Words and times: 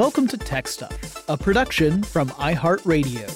Welcome 0.00 0.28
to 0.28 0.38
Tech 0.38 0.66
Stuff, 0.66 1.28
a 1.28 1.36
production 1.36 2.02
from 2.02 2.30
iHeartRadio. 2.30 3.28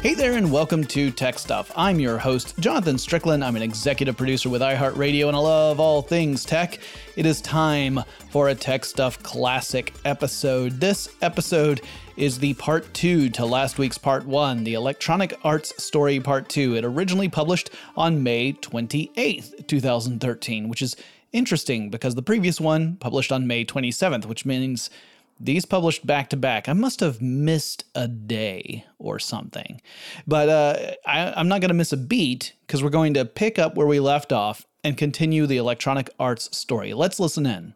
Hey 0.00 0.14
there, 0.14 0.32
and 0.32 0.50
welcome 0.50 0.82
to 0.86 1.12
Tech 1.12 1.38
Stuff. 1.38 1.70
I'm 1.76 2.00
your 2.00 2.18
host, 2.18 2.58
Jonathan 2.58 2.98
Strickland. 2.98 3.44
I'm 3.44 3.54
an 3.54 3.62
executive 3.62 4.16
producer 4.16 4.50
with 4.50 4.60
iHeartRadio, 4.60 5.28
and 5.28 5.36
I 5.36 5.38
love 5.38 5.78
all 5.78 6.02
things 6.02 6.44
tech. 6.44 6.80
It 7.14 7.26
is 7.26 7.40
time 7.42 8.00
for 8.30 8.48
a 8.48 8.56
Tech 8.56 8.84
Stuff 8.86 9.22
Classic 9.22 9.94
episode. 10.04 10.80
This 10.80 11.08
episode 11.22 11.82
is 12.16 12.40
the 12.40 12.54
part 12.54 12.92
two 12.92 13.28
to 13.30 13.46
last 13.46 13.78
week's 13.78 13.98
part 13.98 14.26
one, 14.26 14.64
the 14.64 14.74
Electronic 14.74 15.38
Arts 15.44 15.80
Story 15.80 16.18
Part 16.18 16.48
Two. 16.48 16.74
It 16.74 16.84
originally 16.84 17.28
published 17.28 17.70
on 17.96 18.24
May 18.24 18.54
28th, 18.54 19.68
2013, 19.68 20.68
which 20.68 20.82
is 20.82 20.96
interesting 21.32 21.90
because 21.90 22.14
the 22.14 22.22
previous 22.22 22.60
one 22.60 22.96
published 22.96 23.32
on 23.32 23.46
May 23.46 23.64
27th, 23.64 24.26
which 24.26 24.44
means 24.44 24.90
these 25.40 25.64
published 25.64 26.06
back 26.06 26.30
to 26.30 26.36
back. 26.36 26.68
I 26.68 26.72
must 26.72 27.00
have 27.00 27.20
missed 27.20 27.84
a 27.94 28.06
day 28.06 28.84
or 28.98 29.18
something. 29.18 29.80
But 30.26 30.48
uh, 30.48 30.92
I, 31.06 31.32
I'm 31.34 31.48
not 31.48 31.60
going 31.60 31.70
to 31.70 31.74
miss 31.74 31.92
a 31.92 31.96
beat 31.96 32.54
because 32.66 32.82
we're 32.82 32.90
going 32.90 33.14
to 33.14 33.24
pick 33.24 33.58
up 33.58 33.74
where 33.74 33.86
we 33.86 33.98
left 33.98 34.32
off 34.32 34.64
and 34.84 34.96
continue 34.96 35.46
the 35.46 35.56
Electronic 35.56 36.10
Arts 36.18 36.56
story. 36.56 36.94
Let's 36.94 37.18
listen 37.18 37.46
in. 37.46 37.74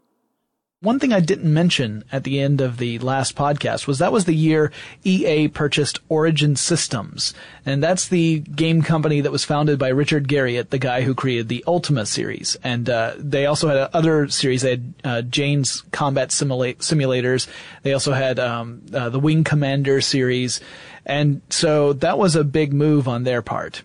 One 0.87 1.01
thing 1.01 1.13
I 1.13 1.19
didn't 1.19 1.53
mention 1.53 2.05
at 2.13 2.23
the 2.23 2.39
end 2.39 2.61
of 2.61 2.77
the 2.77 3.01
last 3.01 3.35
podcast 3.35 3.89
was 3.89 3.99
that 3.99 4.13
was 4.13 4.25
the 4.25 4.37
year 4.37 4.71
EA 5.03 5.49
purchased 5.49 5.99
Origin 6.09 6.55
Systems. 6.55 7.35
And 7.65 7.83
that's 7.83 8.07
the 8.07 8.39
game 8.39 8.83
company 8.83 9.21
that 9.23 9.33
was 9.33 9.45
founded 9.45 9.81
by 9.81 9.89
Richard 9.89 10.29
Garriott, 10.29 10.71
the 10.71 10.79
guy 10.79 11.03
who 11.03 11.12
created 11.12 11.49
the 11.49 11.65
Ultima 11.67 12.07
series. 12.07 12.57
And 12.62 12.89
uh, 12.89 13.15
they 13.19 13.47
also 13.47 13.67
had 13.67 13.91
other 13.95 14.28
series. 14.28 14.62
They 14.62 14.70
had 14.70 14.95
uh, 15.03 15.23
Jane's 15.23 15.83
Combat 15.91 16.28
Simula- 16.28 16.77
Simulators. 16.77 17.48
They 17.83 17.93
also 17.93 18.12
had 18.12 18.39
um, 18.39 18.83
uh, 18.95 19.09
the 19.09 19.19
Wing 19.19 19.43
Commander 19.43 20.00
series. 20.00 20.61
And 21.05 21.41
so 21.50 21.95
that 21.95 22.17
was 22.17 22.37
a 22.37 22.45
big 22.45 22.73
move 22.73 23.09
on 23.09 23.25
their 23.25 23.43
part. 23.43 23.83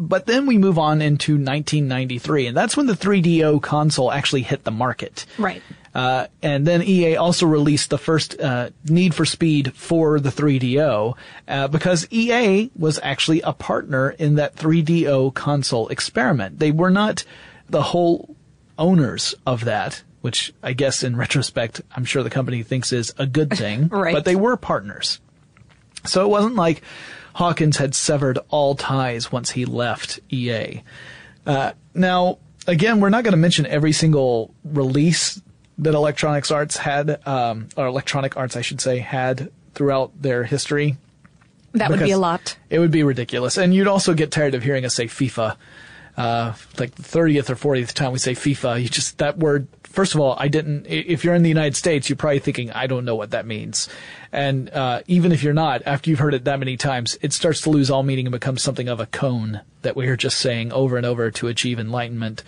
But 0.00 0.26
then 0.26 0.46
we 0.46 0.58
move 0.58 0.78
on 0.78 1.02
into 1.02 1.32
1993, 1.32 2.46
and 2.46 2.56
that's 2.56 2.76
when 2.76 2.86
the 2.86 2.92
3DO 2.92 3.60
console 3.60 4.12
actually 4.12 4.42
hit 4.42 4.62
the 4.62 4.70
market. 4.70 5.26
Right. 5.38 5.60
Uh, 5.98 6.28
and 6.42 6.64
then 6.64 6.80
EA 6.80 7.16
also 7.16 7.44
released 7.44 7.90
the 7.90 7.98
first 7.98 8.38
uh, 8.40 8.70
Need 8.84 9.16
for 9.16 9.24
Speed 9.24 9.74
for 9.74 10.20
the 10.20 10.28
3DO 10.28 11.16
uh, 11.48 11.66
because 11.66 12.06
EA 12.12 12.70
was 12.76 13.00
actually 13.02 13.40
a 13.40 13.52
partner 13.52 14.10
in 14.10 14.36
that 14.36 14.54
3DO 14.54 15.34
console 15.34 15.88
experiment. 15.88 16.60
They 16.60 16.70
were 16.70 16.92
not 16.92 17.24
the 17.68 17.82
whole 17.82 18.36
owners 18.78 19.34
of 19.44 19.64
that, 19.64 20.04
which 20.20 20.54
I 20.62 20.72
guess 20.72 21.02
in 21.02 21.16
retrospect, 21.16 21.80
I'm 21.96 22.04
sure 22.04 22.22
the 22.22 22.30
company 22.30 22.62
thinks 22.62 22.92
is 22.92 23.12
a 23.18 23.26
good 23.26 23.50
thing. 23.50 23.88
right. 23.92 24.14
But 24.14 24.24
they 24.24 24.36
were 24.36 24.56
partners. 24.56 25.18
So 26.04 26.24
it 26.24 26.28
wasn't 26.28 26.54
like 26.54 26.80
Hawkins 27.34 27.78
had 27.78 27.96
severed 27.96 28.38
all 28.50 28.76
ties 28.76 29.32
once 29.32 29.50
he 29.50 29.64
left 29.64 30.20
EA. 30.30 30.84
Uh, 31.44 31.72
now, 31.92 32.38
again, 32.68 33.00
we're 33.00 33.10
not 33.10 33.24
going 33.24 33.32
to 33.32 33.36
mention 33.36 33.66
every 33.66 33.90
single 33.90 34.54
release 34.62 35.42
that 35.78 35.94
Electronics 35.94 36.50
Arts 36.50 36.76
had, 36.76 37.26
um, 37.26 37.68
or 37.76 37.86
Electronic 37.86 38.36
Arts, 38.36 38.56
I 38.56 38.62
should 38.62 38.80
say, 38.80 38.98
had 38.98 39.50
throughout 39.74 40.20
their 40.20 40.44
history. 40.44 40.96
That 41.72 41.90
would 41.90 42.00
be 42.00 42.10
a 42.10 42.18
lot. 42.18 42.56
It 42.70 42.78
would 42.78 42.90
be 42.90 43.02
ridiculous, 43.02 43.56
and 43.56 43.74
you'd 43.74 43.86
also 43.86 44.14
get 44.14 44.30
tired 44.30 44.54
of 44.54 44.62
hearing 44.62 44.84
us 44.84 44.94
say 44.94 45.06
FIFA. 45.06 45.56
Uh, 46.16 46.54
like 46.78 46.92
the 46.96 47.02
thirtieth 47.02 47.48
or 47.48 47.54
fortieth 47.54 47.94
time 47.94 48.10
we 48.10 48.18
say 48.18 48.32
FIFA, 48.32 48.82
you 48.82 48.88
just 48.88 49.18
that 49.18 49.38
word. 49.38 49.68
First 49.84 50.14
of 50.14 50.20
all, 50.20 50.34
I 50.38 50.48
didn't. 50.48 50.86
If 50.86 51.24
you're 51.24 51.34
in 51.34 51.42
the 51.42 51.48
United 51.48 51.76
States, 51.76 52.08
you're 52.08 52.16
probably 52.16 52.40
thinking 52.40 52.72
I 52.72 52.88
don't 52.88 53.04
know 53.04 53.14
what 53.14 53.30
that 53.30 53.46
means, 53.46 53.88
and 54.32 54.68
uh, 54.70 55.02
even 55.06 55.30
if 55.30 55.44
you're 55.44 55.54
not, 55.54 55.82
after 55.86 56.10
you've 56.10 56.18
heard 56.18 56.34
it 56.34 56.44
that 56.44 56.58
many 56.58 56.76
times, 56.76 57.16
it 57.22 57.32
starts 57.32 57.60
to 57.62 57.70
lose 57.70 57.88
all 57.88 58.02
meaning 58.02 58.26
and 58.26 58.32
becomes 58.32 58.62
something 58.62 58.88
of 58.88 58.98
a 58.98 59.06
koan 59.06 59.60
that 59.82 59.94
we 59.94 60.08
are 60.08 60.16
just 60.16 60.38
saying 60.38 60.72
over 60.72 60.96
and 60.96 61.06
over 61.06 61.30
to 61.30 61.46
achieve 61.46 61.78
enlightenment. 61.78 62.42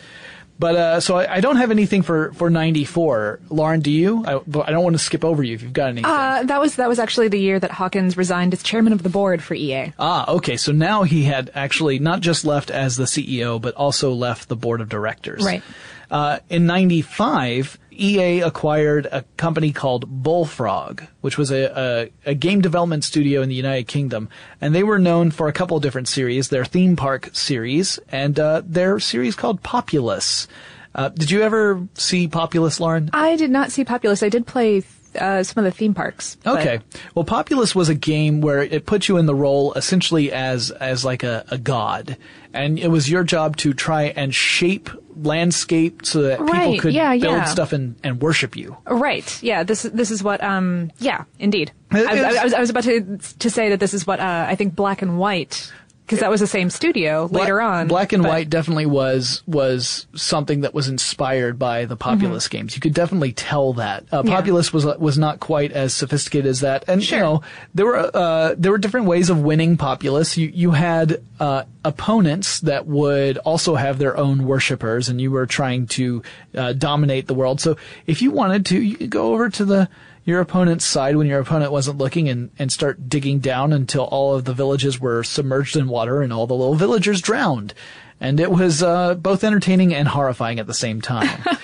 But 0.60 0.76
uh, 0.76 1.00
so 1.00 1.16
I, 1.16 1.36
I 1.36 1.40
don't 1.40 1.56
have 1.56 1.70
anything 1.70 2.02
for 2.02 2.34
for 2.34 2.50
'94. 2.50 3.40
Lauren, 3.48 3.80
do 3.80 3.90
you? 3.90 4.22
I, 4.26 4.34
I 4.34 4.70
don't 4.70 4.84
want 4.84 4.94
to 4.94 5.02
skip 5.02 5.24
over 5.24 5.42
you 5.42 5.54
if 5.54 5.62
you've 5.62 5.72
got 5.72 5.88
anything. 5.88 6.04
Uh, 6.04 6.42
that 6.44 6.60
was 6.60 6.76
that 6.76 6.86
was 6.86 6.98
actually 6.98 7.28
the 7.28 7.40
year 7.40 7.58
that 7.58 7.70
Hawkins 7.70 8.18
resigned 8.18 8.52
as 8.52 8.62
chairman 8.62 8.92
of 8.92 9.02
the 9.02 9.08
board 9.08 9.42
for 9.42 9.54
EA. 9.54 9.94
Ah, 9.98 10.30
okay. 10.32 10.58
So 10.58 10.72
now 10.72 11.04
he 11.04 11.22
had 11.24 11.50
actually 11.54 11.98
not 11.98 12.20
just 12.20 12.44
left 12.44 12.70
as 12.70 12.98
the 12.98 13.04
CEO, 13.04 13.58
but 13.58 13.74
also 13.74 14.12
left 14.12 14.50
the 14.50 14.56
board 14.56 14.82
of 14.82 14.90
directors. 14.90 15.42
Right. 15.42 15.62
Uh, 16.10 16.40
in 16.50 16.66
95, 16.66 17.78
EA 18.00 18.40
acquired 18.40 19.06
a 19.12 19.22
company 19.36 19.72
called 19.72 20.08
Bullfrog, 20.08 21.02
which 21.20 21.36
was 21.36 21.50
a, 21.50 22.10
a, 22.26 22.30
a 22.30 22.34
game 22.34 22.60
development 22.60 23.04
studio 23.04 23.42
in 23.42 23.48
the 23.48 23.54
United 23.54 23.86
Kingdom. 23.88 24.28
And 24.60 24.74
they 24.74 24.82
were 24.82 24.98
known 24.98 25.30
for 25.30 25.48
a 25.48 25.52
couple 25.52 25.76
of 25.76 25.82
different 25.82 26.08
series, 26.08 26.48
their 26.48 26.64
theme 26.64 26.96
park 26.96 27.30
series 27.32 27.98
and 28.08 28.38
uh, 28.40 28.62
their 28.64 28.98
series 29.00 29.34
called 29.36 29.62
Populous. 29.62 30.48
Uh, 30.94 31.08
did 31.10 31.30
you 31.30 31.42
ever 31.42 31.86
see 31.94 32.26
Populous, 32.26 32.80
Lauren? 32.80 33.10
I 33.12 33.36
did 33.36 33.50
not 33.50 33.70
see 33.70 33.84
Populous. 33.84 34.22
I 34.22 34.28
did 34.28 34.46
play 34.46 34.82
uh, 35.18 35.42
some 35.42 35.64
of 35.64 35.70
the 35.72 35.76
theme 35.76 35.92
parks. 35.94 36.36
but- 36.42 36.60
Okay. 36.60 36.80
Well, 37.14 37.24
Populous 37.24 37.74
was 37.74 37.88
a 37.88 37.94
game 37.94 38.40
where 38.40 38.62
it 38.62 38.86
put 38.86 39.08
you 39.08 39.16
in 39.16 39.26
the 39.26 39.34
role 39.34 39.72
essentially 39.74 40.32
as 40.32 40.70
as 40.70 41.04
like 41.04 41.22
a, 41.22 41.44
a 41.48 41.58
god, 41.58 42.16
and 42.52 42.78
it 42.78 42.88
was 42.88 43.10
your 43.10 43.24
job 43.24 43.56
to 43.58 43.72
try 43.72 44.04
and 44.04 44.34
shape 44.34 44.90
landscape 45.16 46.04
so 46.04 46.22
that 46.22 46.38
people 46.38 46.78
could 46.78 46.94
yeah, 46.94 47.10
build 47.12 47.22
yeah. 47.22 47.44
stuff 47.44 47.72
and, 47.72 47.96
and 48.02 48.20
worship 48.20 48.56
you. 48.56 48.76
Right. 48.86 49.42
Yeah. 49.42 49.62
This 49.64 49.82
this 49.82 50.10
is 50.10 50.22
what. 50.22 50.42
Um. 50.42 50.90
Yeah. 50.98 51.24
Indeed. 51.38 51.72
I, 51.90 52.04
I 52.04 52.44
was 52.44 52.54
I 52.54 52.60
was 52.60 52.70
about 52.70 52.84
to 52.84 53.18
to 53.38 53.50
say 53.50 53.70
that 53.70 53.80
this 53.80 53.94
is 53.94 54.06
what 54.06 54.20
uh, 54.20 54.46
I 54.48 54.54
think 54.54 54.74
Black 54.74 55.02
and 55.02 55.18
White 55.18 55.72
because 56.10 56.20
that 56.20 56.30
was 56.30 56.40
the 56.40 56.46
same 56.48 56.70
studio 56.70 57.28
later 57.30 57.60
on. 57.60 57.86
Black 57.86 58.12
and 58.12 58.22
but- 58.24 58.28
White 58.30 58.50
definitely 58.50 58.86
was 58.86 59.42
was 59.46 60.06
something 60.16 60.62
that 60.62 60.74
was 60.74 60.88
inspired 60.88 61.56
by 61.58 61.84
the 61.84 61.96
Populous 61.96 62.48
games. 62.48 62.74
You 62.74 62.80
could 62.80 62.94
definitely 62.94 63.32
tell 63.32 63.74
that. 63.74 64.04
Uh, 64.10 64.20
Mm-hmm. 64.20 64.28
Yeah. 64.28 64.36
Populous 64.36 64.72
was 64.72 64.84
was 64.84 65.16
not 65.18 65.38
quite 65.40 65.70
as 65.72 65.94
sophisticated 65.94 66.46
as 66.46 66.60
that, 66.60 66.84
and 66.88 67.02
Sure. 67.02 67.18
you 67.18 67.24
know 67.24 67.42
there 67.74 67.86
were 67.86 68.10
uh, 68.16 68.54
there 68.58 68.72
were 68.72 68.78
different 68.78 69.06
ways 69.06 69.30
of 69.30 69.40
winning 69.40 69.76
Populous. 69.76 70.36
You 70.36 70.48
you 70.52 70.72
had 70.72 71.22
uh, 71.38 71.62
opponents 71.84 72.60
that 72.60 72.86
would 72.86 73.38
also 73.38 73.76
have 73.76 73.98
their 73.98 74.16
own 74.16 74.44
worshippers, 74.46 75.08
and 75.08 75.20
you 75.20 75.30
were 75.30 75.46
trying 75.46 75.86
to 75.86 76.22
uh, 76.56 76.72
dominate 76.72 77.26
the 77.28 77.34
world. 77.34 77.60
So 77.60 77.76
if 78.06 78.20
you 78.20 78.30
wanted 78.30 78.66
to, 78.66 78.80
you 78.80 78.96
could 78.96 79.10
go 79.10 79.32
over 79.32 79.48
to 79.50 79.64
the 79.64 79.88
your 80.30 80.40
opponent's 80.40 80.84
side 80.84 81.16
when 81.16 81.26
your 81.26 81.40
opponent 81.40 81.72
wasn't 81.72 81.98
looking 81.98 82.28
and, 82.28 82.50
and 82.58 82.72
start 82.72 83.08
digging 83.08 83.40
down 83.40 83.72
until 83.72 84.04
all 84.04 84.34
of 84.34 84.44
the 84.44 84.54
villages 84.54 84.98
were 84.98 85.22
submerged 85.22 85.76
in 85.76 85.88
water 85.88 86.22
and 86.22 86.32
all 86.32 86.46
the 86.46 86.54
little 86.54 86.74
villagers 86.74 87.20
drowned. 87.20 87.74
And 88.20 88.38
it 88.38 88.50
was 88.50 88.82
uh, 88.82 89.14
both 89.14 89.44
entertaining 89.44 89.94
and 89.94 90.08
horrifying 90.08 90.58
at 90.58 90.66
the 90.66 90.74
same 90.74 91.00
time. 91.00 91.42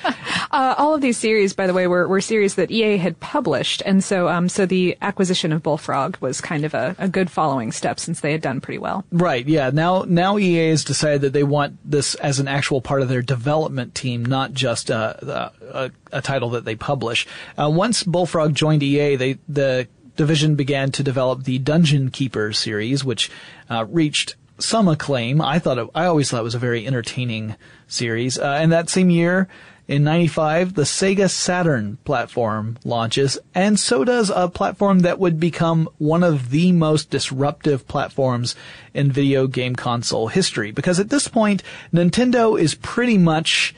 Uh, 0.50 0.74
all 0.78 0.94
of 0.94 1.00
these 1.00 1.16
series, 1.16 1.52
by 1.52 1.66
the 1.66 1.74
way, 1.74 1.86
were, 1.86 2.06
were 2.08 2.20
series 2.20 2.54
that 2.54 2.70
EA 2.70 2.96
had 2.96 3.18
published, 3.20 3.82
and 3.84 4.02
so 4.02 4.28
um, 4.28 4.48
so 4.48 4.66
the 4.66 4.96
acquisition 5.02 5.52
of 5.52 5.62
Bullfrog 5.62 6.16
was 6.18 6.40
kind 6.40 6.64
of 6.64 6.74
a, 6.74 6.94
a 6.98 7.08
good 7.08 7.30
following 7.30 7.72
step 7.72 7.98
since 7.98 8.20
they 8.20 8.32
had 8.32 8.40
done 8.40 8.60
pretty 8.60 8.78
well. 8.78 9.04
right, 9.10 9.46
yeah. 9.46 9.70
Now 9.70 10.04
now 10.06 10.38
EA 10.38 10.70
has 10.70 10.84
decided 10.84 11.20
that 11.22 11.32
they 11.32 11.42
want 11.42 11.78
this 11.84 12.14
as 12.16 12.38
an 12.38 12.48
actual 12.48 12.80
part 12.80 13.02
of 13.02 13.08
their 13.08 13.22
development 13.22 13.94
team, 13.94 14.24
not 14.24 14.52
just 14.52 14.90
uh, 14.90 15.14
a, 15.22 15.52
a, 15.72 15.90
a 16.12 16.22
title 16.22 16.50
that 16.50 16.64
they 16.64 16.76
publish. 16.76 17.26
Uh, 17.58 17.70
once 17.72 18.02
Bullfrog 18.02 18.54
joined 18.54 18.82
EA, 18.82 19.16
they 19.16 19.38
the 19.48 19.88
division 20.16 20.54
began 20.54 20.90
to 20.92 21.02
develop 21.02 21.44
the 21.44 21.58
Dungeon 21.58 22.10
Keeper 22.10 22.52
series, 22.52 23.04
which 23.04 23.30
uh, 23.70 23.84
reached 23.88 24.34
some 24.58 24.88
acclaim. 24.88 25.40
I 25.40 25.58
thought 25.58 25.78
it, 25.78 25.88
I 25.94 26.06
always 26.06 26.30
thought 26.30 26.40
it 26.40 26.44
was 26.44 26.54
a 26.54 26.58
very 26.58 26.86
entertaining 26.86 27.56
series. 27.86 28.38
Uh, 28.38 28.56
and 28.58 28.72
that 28.72 28.88
same 28.88 29.10
year, 29.10 29.48
in 29.88 30.02
95, 30.02 30.74
the 30.74 30.82
Sega 30.82 31.30
Saturn 31.30 31.98
platform 32.04 32.76
launches, 32.84 33.38
and 33.54 33.78
so 33.78 34.04
does 34.04 34.30
a 34.34 34.48
platform 34.48 35.00
that 35.00 35.18
would 35.18 35.38
become 35.38 35.88
one 35.98 36.24
of 36.24 36.50
the 36.50 36.72
most 36.72 37.10
disruptive 37.10 37.86
platforms 37.86 38.56
in 38.94 39.12
video 39.12 39.46
game 39.46 39.76
console 39.76 40.26
history. 40.28 40.72
Because 40.72 40.98
at 40.98 41.10
this 41.10 41.28
point, 41.28 41.62
Nintendo 41.92 42.60
is 42.60 42.74
pretty 42.74 43.16
much 43.16 43.74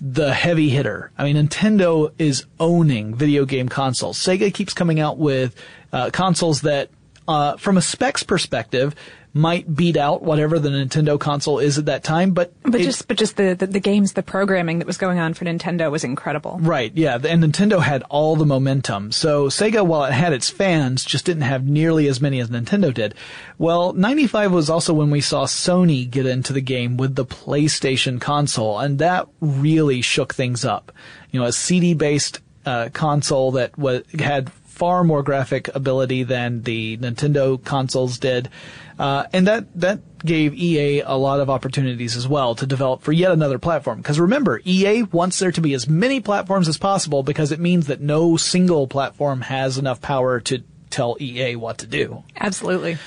the 0.00 0.32
heavy 0.32 0.68
hitter. 0.68 1.10
I 1.18 1.24
mean, 1.24 1.36
Nintendo 1.36 2.12
is 2.18 2.46
owning 2.60 3.16
video 3.16 3.44
game 3.44 3.68
consoles. 3.68 4.16
Sega 4.18 4.54
keeps 4.54 4.72
coming 4.72 5.00
out 5.00 5.18
with 5.18 5.56
uh, 5.92 6.10
consoles 6.10 6.60
that, 6.60 6.90
uh, 7.26 7.56
from 7.56 7.76
a 7.76 7.82
specs 7.82 8.22
perspective, 8.22 8.94
might 9.38 9.74
beat 9.74 9.96
out 9.96 10.22
whatever 10.22 10.58
the 10.58 10.68
Nintendo 10.68 11.18
console 11.18 11.58
is 11.58 11.78
at 11.78 11.86
that 11.86 12.02
time, 12.04 12.32
but 12.32 12.52
But 12.62 12.80
just 12.80 13.08
but 13.08 13.16
just 13.16 13.36
the, 13.36 13.54
the 13.54 13.66
the 13.66 13.80
games, 13.80 14.12
the 14.12 14.22
programming 14.22 14.78
that 14.80 14.86
was 14.86 14.98
going 14.98 15.18
on 15.18 15.34
for 15.34 15.44
Nintendo 15.44 15.90
was 15.90 16.04
incredible. 16.04 16.58
Right, 16.60 16.92
yeah, 16.94 17.14
and 17.14 17.42
Nintendo 17.42 17.80
had 17.80 18.02
all 18.10 18.36
the 18.36 18.44
momentum. 18.44 19.12
So 19.12 19.46
Sega, 19.48 19.86
while 19.86 20.04
it 20.04 20.12
had 20.12 20.32
its 20.32 20.50
fans, 20.50 21.04
just 21.04 21.24
didn't 21.24 21.42
have 21.42 21.64
nearly 21.64 22.08
as 22.08 22.20
many 22.20 22.40
as 22.40 22.50
Nintendo 22.50 22.92
did. 22.92 23.14
Well, 23.56 23.92
95 23.92 24.52
was 24.52 24.68
also 24.68 24.92
when 24.92 25.10
we 25.10 25.20
saw 25.20 25.46
Sony 25.46 26.08
get 26.08 26.26
into 26.26 26.52
the 26.52 26.60
game 26.60 26.96
with 26.96 27.14
the 27.14 27.24
PlayStation 27.24 28.20
console, 28.20 28.78
and 28.78 28.98
that 28.98 29.28
really 29.40 30.02
shook 30.02 30.34
things 30.34 30.64
up. 30.64 30.92
You 31.30 31.40
know, 31.40 31.46
a 31.46 31.52
CD-based 31.52 32.40
uh, 32.66 32.88
console 32.92 33.52
that 33.52 33.78
wa 33.78 34.00
had 34.18 34.50
far 34.78 35.02
more 35.02 35.24
graphic 35.24 35.68
ability 35.74 36.22
than 36.22 36.62
the 36.62 36.96
Nintendo 36.98 37.62
consoles 37.64 38.18
did. 38.18 38.48
Uh, 38.98 39.24
and 39.32 39.46
that, 39.46 39.66
that 39.80 40.00
gave 40.18 40.54
EA 40.54 41.00
a 41.00 41.14
lot 41.14 41.40
of 41.40 41.48
opportunities 41.48 42.16
as 42.16 42.26
well 42.26 42.54
to 42.56 42.66
develop 42.66 43.02
for 43.02 43.12
yet 43.12 43.30
another 43.30 43.58
platform. 43.58 43.98
Because 43.98 44.18
remember, 44.18 44.60
EA 44.64 45.04
wants 45.04 45.38
there 45.38 45.52
to 45.52 45.60
be 45.60 45.74
as 45.74 45.88
many 45.88 46.20
platforms 46.20 46.68
as 46.68 46.78
possible 46.78 47.22
because 47.22 47.52
it 47.52 47.60
means 47.60 47.86
that 47.86 48.00
no 48.00 48.36
single 48.36 48.88
platform 48.88 49.42
has 49.42 49.78
enough 49.78 50.00
power 50.00 50.40
to 50.40 50.62
tell 50.90 51.16
EA 51.20 51.56
what 51.56 51.78
to 51.78 51.86
do. 51.86 52.24
Absolutely. 52.36 52.98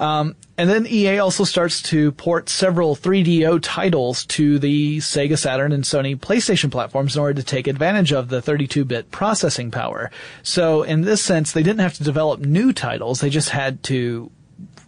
And 0.00 0.68
then 0.68 0.86
EA 0.86 1.18
also 1.18 1.44
starts 1.44 1.82
to 1.84 2.12
port 2.12 2.48
several 2.48 2.96
3DO 2.96 3.60
titles 3.62 4.24
to 4.26 4.58
the 4.58 4.98
Sega 4.98 5.38
Saturn 5.38 5.72
and 5.72 5.84
Sony 5.84 6.16
PlayStation 6.18 6.70
platforms 6.70 7.16
in 7.16 7.20
order 7.20 7.40
to 7.40 7.46
take 7.46 7.66
advantage 7.66 8.12
of 8.12 8.28
the 8.28 8.40
32-bit 8.40 9.10
processing 9.10 9.70
power. 9.70 10.10
So 10.42 10.82
in 10.82 11.02
this 11.02 11.22
sense, 11.22 11.52
they 11.52 11.62
didn't 11.62 11.80
have 11.80 11.94
to 11.94 12.04
develop 12.04 12.40
new 12.40 12.72
titles, 12.72 13.20
they 13.20 13.30
just 13.30 13.50
had 13.50 13.82
to 13.84 14.30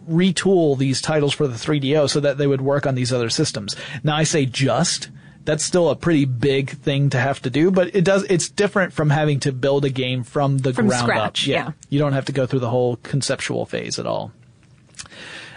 retool 0.09 0.77
these 0.77 1.01
titles 1.01 1.33
for 1.33 1.47
the 1.47 1.55
3DO 1.55 2.09
so 2.09 2.19
that 2.19 2.37
they 2.37 2.47
would 2.47 2.61
work 2.61 2.85
on 2.85 2.95
these 2.95 3.11
other 3.13 3.29
systems. 3.29 3.75
Now 4.03 4.15
I 4.15 4.23
say 4.23 4.45
just, 4.45 5.09
that's 5.45 5.63
still 5.63 5.89
a 5.89 5.95
pretty 5.95 6.25
big 6.25 6.69
thing 6.71 7.09
to 7.11 7.19
have 7.19 7.41
to 7.41 7.49
do, 7.49 7.71
but 7.71 7.95
it 7.95 8.03
does, 8.05 8.23
it's 8.23 8.49
different 8.49 8.93
from 8.93 9.09
having 9.09 9.39
to 9.41 9.51
build 9.51 9.85
a 9.85 9.89
game 9.89 10.23
from 10.23 10.59
the 10.59 10.73
From 10.73 10.87
ground 10.87 11.03
scratch, 11.03 11.43
up. 11.43 11.47
yeah. 11.47 11.71
You 11.89 11.99
don't 11.99 12.13
have 12.13 12.25
to 12.25 12.31
go 12.31 12.45
through 12.45 12.59
the 12.61 12.69
whole 12.69 12.95
conceptual 12.97 13.65
phase 13.65 13.99
at 13.99 14.05
all. 14.05 14.31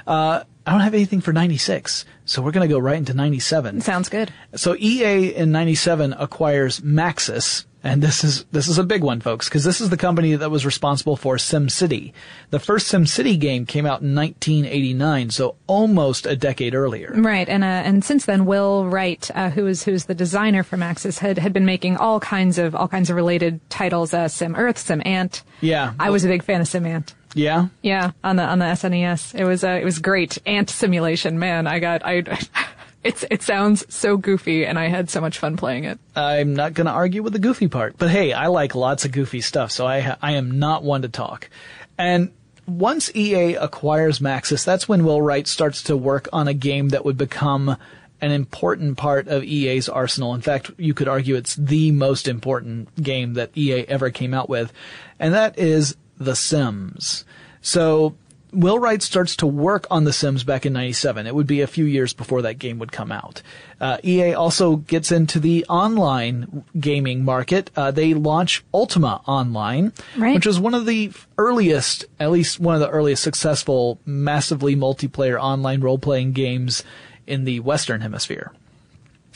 Uh, 0.07 0.43
I 0.67 0.73
don't 0.73 0.81
have 0.81 0.95
anything 0.95 1.21
for 1.21 1.33
96, 1.33 2.05
so 2.25 2.43
we're 2.43 2.51
going 2.53 2.69
to 2.69 2.73
go 2.73 2.79
right 2.79 2.97
into 2.97 3.15
97. 3.15 3.81
Sounds 3.83 4.09
good. 4.09 4.33
So 4.55 4.75
EA 4.77 5.35
in 5.35 5.53
97 5.53 6.13
acquires 6.15 6.81
Maxis, 6.81 7.65
and 7.85 8.03
this 8.03 8.25
is, 8.25 8.45
this 8.53 8.69
is 8.69 8.79
a 8.79 8.85
big 8.85 9.03
one, 9.03 9.21
folks, 9.21 9.49
because 9.49 9.65
this 9.65 9.81
is 9.81 9.91
the 9.91 9.97
company 9.97 10.35
that 10.35 10.51
was 10.51 10.67
responsible 10.67 11.17
for 11.17 11.37
SimCity. 11.37 12.13
The 12.51 12.59
first 12.59 12.93
SimCity 12.93 13.39
game 13.39 13.67
came 13.67 13.87
out 13.87 14.03
in 14.03 14.15
1989, 14.15 15.31
so 15.31 15.57
almost 15.67 16.27
a 16.27 16.37
decade 16.37 16.75
earlier. 16.75 17.13
Right, 17.15 17.49
and 17.49 17.63
uh, 17.63 17.67
and 17.67 18.05
since 18.05 18.27
then, 18.27 18.47
Will 18.47 18.87
Wright, 18.87 19.31
uh, 19.35 19.51
who 19.51 19.67
is 19.67 19.85
who's 19.85 20.07
the 20.07 20.15
designer 20.15 20.63
for 20.63 20.77
Maxis, 20.77 21.19
had 21.19 21.39
had 21.39 21.53
been 21.53 21.67
making 21.67 21.97
all 21.97 22.21
kinds 22.21 22.59
of 22.59 22.75
all 22.75 22.89
kinds 22.89 23.11
of 23.11 23.17
related 23.17 23.61
titles, 23.71 24.13
uh, 24.13 24.29
Sim 24.29 24.57
Earth, 24.57 24.79
Sim 24.79 25.03
Ant. 25.05 25.43
Yeah. 25.61 25.93
I 25.99 26.11
was 26.11 26.25
a 26.25 26.29
big 26.29 26.43
fan 26.43 26.61
of 26.61 26.69
Sim 26.69 26.87
Ant. 26.87 27.15
Yeah? 27.35 27.69
Yeah, 27.83 28.13
on 28.25 28.37
the 28.37 28.45
on 28.45 28.59
the 28.59 28.65
SNES, 28.65 29.39
it 29.39 29.45
was 29.45 29.63
uh, 29.63 29.79
it 29.81 29.85
was 29.85 29.99
great. 29.99 30.39
Ant 30.47 30.71
simulation, 30.71 31.39
man. 31.39 31.67
I 31.67 31.79
got 31.79 32.05
I. 32.05 32.23
It's 33.07 33.25
it 33.31 33.41
sounds 33.43 33.85
so 33.95 34.17
goofy, 34.17 34.67
and 34.67 34.81
I 34.81 34.89
had 34.89 35.09
so 35.09 35.21
much 35.21 35.39
fun 35.39 35.57
playing 35.57 35.85
it. 35.85 36.01
I'm 36.17 36.57
not 36.57 36.75
going 36.75 36.87
to 36.89 36.93
argue 36.93 37.23
with 37.23 37.35
the 37.35 37.39
goofy 37.39 37.69
part, 37.69 37.97
but 37.99 38.11
hey, 38.11 38.33
I 38.33 38.49
like 38.49 38.75
lots 38.75 39.05
of 39.05 39.13
goofy 39.13 39.41
stuff, 39.43 39.71
so 39.71 39.87
I 39.87 40.17
I 40.21 40.33
am 40.33 40.59
not 40.59 40.83
one 40.83 41.03
to 41.03 41.09
talk. 41.09 41.49
And 41.97 42.33
once 42.67 43.15
EA 43.15 43.55
acquires 43.55 44.19
Maxis, 44.19 44.65
that's 44.65 44.89
when 44.89 45.05
Will 45.05 45.23
Wright 45.23 45.47
starts 45.47 45.85
to 45.85 45.97
work 45.97 46.29
on 46.33 46.49
a 46.49 46.53
game 46.53 46.89
that 46.89 47.05
would 47.05 47.17
become 47.17 47.77
an 48.21 48.33
important 48.33 48.97
part 48.97 49.29
of 49.29 49.45
EA's 49.45 49.89
arsenal. 49.89 50.35
In 50.35 50.41
fact, 50.41 50.73
you 50.77 50.93
could 50.93 51.07
argue 51.07 51.37
it's 51.37 51.55
the 51.55 51.93
most 51.93 52.27
important 52.27 52.93
game 53.01 53.35
that 53.35 53.57
EA 53.57 53.87
ever 53.87 54.11
came 54.11 54.35
out 54.35 54.49
with, 54.49 54.73
and 55.21 55.33
that 55.33 55.57
is 55.61 55.97
The 56.19 56.35
Sims. 56.35 57.25
So 57.61 58.17
Will 58.53 58.79
Wright 58.79 59.03
starts 59.03 59.37
to 59.37 59.47
work 59.47 59.87
on 59.91 60.05
The 60.05 60.13
Sims 60.13 60.45
back 60.45 60.65
in 60.65 60.73
97. 60.73 61.27
It 61.27 61.35
would 61.35 61.47
be 61.47 61.61
a 61.61 61.67
few 61.67 61.85
years 61.85 62.13
before 62.13 62.43
that 62.43 62.55
game 62.59 62.79
would 62.79 62.93
come 62.93 63.11
out. 63.13 63.43
Uh, 63.81 63.99
EA 64.05 64.35
also 64.35 64.77
gets 64.77 65.13
into 65.13 65.39
the 65.41 65.65
online 65.69 66.65
gaming 66.79 67.25
market. 67.25 67.71
Uh, 67.77 67.91
they 67.91 68.15
launch 68.15 68.65
Ultima 68.73 69.21
Online, 69.27 69.93
Right. 70.17 70.35
which 70.35 70.47
was 70.47 70.59
one 70.61 70.75
of 70.75 70.87
the 70.87 71.13
earliest, 71.37 72.07
at 72.21 72.31
least 72.31 72.59
one 72.61 72.75
of 72.75 72.81
the 72.81 72.89
earliest 72.89 73.23
successful, 73.23 73.99
massively 74.07 74.75
multiplayer 74.77 75.39
online 75.41 75.81
role-playing 75.81 76.33
games 76.33 76.83
in 77.27 77.45
the 77.45 77.61
Western 77.61 78.01
Hemisphere. 78.01 78.53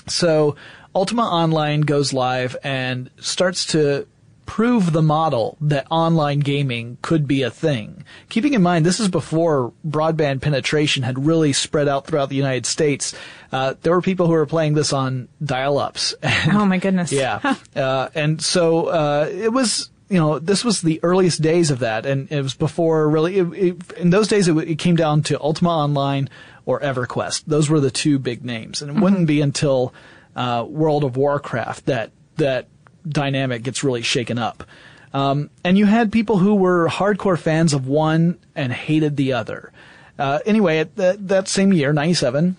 So 0.06 0.56
Ultima 0.94 1.22
Online 1.22 1.82
goes 1.82 2.12
live 2.12 2.56
and 2.64 3.10
starts 3.20 3.66
to 3.66 4.06
prove 4.50 4.92
the 4.92 5.00
model 5.00 5.56
that 5.60 5.86
online 5.92 6.40
gaming 6.40 6.98
could 7.02 7.28
be 7.28 7.42
a 7.42 7.50
thing. 7.52 8.04
Keeping 8.30 8.52
in 8.52 8.60
mind, 8.60 8.84
this 8.84 8.98
is 8.98 9.06
before 9.06 9.72
broadband 9.86 10.40
penetration 10.40 11.04
had 11.04 11.24
really 11.24 11.52
spread 11.52 11.86
out 11.86 12.04
throughout 12.04 12.30
the 12.30 12.34
United 12.34 12.66
States. 12.66 13.14
Uh, 13.52 13.74
there 13.82 13.92
were 13.92 14.02
people 14.02 14.26
who 14.26 14.32
were 14.32 14.46
playing 14.46 14.74
this 14.74 14.92
on 14.92 15.28
dial-ups. 15.42 16.16
Oh 16.52 16.64
my 16.66 16.78
goodness. 16.78 17.12
Yeah. 17.12 17.54
uh, 17.76 18.08
and 18.16 18.42
so, 18.42 18.86
uh, 18.86 19.30
it 19.30 19.52
was, 19.52 19.88
you 20.08 20.18
know, 20.18 20.40
this 20.40 20.64
was 20.64 20.82
the 20.82 20.98
earliest 21.04 21.40
days 21.40 21.70
of 21.70 21.78
that. 21.78 22.04
And 22.04 22.26
it 22.32 22.42
was 22.42 22.54
before 22.54 23.08
really, 23.08 23.38
it, 23.38 23.52
it, 23.52 23.92
in 23.98 24.10
those 24.10 24.26
days, 24.26 24.48
it, 24.48 24.56
it 24.56 24.78
came 24.80 24.96
down 24.96 25.22
to 25.24 25.40
Ultima 25.40 25.70
Online 25.70 26.28
or 26.66 26.80
EverQuest. 26.80 27.44
Those 27.46 27.70
were 27.70 27.78
the 27.78 27.92
two 27.92 28.18
big 28.18 28.44
names. 28.44 28.82
And 28.82 28.96
it 28.96 29.00
wouldn't 29.00 29.28
be 29.28 29.42
until, 29.42 29.94
uh, 30.34 30.66
World 30.68 31.04
of 31.04 31.16
Warcraft 31.16 31.86
that, 31.86 32.10
that 32.36 32.66
dynamic 33.08 33.62
gets 33.62 33.84
really 33.84 34.02
shaken 34.02 34.38
up. 34.38 34.64
Um, 35.12 35.50
and 35.64 35.76
you 35.76 35.86
had 35.86 36.12
people 36.12 36.38
who 36.38 36.54
were 36.54 36.88
hardcore 36.88 37.38
fans 37.38 37.72
of 37.72 37.86
one 37.86 38.38
and 38.54 38.72
hated 38.72 39.16
the 39.16 39.32
other. 39.32 39.72
Uh, 40.18 40.38
anyway, 40.46 40.78
at 40.78 40.96
that, 40.96 41.48
same 41.48 41.72
year, 41.72 41.92
97, 41.92 42.56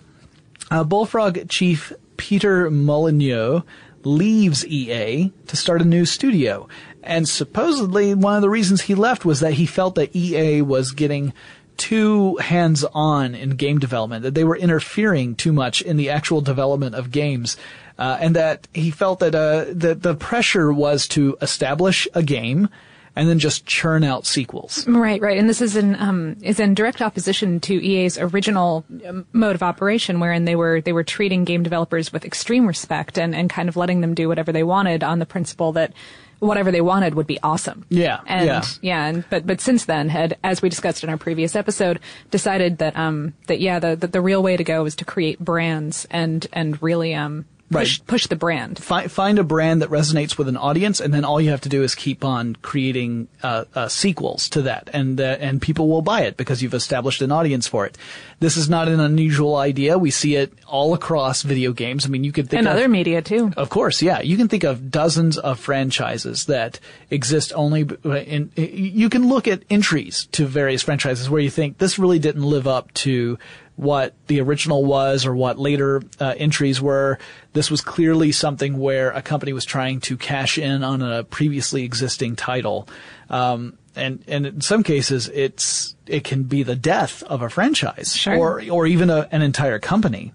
uh, 0.70 0.84
Bullfrog 0.84 1.48
chief 1.48 1.92
Peter 2.16 2.70
Molyneux 2.70 3.62
leaves 4.04 4.66
EA 4.66 5.32
to 5.46 5.56
start 5.56 5.80
a 5.80 5.84
new 5.84 6.04
studio. 6.04 6.68
And 7.02 7.28
supposedly 7.28 8.14
one 8.14 8.36
of 8.36 8.42
the 8.42 8.50
reasons 8.50 8.82
he 8.82 8.94
left 8.94 9.24
was 9.24 9.40
that 9.40 9.54
he 9.54 9.66
felt 9.66 9.94
that 9.94 10.14
EA 10.14 10.62
was 10.62 10.92
getting 10.92 11.32
too 11.76 12.36
hands-on 12.36 13.34
in 13.34 13.50
game 13.50 13.78
development, 13.78 14.22
that 14.22 14.34
they 14.34 14.44
were 14.44 14.56
interfering 14.56 15.34
too 15.34 15.52
much 15.52 15.82
in 15.82 15.96
the 15.96 16.10
actual 16.10 16.40
development 16.40 16.94
of 16.94 17.10
games. 17.10 17.56
Uh, 17.98 18.18
and 18.20 18.36
that 18.36 18.66
he 18.74 18.90
felt 18.90 19.20
that, 19.20 19.34
uh, 19.34 19.66
that 19.68 20.02
the 20.02 20.14
pressure 20.14 20.72
was 20.72 21.06
to 21.08 21.36
establish 21.40 22.08
a 22.14 22.22
game 22.22 22.68
and 23.14 23.28
then 23.28 23.38
just 23.38 23.66
churn 23.66 24.04
out 24.04 24.26
sequels. 24.26 24.86
Right, 24.88 25.20
right, 25.20 25.38
and 25.38 25.48
this 25.48 25.60
is 25.60 25.76
in 25.76 25.96
um, 25.96 26.36
is 26.42 26.58
in 26.58 26.74
direct 26.74 27.02
opposition 27.02 27.60
to 27.60 27.74
EA's 27.74 28.18
original 28.18 28.84
um, 29.06 29.26
mode 29.32 29.54
of 29.54 29.62
operation, 29.62 30.20
wherein 30.20 30.44
they 30.44 30.56
were 30.56 30.80
they 30.80 30.92
were 30.92 31.04
treating 31.04 31.44
game 31.44 31.62
developers 31.62 32.12
with 32.12 32.24
extreme 32.24 32.66
respect 32.66 33.18
and, 33.18 33.34
and 33.34 33.50
kind 33.50 33.68
of 33.68 33.76
letting 33.76 34.00
them 34.00 34.14
do 34.14 34.28
whatever 34.28 34.52
they 34.52 34.62
wanted 34.62 35.04
on 35.04 35.18
the 35.18 35.26
principle 35.26 35.72
that 35.72 35.92
whatever 36.38 36.72
they 36.72 36.80
wanted 36.80 37.14
would 37.14 37.26
be 37.26 37.38
awesome. 37.42 37.84
Yeah, 37.90 38.20
and 38.26 38.78
yeah. 38.80 39.06
and 39.06 39.24
but 39.28 39.46
but 39.46 39.60
since 39.60 39.84
then 39.84 40.08
had, 40.08 40.38
as 40.42 40.62
we 40.62 40.68
discussed 40.68 41.04
in 41.04 41.10
our 41.10 41.18
previous 41.18 41.54
episode, 41.54 42.00
decided 42.30 42.78
that 42.78 42.96
um 42.96 43.34
that 43.46 43.60
yeah 43.60 43.78
the 43.78 43.94
the, 43.94 44.06
the 44.06 44.20
real 44.20 44.42
way 44.42 44.56
to 44.56 44.64
go 44.64 44.86
is 44.86 44.96
to 44.96 45.04
create 45.04 45.38
brands 45.38 46.06
and 46.10 46.46
and 46.52 46.82
really 46.82 47.14
um 47.14 47.44
push 47.72 47.98
Right. 47.98 48.06
push 48.06 48.26
the 48.28 48.36
brand. 48.36 48.78
Fi- 48.78 49.08
find 49.08 49.38
a 49.38 49.44
brand 49.44 49.82
that 49.82 49.90
resonates 49.90 50.38
with 50.38 50.48
an 50.48 50.56
audience, 50.56 51.00
and 51.00 51.12
then 51.12 51.24
all 51.24 51.40
you 51.40 51.50
have 51.50 51.60
to 51.62 51.68
do 51.68 51.82
is 51.82 51.94
keep 51.94 52.24
on 52.24 52.54
creating 52.62 53.28
uh, 53.42 53.64
uh, 53.74 53.88
sequels 53.88 54.48
to 54.50 54.62
that, 54.62 54.88
and 54.92 55.20
uh, 55.20 55.36
and 55.40 55.60
people 55.60 55.88
will 55.88 56.02
buy 56.02 56.22
it 56.22 56.36
because 56.36 56.62
you've 56.62 56.74
established 56.74 57.22
an 57.22 57.32
audience 57.32 57.66
for 57.66 57.86
it. 57.86 57.96
This 58.40 58.56
is 58.56 58.68
not 58.68 58.88
an 58.88 59.00
unusual 59.00 59.56
idea. 59.56 59.98
We 59.98 60.10
see 60.10 60.36
it 60.36 60.52
all 60.66 60.94
across 60.94 61.42
video 61.42 61.72
games. 61.72 62.04
I 62.06 62.08
mean, 62.08 62.24
you 62.24 62.32
could 62.32 62.48
think 62.50 62.58
And 62.58 62.68
of, 62.68 62.74
other 62.76 62.88
media 62.88 63.22
too. 63.22 63.52
of 63.56 63.68
course, 63.70 64.02
yeah. 64.02 64.20
You 64.20 64.36
can 64.36 64.48
think 64.48 64.64
of 64.64 64.90
dozens 64.90 65.38
of 65.38 65.58
franchises 65.60 66.46
that 66.46 66.80
exist 67.10 67.52
only 67.54 67.88
in, 68.04 68.50
you 68.56 69.08
can 69.08 69.28
look 69.28 69.46
at 69.46 69.62
entries 69.70 70.26
to 70.32 70.46
various 70.46 70.82
franchises 70.82 71.30
where 71.30 71.40
you 71.40 71.50
think 71.50 71.78
this 71.78 71.98
really 71.98 72.18
didn't 72.18 72.42
live 72.42 72.66
up 72.66 72.92
to 72.94 73.38
what 73.82 74.14
the 74.28 74.40
original 74.40 74.84
was 74.84 75.26
or 75.26 75.34
what 75.34 75.58
later 75.58 76.02
uh, 76.20 76.34
entries 76.36 76.80
were. 76.80 77.18
This 77.52 77.70
was 77.70 77.80
clearly 77.80 78.32
something 78.32 78.78
where 78.78 79.10
a 79.10 79.22
company 79.22 79.52
was 79.52 79.64
trying 79.64 80.00
to 80.02 80.16
cash 80.16 80.56
in 80.58 80.82
on 80.84 81.02
a 81.02 81.24
previously 81.24 81.84
existing 81.84 82.36
title. 82.36 82.88
Um, 83.28 83.78
and, 83.94 84.24
and 84.26 84.46
in 84.46 84.60
some 84.60 84.82
cases, 84.82 85.28
it's, 85.28 85.94
it 86.06 86.24
can 86.24 86.44
be 86.44 86.62
the 86.62 86.76
death 86.76 87.22
of 87.24 87.42
a 87.42 87.50
franchise 87.50 88.14
Sure. 88.16 88.36
or, 88.36 88.62
or 88.70 88.86
even 88.86 89.10
a, 89.10 89.28
an 89.30 89.42
entire 89.42 89.78
company. 89.78 90.32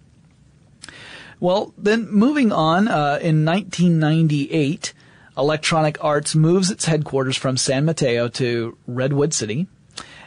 Well, 1.40 1.74
then 1.78 2.10
moving 2.10 2.52
on, 2.52 2.88
uh, 2.88 3.20
in 3.22 3.46
1998, 3.46 4.94
Electronic 5.38 6.04
Arts 6.04 6.36
moves 6.36 6.72
its 6.72 6.86
headquarters 6.86 7.38
from 7.38 7.58
San 7.58 7.86
Mateo 7.86 8.28
to 8.30 8.76
Redwood 8.88 9.34
City, 9.34 9.68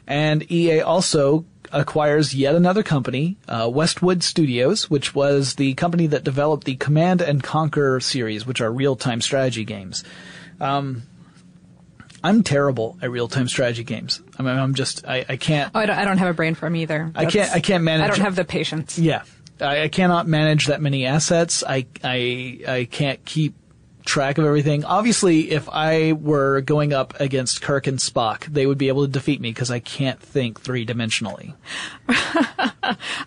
and 0.06 0.50
EA 0.50 0.80
also 0.82 1.44
acquires 1.72 2.34
yet 2.34 2.54
another 2.54 2.82
company, 2.82 3.36
uh, 3.48 3.70
Westwood 3.72 4.22
Studios, 4.22 4.90
which 4.90 5.14
was 5.14 5.54
the 5.54 5.74
company 5.74 6.06
that 6.08 6.24
developed 6.24 6.64
the 6.64 6.76
Command 6.76 7.20
and 7.20 7.42
Conquer 7.42 8.00
series, 8.00 8.46
which 8.46 8.60
are 8.60 8.72
real-time 8.72 9.20
strategy 9.20 9.64
games. 9.64 10.04
Um, 10.60 11.02
I'm 12.22 12.42
terrible 12.42 12.98
at 13.00 13.10
real-time 13.10 13.48
strategy 13.48 13.84
games. 13.84 14.20
I 14.38 14.42
mean, 14.42 14.56
I'm 14.56 14.74
just, 14.74 15.06
I, 15.06 15.24
I 15.28 15.36
can't. 15.36 15.72
Oh, 15.74 15.80
I 15.80 15.86
don't, 15.86 15.98
I 15.98 16.04
don't 16.04 16.18
have 16.18 16.28
a 16.28 16.34
brain 16.34 16.54
for 16.54 16.66
them 16.66 16.76
either. 16.76 17.10
I 17.14 17.26
can't, 17.26 17.50
I 17.50 17.60
can't 17.60 17.84
manage. 17.84 18.04
I 18.04 18.08
don't 18.08 18.24
have 18.24 18.36
the 18.36 18.44
patience. 18.44 18.98
Yeah. 18.98 19.22
I, 19.60 19.82
I 19.82 19.88
cannot 19.88 20.26
manage 20.26 20.66
that 20.66 20.80
many 20.80 21.06
assets. 21.06 21.62
I, 21.66 21.86
I, 22.02 22.60
I 22.66 22.88
can't 22.90 23.24
keep 23.24 23.54
track 24.04 24.38
of 24.38 24.44
everything. 24.44 24.84
Obviously, 24.84 25.50
if 25.50 25.68
I 25.68 26.12
were 26.12 26.60
going 26.60 26.92
up 26.92 27.18
against 27.20 27.62
Kirk 27.62 27.86
and 27.86 27.98
Spock, 27.98 28.44
they 28.46 28.66
would 28.66 28.78
be 28.78 28.88
able 28.88 29.06
to 29.06 29.10
defeat 29.10 29.40
me 29.40 29.50
because 29.50 29.70
I 29.70 29.80
can't 29.80 30.20
think 30.20 30.60
three 30.60 30.84
dimensionally. 30.86 31.54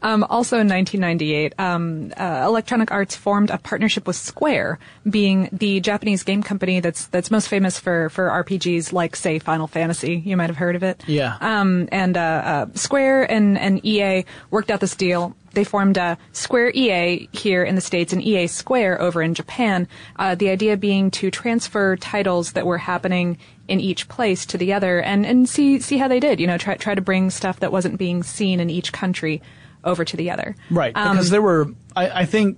um, 0.02 0.24
also 0.30 0.60
in 0.60 0.68
1998, 0.68 1.54
um, 1.60 2.14
uh, 2.18 2.44
Electronic 2.46 2.92
Arts 2.92 3.16
formed 3.16 3.50
a 3.50 3.58
partnership 3.58 4.08
with 4.08 4.16
Square, 4.16 4.80
being 5.10 5.50
the 5.52 5.80
Japanese 5.80 6.24
game 6.24 6.44
company 6.44 6.80
that's 6.80 7.06
that's 7.08 7.32
most 7.32 7.48
famous 7.48 7.80
for 7.80 8.10
for 8.10 8.30
RPGs 8.30 8.94
like 8.94 9.16
say 9.16 9.40
Final 9.40 9.68
Fantasy. 9.68 10.22
You 10.26 10.38
might 10.38 10.50
have 10.50 10.58
heard 10.58 10.76
of 10.76 10.84
it. 10.84 11.04
Yeah. 11.08 11.38
Um, 11.42 11.88
and 11.92 12.18
uh, 12.18 12.20
uh, 12.20 12.66
Square 12.74 13.32
and 13.32 13.58
and 13.58 13.84
EA 13.86 14.26
worked 14.50 14.72
out 14.72 14.80
this 14.80 14.96
deal 14.96 15.36
they 15.54 15.64
formed 15.64 15.98
a 15.98 16.18
Square 16.32 16.72
EA 16.72 17.30
here 17.32 17.64
in 17.64 17.76
the 17.76 17.82
States 17.82 18.14
and 18.14 18.22
EA 18.22 18.48
Square 18.48 19.02
over 19.02 19.22
in 19.22 19.34
Japan. 19.34 19.88
Uh, 20.18 20.36
the 20.36 20.50
idea 20.50 20.78
being 20.78 21.12
to 21.12 21.32
transfer 21.32 21.96
titles 21.96 22.54
that 22.54 22.66
were 22.66 22.78
happening 22.78 23.38
in 23.68 23.80
each 23.80 24.08
place 24.10 24.46
to 24.48 24.58
the 24.58 24.74
other 24.74 25.00
and, 25.00 25.26
and 25.26 25.48
see, 25.48 25.80
see 25.80 25.98
how 25.98 26.08
they 26.08 26.20
did. 26.20 26.40
You 26.40 26.48
know, 26.48 26.58
try, 26.58 26.76
try 26.76 26.96
to 26.96 27.02
bring 27.02 27.30
stuff 27.30 27.60
that 27.60 27.72
wasn't 27.72 27.98
being 27.98 28.24
seen 28.24 28.60
in 28.60 28.70
each 28.70 28.92
country 28.92 29.42
over 29.84 30.04
to 30.06 30.18
the 30.18 30.32
other. 30.32 30.56
Right. 30.70 30.96
Um, 30.96 31.16
because 31.16 31.30
there 31.30 31.42
were, 31.42 31.68
I, 31.96 32.22
I 32.22 32.26
think, 32.26 32.58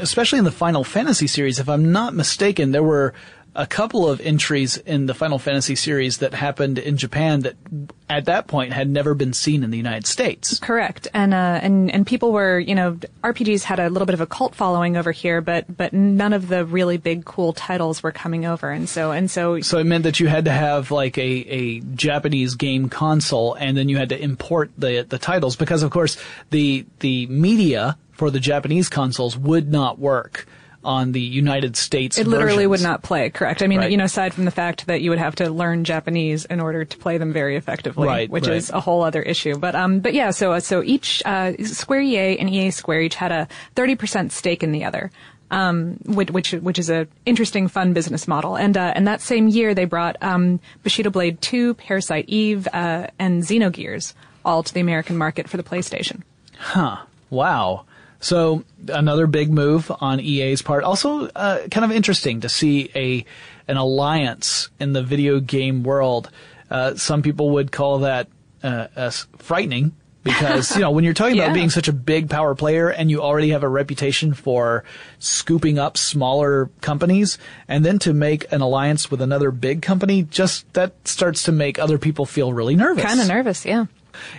especially 0.00 0.38
in 0.38 0.44
the 0.44 0.52
Final 0.52 0.84
Fantasy 0.84 1.26
series, 1.26 1.58
if 1.58 1.68
I'm 1.68 1.92
not 1.92 2.14
mistaken, 2.14 2.72
there 2.72 2.82
were 2.82 3.14
a 3.56 3.66
couple 3.66 4.08
of 4.08 4.20
entries 4.20 4.76
in 4.76 5.06
the 5.06 5.14
Final 5.14 5.38
Fantasy 5.38 5.76
series 5.76 6.18
that 6.18 6.34
happened 6.34 6.78
in 6.78 6.96
Japan 6.96 7.40
that 7.40 7.56
at 8.08 8.24
that 8.24 8.46
point 8.46 8.72
had 8.72 8.88
never 8.88 9.14
been 9.14 9.32
seen 9.32 9.62
in 9.62 9.70
the 9.70 9.76
United 9.76 10.06
States. 10.06 10.58
Correct. 10.58 11.08
And 11.14 11.32
uh, 11.32 11.60
and 11.62 11.90
and 11.90 12.06
people 12.06 12.32
were, 12.32 12.58
you 12.58 12.74
know, 12.74 12.98
RPGs 13.22 13.62
had 13.62 13.78
a 13.78 13.88
little 13.88 14.06
bit 14.06 14.14
of 14.14 14.20
a 14.20 14.26
cult 14.26 14.54
following 14.54 14.96
over 14.96 15.12
here, 15.12 15.40
but 15.40 15.76
but 15.76 15.92
none 15.92 16.32
of 16.32 16.48
the 16.48 16.64
really 16.64 16.96
big 16.96 17.24
cool 17.24 17.52
titles 17.52 18.02
were 18.02 18.12
coming 18.12 18.44
over. 18.44 18.70
And 18.70 18.88
so 18.88 19.12
and 19.12 19.30
so 19.30 19.60
So 19.60 19.78
it 19.78 19.84
meant 19.84 20.04
that 20.04 20.20
you 20.20 20.26
had 20.26 20.46
to 20.46 20.52
have 20.52 20.90
like 20.90 21.16
a 21.18 21.22
a 21.22 21.80
Japanese 21.80 22.56
game 22.56 22.88
console 22.88 23.54
and 23.54 23.76
then 23.76 23.88
you 23.88 23.96
had 23.96 24.08
to 24.08 24.20
import 24.20 24.72
the 24.76 25.06
the 25.08 25.18
titles 25.18 25.56
because 25.56 25.82
of 25.82 25.90
course 25.90 26.16
the 26.50 26.86
the 27.00 27.26
media 27.26 27.96
for 28.12 28.30
the 28.30 28.40
Japanese 28.40 28.88
consoles 28.88 29.36
would 29.36 29.70
not 29.70 29.98
work 29.98 30.46
on 30.84 31.12
the 31.12 31.20
United 31.20 31.76
States. 31.76 32.18
It 32.18 32.26
literally 32.26 32.64
versions. 32.64 32.70
would 32.70 32.82
not 32.82 33.02
play, 33.02 33.30
correct? 33.30 33.62
I 33.62 33.66
mean, 33.66 33.80
right. 33.80 33.90
you 33.90 33.96
know, 33.96 34.04
aside 34.04 34.34
from 34.34 34.44
the 34.44 34.50
fact 34.50 34.86
that 34.86 35.00
you 35.00 35.10
would 35.10 35.18
have 35.18 35.34
to 35.36 35.50
learn 35.50 35.84
Japanese 35.84 36.44
in 36.44 36.60
order 36.60 36.84
to 36.84 36.96
play 36.98 37.18
them 37.18 37.32
very 37.32 37.56
effectively, 37.56 38.06
right, 38.06 38.30
which 38.30 38.46
right. 38.46 38.56
is 38.56 38.70
a 38.70 38.80
whole 38.80 39.02
other 39.02 39.22
issue. 39.22 39.56
But 39.56 39.74
um, 39.74 40.00
but 40.00 40.14
yeah, 40.14 40.30
so 40.30 40.58
so 40.58 40.82
each 40.82 41.22
uh, 41.24 41.52
Square 41.64 42.02
EA 42.02 42.38
and 42.38 42.50
EA 42.50 42.70
Square 42.70 43.02
each 43.02 43.14
had 43.14 43.32
a 43.32 43.48
thirty 43.74 43.94
percent 43.94 44.32
stake 44.32 44.62
in 44.62 44.72
the 44.72 44.84
other. 44.84 45.10
Um, 45.50 45.98
which, 46.06 46.30
which, 46.30 46.52
which 46.52 46.78
is 46.80 46.90
a 46.90 47.06
interesting, 47.26 47.68
fun 47.68 47.92
business 47.92 48.26
model. 48.26 48.56
And, 48.56 48.76
uh, 48.76 48.92
and 48.96 49.06
that 49.06 49.20
same 49.20 49.46
year 49.46 49.72
they 49.72 49.84
brought, 49.84 50.16
um, 50.20 50.58
Bushido 50.82 51.10
Blade 51.10 51.40
2, 51.42 51.74
Parasite 51.74 52.24
Eve, 52.26 52.66
uh, 52.72 53.08
and 53.20 53.42
Xenogears 53.44 54.14
all 54.44 54.62
to 54.62 54.74
the 54.74 54.80
American 54.80 55.16
market 55.16 55.48
for 55.48 55.56
the 55.56 55.62
PlayStation. 55.62 56.22
Huh. 56.56 57.02
Wow. 57.30 57.84
So 58.24 58.64
another 58.88 59.26
big 59.26 59.52
move 59.52 59.92
on 60.00 60.18
EA's 60.18 60.62
part. 60.62 60.82
Also, 60.82 61.26
uh, 61.26 61.68
kind 61.68 61.84
of 61.84 61.92
interesting 61.92 62.40
to 62.40 62.48
see 62.48 62.90
a 62.94 63.22
an 63.68 63.76
alliance 63.76 64.70
in 64.80 64.94
the 64.94 65.02
video 65.02 65.40
game 65.40 65.82
world. 65.82 66.30
Uh, 66.70 66.94
some 66.94 67.20
people 67.20 67.50
would 67.50 67.70
call 67.70 67.98
that 67.98 68.28
uh, 68.62 69.10
frightening 69.36 69.92
because 70.22 70.74
you 70.74 70.80
know 70.80 70.90
when 70.90 71.04
you're 71.04 71.12
talking 71.12 71.36
yeah. 71.36 71.44
about 71.44 71.54
being 71.54 71.68
such 71.68 71.86
a 71.86 71.92
big 71.92 72.30
power 72.30 72.54
player 72.54 72.88
and 72.88 73.10
you 73.10 73.20
already 73.20 73.50
have 73.50 73.62
a 73.62 73.68
reputation 73.68 74.32
for 74.32 74.84
scooping 75.18 75.78
up 75.78 75.98
smaller 75.98 76.70
companies 76.80 77.36
and 77.68 77.84
then 77.84 77.98
to 77.98 78.14
make 78.14 78.50
an 78.50 78.62
alliance 78.62 79.10
with 79.10 79.20
another 79.20 79.50
big 79.50 79.82
company 79.82 80.22
just 80.22 80.70
that 80.72 80.94
starts 81.06 81.42
to 81.42 81.52
make 81.52 81.78
other 81.78 81.98
people 81.98 82.24
feel 82.24 82.54
really 82.54 82.74
nervous 82.74 83.04
kind 83.04 83.20
of 83.20 83.28
nervous 83.28 83.66
yeah 83.66 83.84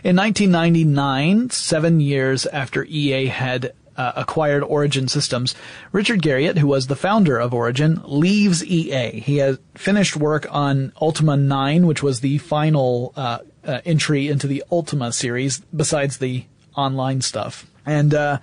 in 0.03 0.15
1999, 0.15 1.49
seven 1.49 1.99
years 1.99 2.45
after 2.47 2.83
EA 2.85 3.27
had 3.27 3.73
uh, 3.97 4.13
acquired 4.15 4.63
Origin 4.63 5.07
Systems, 5.07 5.55
Richard 5.91 6.21
Garriott, 6.21 6.57
who 6.57 6.67
was 6.67 6.87
the 6.87 6.95
founder 6.95 7.37
of 7.37 7.53
Origin, 7.53 8.01
leaves 8.03 8.63
EA. 8.63 9.19
He 9.19 9.37
has 9.37 9.57
finished 9.75 10.15
work 10.15 10.47
on 10.51 10.91
Ultima 11.01 11.37
9, 11.37 11.87
which 11.87 12.03
was 12.03 12.19
the 12.19 12.37
final 12.39 13.13
uh, 13.15 13.39
uh, 13.63 13.81
entry 13.85 14.27
into 14.27 14.47
the 14.47 14.63
Ultima 14.71 15.11
series, 15.11 15.59
besides 15.73 16.17
the 16.17 16.45
online 16.75 17.21
stuff. 17.21 17.65
And 17.85 18.13
uh, 18.13 18.39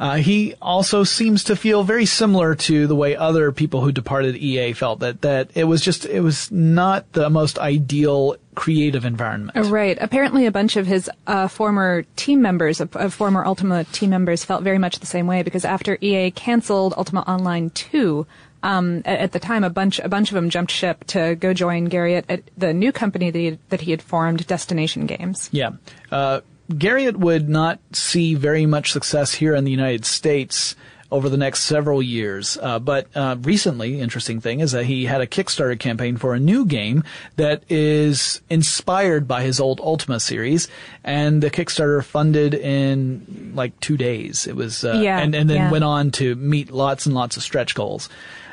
uh, 0.00 0.16
he 0.16 0.54
also 0.60 1.04
seems 1.04 1.44
to 1.44 1.54
feel 1.54 1.84
very 1.84 2.06
similar 2.06 2.54
to 2.56 2.86
the 2.86 2.96
way 2.96 3.14
other 3.14 3.52
people 3.52 3.82
who 3.82 3.92
departed 3.92 4.36
EA 4.36 4.72
felt 4.72 5.00
that 5.00 5.20
that 5.22 5.50
it 5.54 5.64
was 5.64 5.80
just 5.80 6.06
it 6.06 6.20
was 6.20 6.50
not 6.50 7.12
the 7.12 7.30
most 7.30 7.58
ideal 7.58 8.34
creative 8.54 9.04
environment. 9.04 9.66
Right. 9.68 9.96
Apparently, 10.00 10.46
a 10.46 10.50
bunch 10.50 10.76
of 10.76 10.86
his 10.86 11.10
uh, 11.26 11.48
former 11.48 12.04
team 12.16 12.42
members, 12.42 12.80
of, 12.80 12.94
of 12.96 13.14
former 13.14 13.44
Ultima 13.44 13.84
team 13.84 14.10
members, 14.10 14.44
felt 14.44 14.62
very 14.62 14.78
much 14.78 14.98
the 14.98 15.06
same 15.06 15.26
way 15.26 15.42
because 15.42 15.64
after 15.64 15.98
EA 16.00 16.30
canceled 16.30 16.94
Ultima 16.96 17.20
Online 17.22 17.70
two. 17.70 18.26
Um, 18.64 18.98
at, 19.04 19.18
at, 19.18 19.32
the 19.32 19.40
time, 19.40 19.64
a 19.64 19.70
bunch 19.70 19.98
a 19.98 20.08
bunch 20.08 20.30
of 20.30 20.36
them 20.36 20.48
jumped 20.48 20.70
ship 20.70 21.02
to 21.08 21.34
go 21.34 21.52
join 21.52 21.88
Garriott 21.88 22.22
at 22.28 22.42
the 22.56 22.72
new 22.72 22.92
company 22.92 23.28
that 23.28 23.38
he, 23.38 23.58
that 23.70 23.80
he 23.80 23.90
had 23.90 24.00
formed, 24.00 24.46
Destination 24.46 25.06
Games. 25.06 25.48
Yeah, 25.50 25.70
uh, 26.12 26.42
Garriott 26.70 27.16
would 27.16 27.48
not 27.48 27.80
see 27.92 28.34
very 28.34 28.66
much 28.66 28.92
success 28.92 29.34
here 29.34 29.56
in 29.56 29.64
the 29.64 29.72
United 29.72 30.04
States 30.04 30.76
over 31.12 31.28
the 31.28 31.36
next 31.36 31.60
several 31.60 32.02
years. 32.02 32.58
Uh, 32.60 32.78
but 32.78 33.06
uh, 33.14 33.36
recently, 33.42 34.00
interesting 34.00 34.40
thing 34.40 34.60
is 34.60 34.72
that 34.72 34.86
he 34.86 35.04
had 35.04 35.20
a 35.20 35.26
Kickstarter 35.26 35.78
campaign 35.78 36.16
for 36.16 36.34
a 36.34 36.40
new 36.40 36.64
game 36.64 37.04
that 37.36 37.62
is 37.70 38.40
inspired 38.48 39.28
by 39.28 39.42
his 39.42 39.60
old 39.60 39.78
Ultima 39.80 40.18
series, 40.18 40.68
and 41.04 41.42
the 41.42 41.50
Kickstarter 41.50 42.02
funded 42.02 42.54
in 42.54 43.52
like 43.54 43.78
two 43.80 43.96
days. 43.96 44.46
It 44.46 44.56
was 44.56 44.84
uh, 44.84 45.00
yeah, 45.02 45.18
and 45.18 45.34
and 45.34 45.48
then 45.48 45.56
yeah. 45.56 45.70
went 45.70 45.84
on 45.84 46.10
to 46.12 46.34
meet 46.34 46.70
lots 46.70 47.06
and 47.06 47.14
lots 47.14 47.36
of 47.36 47.42
stretch 47.42 47.74
goals. 47.74 48.08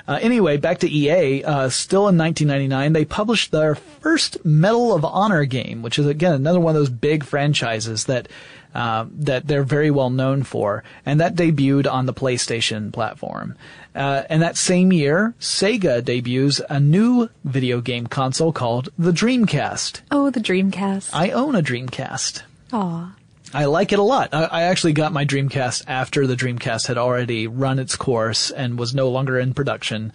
Uh, 0.09 0.17
anyway, 0.23 0.57
back 0.57 0.79
to 0.79 0.89
EA. 0.89 1.43
Uh, 1.43 1.69
still 1.69 2.07
in 2.07 2.17
1999, 2.17 2.93
they 2.93 3.05
published 3.05 3.51
their 3.51 3.75
first 3.75 4.43
Medal 4.43 4.95
of 4.95 5.05
Honor 5.05 5.45
game, 5.45 5.83
which 5.83 5.99
is 5.99 6.07
again 6.07 6.33
another 6.33 6.59
one 6.59 6.75
of 6.75 6.79
those 6.79 6.89
big 6.89 7.23
franchises 7.23 8.05
that 8.05 8.27
uh, 8.73 9.05
that 9.11 9.47
they're 9.47 9.63
very 9.63 9.91
well 9.91 10.09
known 10.09 10.43
for, 10.43 10.83
and 11.05 11.19
that 11.19 11.35
debuted 11.35 11.91
on 11.91 12.05
the 12.05 12.13
PlayStation 12.13 12.91
platform. 12.93 13.55
Uh, 13.95 14.23
and 14.29 14.41
that 14.41 14.57
same 14.57 14.93
year, 14.93 15.33
Sega 15.39 16.03
debuts 16.03 16.61
a 16.69 16.79
new 16.79 17.29
video 17.43 17.81
game 17.81 18.07
console 18.07 18.51
called 18.51 18.89
the 18.97 19.11
Dreamcast. 19.11 20.01
Oh, 20.11 20.29
the 20.29 20.39
Dreamcast! 20.39 21.09
I 21.13 21.31
own 21.31 21.55
a 21.55 21.61
Dreamcast. 21.61 22.43
Aw. 22.71 23.15
I 23.53 23.65
like 23.65 23.91
it 23.91 23.99
a 23.99 24.03
lot. 24.03 24.29
I, 24.31 24.43
I, 24.43 24.61
actually 24.63 24.93
got 24.93 25.11
my 25.11 25.25
Dreamcast 25.25 25.85
after 25.87 26.27
the 26.27 26.35
Dreamcast 26.35 26.87
had 26.87 26.99
already 26.99 27.47
run 27.47 27.79
its 27.79 27.95
course 27.95 28.51
and 28.51 28.77
was 28.77 28.93
no 28.93 29.09
longer 29.09 29.39
in 29.39 29.55
production. 29.55 30.13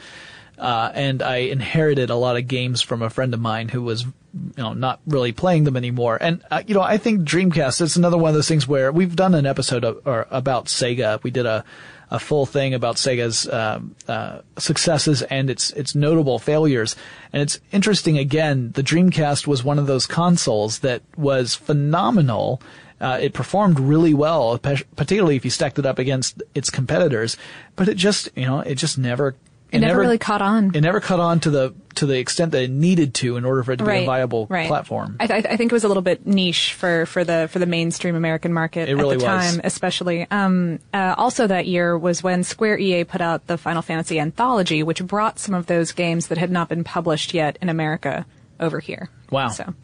Uh, 0.64 0.90
and 0.94 1.22
I 1.22 1.36
inherited 1.36 2.08
a 2.08 2.16
lot 2.16 2.38
of 2.38 2.48
games 2.48 2.80
from 2.80 3.02
a 3.02 3.10
friend 3.10 3.34
of 3.34 3.40
mine 3.40 3.68
who 3.68 3.82
was, 3.82 4.04
you 4.04 4.12
know, 4.56 4.72
not 4.72 4.98
really 5.06 5.30
playing 5.30 5.64
them 5.64 5.76
anymore. 5.76 6.16
And 6.18 6.42
uh, 6.50 6.62
you 6.66 6.74
know, 6.74 6.80
I 6.80 6.96
think 6.96 7.28
Dreamcast 7.28 7.82
is 7.82 7.98
another 7.98 8.16
one 8.16 8.30
of 8.30 8.34
those 8.34 8.48
things 8.48 8.66
where 8.66 8.90
we've 8.90 9.14
done 9.14 9.34
an 9.34 9.44
episode 9.44 9.84
of, 9.84 10.00
or 10.06 10.26
about 10.30 10.66
Sega. 10.66 11.22
We 11.22 11.30
did 11.30 11.44
a 11.44 11.66
a 12.10 12.18
full 12.18 12.46
thing 12.46 12.72
about 12.72 12.96
Sega's 12.96 13.46
uh, 13.46 13.80
uh, 14.08 14.40
successes 14.56 15.20
and 15.22 15.50
its 15.50 15.70
its 15.72 15.94
notable 15.94 16.38
failures. 16.38 16.96
And 17.32 17.42
it's 17.42 17.60
interesting. 17.70 18.16
Again, 18.16 18.72
the 18.72 18.82
Dreamcast 18.82 19.46
was 19.46 19.64
one 19.64 19.78
of 19.78 19.86
those 19.86 20.06
consoles 20.06 20.78
that 20.78 21.02
was 21.16 21.54
phenomenal. 21.54 22.62
Uh, 23.00 23.18
it 23.20 23.34
performed 23.34 23.78
really 23.78 24.14
well, 24.14 24.58
particularly 24.58 25.36
if 25.36 25.44
you 25.44 25.50
stacked 25.50 25.78
it 25.78 25.84
up 25.84 25.98
against 25.98 26.42
its 26.54 26.70
competitors. 26.70 27.36
But 27.76 27.88
it 27.88 27.96
just, 27.96 28.30
you 28.34 28.46
know, 28.46 28.60
it 28.60 28.76
just 28.76 28.96
never. 28.96 29.34
It, 29.74 29.80
never, 29.80 30.00
really 30.00 30.18
caught 30.18 30.42
on. 30.42 30.74
It 30.74 30.80
never 30.80 31.00
caught 31.00 31.20
on 31.20 31.40
to 31.40 31.50
the 31.50 31.74
to 31.96 32.06
the 32.06 32.18
extent 32.18 32.52
that 32.52 32.62
it 32.62 32.70
needed 32.70 33.14
to 33.14 33.36
in 33.36 33.44
order 33.44 33.62
for 33.62 33.72
it 33.72 33.76
to 33.78 33.84
right, 33.84 34.00
be 34.00 34.02
a 34.04 34.06
viable 34.06 34.46
right. 34.48 34.66
platform. 34.66 35.16
I, 35.20 35.26
th- 35.26 35.46
I, 35.46 35.56
think 35.56 35.70
it 35.70 35.74
was 35.74 35.84
a 35.84 35.88
little 35.88 36.02
bit 36.02 36.26
niche 36.26 36.72
for, 36.72 37.06
for 37.06 37.24
the 37.24 37.48
for 37.50 37.58
the 37.58 37.66
mainstream 37.66 38.16
American 38.16 38.52
market 38.52 38.88
it 38.88 38.96
really 38.96 39.14
at 39.14 39.20
the 39.20 39.26
was. 39.26 39.52
time, 39.52 39.60
especially. 39.64 40.26
Um, 40.30 40.78
uh, 40.92 41.14
also, 41.16 41.46
that 41.46 41.66
year 41.66 41.96
was 41.96 42.22
when 42.22 42.42
Square 42.44 42.78
EA 42.78 43.04
put 43.04 43.20
out 43.20 43.46
the 43.46 43.58
Final 43.58 43.82
Fantasy 43.82 44.18
anthology, 44.18 44.82
which 44.82 45.04
brought 45.04 45.38
some 45.38 45.54
of 45.54 45.66
those 45.66 45.92
games 45.92 46.28
that 46.28 46.38
had 46.38 46.50
not 46.50 46.68
been 46.68 46.84
published 46.84 47.34
yet 47.34 47.58
in 47.60 47.68
America 47.68 48.26
over 48.60 48.80
here. 48.80 49.10
Wow. 49.30 49.48
So. 49.48 49.74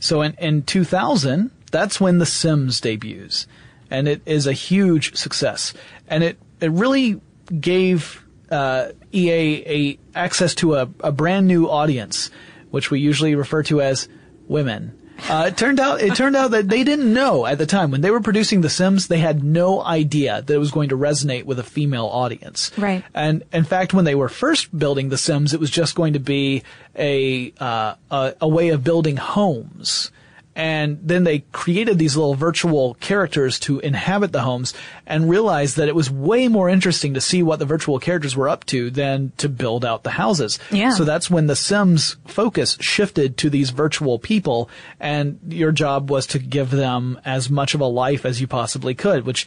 So 0.00 0.22
in, 0.22 0.34
in 0.38 0.62
2000, 0.62 1.50
that's 1.70 2.00
when 2.00 2.18
The 2.18 2.26
Sims 2.26 2.80
debuts. 2.80 3.46
And 3.90 4.08
it 4.08 4.22
is 4.24 4.46
a 4.46 4.52
huge 4.52 5.16
success. 5.16 5.74
And 6.08 6.24
it, 6.24 6.38
it 6.60 6.70
really 6.70 7.20
gave 7.58 8.24
uh, 8.50 8.92
EA 9.12 9.62
a 9.66 9.98
access 10.14 10.54
to 10.56 10.74
a, 10.74 10.88
a 11.00 11.12
brand 11.12 11.46
new 11.46 11.68
audience, 11.68 12.30
which 12.70 12.90
we 12.90 13.00
usually 13.00 13.34
refer 13.34 13.62
to 13.64 13.80
as 13.80 14.08
women. 14.48 14.96
Uh, 15.28 15.46
it 15.48 15.56
turned 15.56 15.78
out 15.78 16.00
it 16.00 16.14
turned 16.14 16.34
out 16.34 16.50
that 16.52 16.68
they 16.68 16.82
didn't 16.82 17.12
know 17.12 17.44
at 17.44 17.58
the 17.58 17.66
time 17.66 17.90
when 17.90 18.00
they 18.00 18.10
were 18.10 18.20
producing 18.20 18.62
The 18.62 18.70
Sims. 18.70 19.08
They 19.08 19.18
had 19.18 19.44
no 19.44 19.82
idea 19.82 20.42
that 20.42 20.54
it 20.54 20.58
was 20.58 20.70
going 20.70 20.88
to 20.90 20.96
resonate 20.96 21.44
with 21.44 21.58
a 21.58 21.62
female 21.62 22.06
audience. 22.06 22.70
Right. 22.78 23.04
And 23.14 23.42
in 23.52 23.64
fact, 23.64 23.92
when 23.92 24.04
they 24.04 24.14
were 24.14 24.28
first 24.28 24.76
building 24.76 25.10
The 25.10 25.18
Sims, 25.18 25.52
it 25.52 25.60
was 25.60 25.70
just 25.70 25.94
going 25.94 26.14
to 26.14 26.20
be 26.20 26.62
a 26.96 27.52
uh, 27.60 27.94
a, 28.10 28.34
a 28.40 28.48
way 28.48 28.70
of 28.70 28.82
building 28.82 29.16
homes. 29.16 30.10
And 30.56 30.98
then 31.02 31.24
they 31.24 31.40
created 31.52 31.98
these 31.98 32.16
little 32.16 32.34
virtual 32.34 32.94
characters 32.94 33.58
to 33.60 33.78
inhabit 33.80 34.32
the 34.32 34.42
homes 34.42 34.74
and 35.06 35.30
realized 35.30 35.76
that 35.76 35.88
it 35.88 35.94
was 35.94 36.10
way 36.10 36.48
more 36.48 36.68
interesting 36.68 37.14
to 37.14 37.20
see 37.20 37.42
what 37.42 37.60
the 37.60 37.64
virtual 37.64 37.98
characters 37.98 38.36
were 38.36 38.48
up 38.48 38.64
to 38.66 38.90
than 38.90 39.32
to 39.36 39.48
build 39.48 39.84
out 39.84 40.02
the 40.02 40.10
houses. 40.10 40.58
Yeah. 40.70 40.90
So 40.90 41.04
that's 41.04 41.30
when 41.30 41.46
the 41.46 41.56
Sims 41.56 42.16
focus 42.26 42.76
shifted 42.80 43.36
to 43.38 43.50
these 43.50 43.70
virtual 43.70 44.18
people 44.18 44.68
and 44.98 45.38
your 45.48 45.72
job 45.72 46.10
was 46.10 46.26
to 46.28 46.38
give 46.38 46.70
them 46.70 47.20
as 47.24 47.48
much 47.48 47.74
of 47.74 47.80
a 47.80 47.86
life 47.86 48.26
as 48.26 48.40
you 48.40 48.46
possibly 48.46 48.94
could, 48.94 49.24
which 49.24 49.46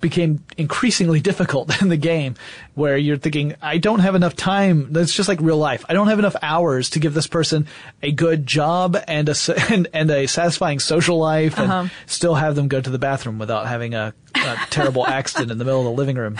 became 0.00 0.42
increasingly 0.56 1.20
difficult 1.30 1.80
in 1.82 1.88
the 1.88 1.96
game 1.96 2.34
where 2.74 2.96
you're 2.96 3.16
thinking, 3.18 3.54
I 3.60 3.78
don't 3.78 3.98
have 4.00 4.14
enough 4.14 4.34
time. 4.34 4.92
That's 4.92 5.12
just 5.12 5.28
like 5.28 5.40
real 5.40 5.58
life. 5.58 5.84
I 5.88 5.92
don't 5.92 6.08
have 6.08 6.18
enough 6.18 6.36
hours 6.42 6.90
to 6.90 6.98
give 7.00 7.12
this 7.14 7.26
person 7.26 7.66
a 8.02 8.10
good 8.12 8.46
job 8.46 8.96
and 9.06 9.28
a, 9.28 9.34
and, 9.72 9.88
and 9.92 10.10
a 10.10 10.26
satisfying 10.26 10.78
social 10.78 11.18
life 11.18 11.58
and 11.58 11.70
Uh-huh. 11.70 11.88
still 12.06 12.34
have 12.34 12.54
them 12.56 12.68
go 12.68 12.80
to 12.80 12.90
the 12.90 12.98
bathroom 12.98 13.38
without 13.38 13.66
having 13.66 13.94
a, 13.94 14.14
a 14.34 14.56
terrible 14.70 15.06
accident 15.06 15.50
in 15.50 15.58
the 15.58 15.64
middle 15.64 15.80
of 15.80 15.84
the 15.86 15.92
living 15.92 16.16
room. 16.16 16.38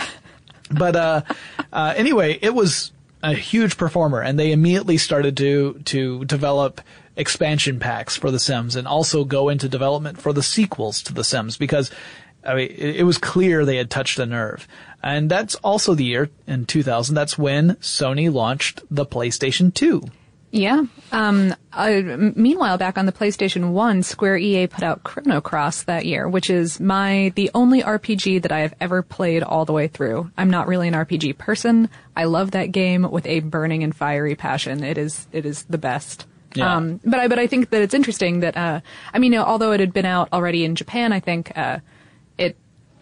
But, 0.71 0.95
uh, 0.95 1.21
uh, 1.71 1.93
anyway, 1.95 2.37
it 2.41 2.53
was 2.53 2.91
a 3.23 3.33
huge 3.33 3.77
performer 3.77 4.21
and 4.21 4.37
they 4.39 4.51
immediately 4.51 4.97
started 4.97 5.37
to, 5.37 5.79
to 5.85 6.25
develop 6.25 6.81
expansion 7.15 7.79
packs 7.79 8.15
for 8.15 8.29
The 8.31 8.39
Sims 8.39 8.75
and 8.75 8.87
also 8.87 9.23
go 9.25 9.49
into 9.49 9.67
development 9.67 10.19
for 10.21 10.33
the 10.33 10.43
sequels 10.43 11.01
to 11.03 11.13
The 11.13 11.23
Sims 11.23 11.57
because 11.57 11.89
I 12.47 12.55
mean, 12.55 12.71
it, 12.71 12.97
it 12.97 13.03
was 13.03 13.17
clear 13.17 13.65
they 13.65 13.77
had 13.77 13.89
touched 13.89 14.17
a 14.19 14.25
nerve. 14.25 14.67
And 15.03 15.29
that's 15.29 15.55
also 15.55 15.93
the 15.93 16.05
year 16.05 16.29
in 16.47 16.65
2000. 16.65 17.13
That's 17.13 17.37
when 17.37 17.75
Sony 17.75 18.31
launched 18.31 18.81
the 18.89 19.05
PlayStation 19.05 19.73
2. 19.73 20.03
Yeah. 20.49 20.85
Um, 21.11 21.53
uh, 21.73 22.01
meanwhile, 22.35 22.77
back 22.77 22.97
on 22.97 23.05
the 23.05 23.11
PlayStation 23.11 23.71
1, 23.71 24.03
Square 24.03 24.37
EA 24.37 24.67
put 24.67 24.81
out 24.81 25.03
Chrono 25.03 25.41
Cross 25.41 25.83
that 25.83 26.05
year, 26.05 26.27
which 26.27 26.49
is 26.49 26.79
my, 26.79 27.33
the 27.35 27.51
only 27.53 27.83
RPG 27.83 28.41
that 28.43 28.51
I 28.51 28.59
have 28.59 28.73
ever 28.79 29.01
played 29.01 29.43
all 29.43 29.65
the 29.65 29.73
way 29.73 29.87
through. 29.87 30.31
I'm 30.37 30.49
not 30.49 30.67
really 30.67 30.87
an 30.87 30.93
RPG 30.93 31.37
person. 31.37 31.89
I 32.15 32.23
love 32.23 32.51
that 32.51 32.71
game 32.71 33.09
with 33.09 33.25
a 33.25 33.41
burning 33.41 33.83
and 33.83 33.95
fiery 33.95 34.35
passion. 34.35 34.83
It 34.83 34.97
is, 34.97 35.27
it 35.33 35.45
is 35.45 35.63
the 35.63 35.77
best. 35.77 36.25
Yeah. 36.55 36.75
Um, 36.75 37.01
but 37.03 37.19
I, 37.19 37.27
but 37.27 37.39
I 37.39 37.47
think 37.47 37.69
that 37.71 37.81
it's 37.81 37.93
interesting 37.93 38.39
that, 38.39 38.55
uh, 38.55 38.79
I 39.13 39.19
mean, 39.19 39.35
although 39.35 39.73
it 39.73 39.81
had 39.81 39.93
been 39.93 40.05
out 40.05 40.29
already 40.31 40.63
in 40.63 40.75
Japan, 40.75 41.11
I 41.11 41.19
think, 41.19 41.55
uh, 41.57 41.79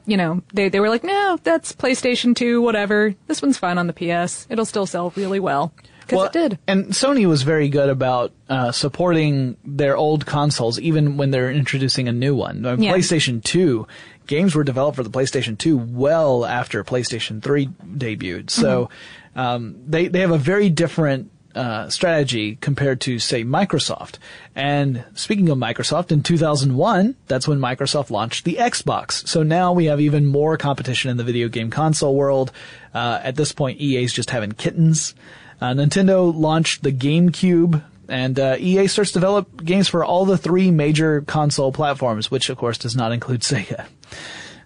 you 0.05 0.17
know, 0.17 0.41
they, 0.53 0.69
they 0.69 0.79
were 0.79 0.89
like, 0.89 1.03
no, 1.03 1.37
that's 1.43 1.73
PlayStation 1.73 2.35
2, 2.35 2.61
whatever. 2.61 3.15
This 3.27 3.41
one's 3.41 3.57
fine 3.57 3.77
on 3.77 3.87
the 3.87 3.93
PS. 3.93 4.47
It'll 4.49 4.65
still 4.65 4.85
sell 4.85 5.11
really 5.15 5.39
well. 5.39 5.73
Because 6.07 6.27
it 6.27 6.33
did. 6.33 6.59
And 6.67 6.85
Sony 6.87 7.25
was 7.25 7.41
very 7.41 7.67
good 7.67 7.89
about 7.89 8.31
uh, 8.47 8.71
supporting 8.71 9.57
their 9.65 9.97
old 9.97 10.27
consoles, 10.27 10.79
even 10.79 11.17
when 11.17 11.31
they're 11.31 11.49
introducing 11.51 12.07
a 12.07 12.11
new 12.11 12.35
one. 12.35 12.63
Yeah. 12.63 12.93
PlayStation 12.93 13.43
2 13.43 13.87
games 14.27 14.53
were 14.53 14.63
developed 14.63 14.97
for 14.97 15.03
the 15.03 15.09
PlayStation 15.09 15.57
2 15.57 15.75
well 15.77 16.45
after 16.45 16.83
PlayStation 16.83 17.41
3 17.41 17.67
debuted. 17.67 18.49
So 18.51 18.89
Mm-hmm. 19.35 19.39
um, 19.39 19.75
they 19.87 20.07
they 20.07 20.19
have 20.19 20.31
a 20.31 20.37
very 20.37 20.69
different 20.69 21.31
uh, 21.55 21.89
strategy 21.89 22.57
compared 22.57 23.01
to 23.01 23.17
say 23.17 23.43
Microsoft. 23.43 24.17
And 24.55 25.03
speaking 25.15 25.49
of 25.49 25.57
Microsoft, 25.57 26.11
in 26.11 26.21
2001, 26.21 27.15
that's 27.27 27.47
when 27.47 27.59
Microsoft 27.59 28.09
launched 28.09 28.43
the 28.43 28.55
Xbox. 28.55 29.27
So 29.27 29.41
now 29.41 29.71
we 29.71 29.85
have 29.85 30.01
even 30.01 30.25
more 30.25 30.57
competition 30.57 31.09
in 31.09 31.17
the 31.17 31.23
video 31.23 31.47
game 31.47 31.69
console 31.69 32.15
world. 32.15 32.51
Uh, 32.93 33.19
at 33.23 33.35
this 33.35 33.51
point, 33.51 33.79
EA's 33.79 34.13
just 34.13 34.29
having 34.29 34.51
kittens. 34.51 35.15
Uh, 35.61 35.71
Nintendo 35.71 36.33
launched 36.35 36.83
the 36.83 36.91
GameCube, 36.91 37.81
and 38.09 38.39
uh, 38.39 38.57
EA 38.59 38.87
starts 38.87 39.11
to 39.11 39.19
develop 39.19 39.63
games 39.63 39.87
for 39.87 40.03
all 40.03 40.25
the 40.25 40.37
three 40.37 40.71
major 40.71 41.21
console 41.21 41.71
platforms, 41.71 42.29
which 42.29 42.49
of 42.49 42.57
course 42.57 42.77
does 42.77 42.95
not 42.95 43.11
include 43.11 43.41
Sega. 43.41 43.85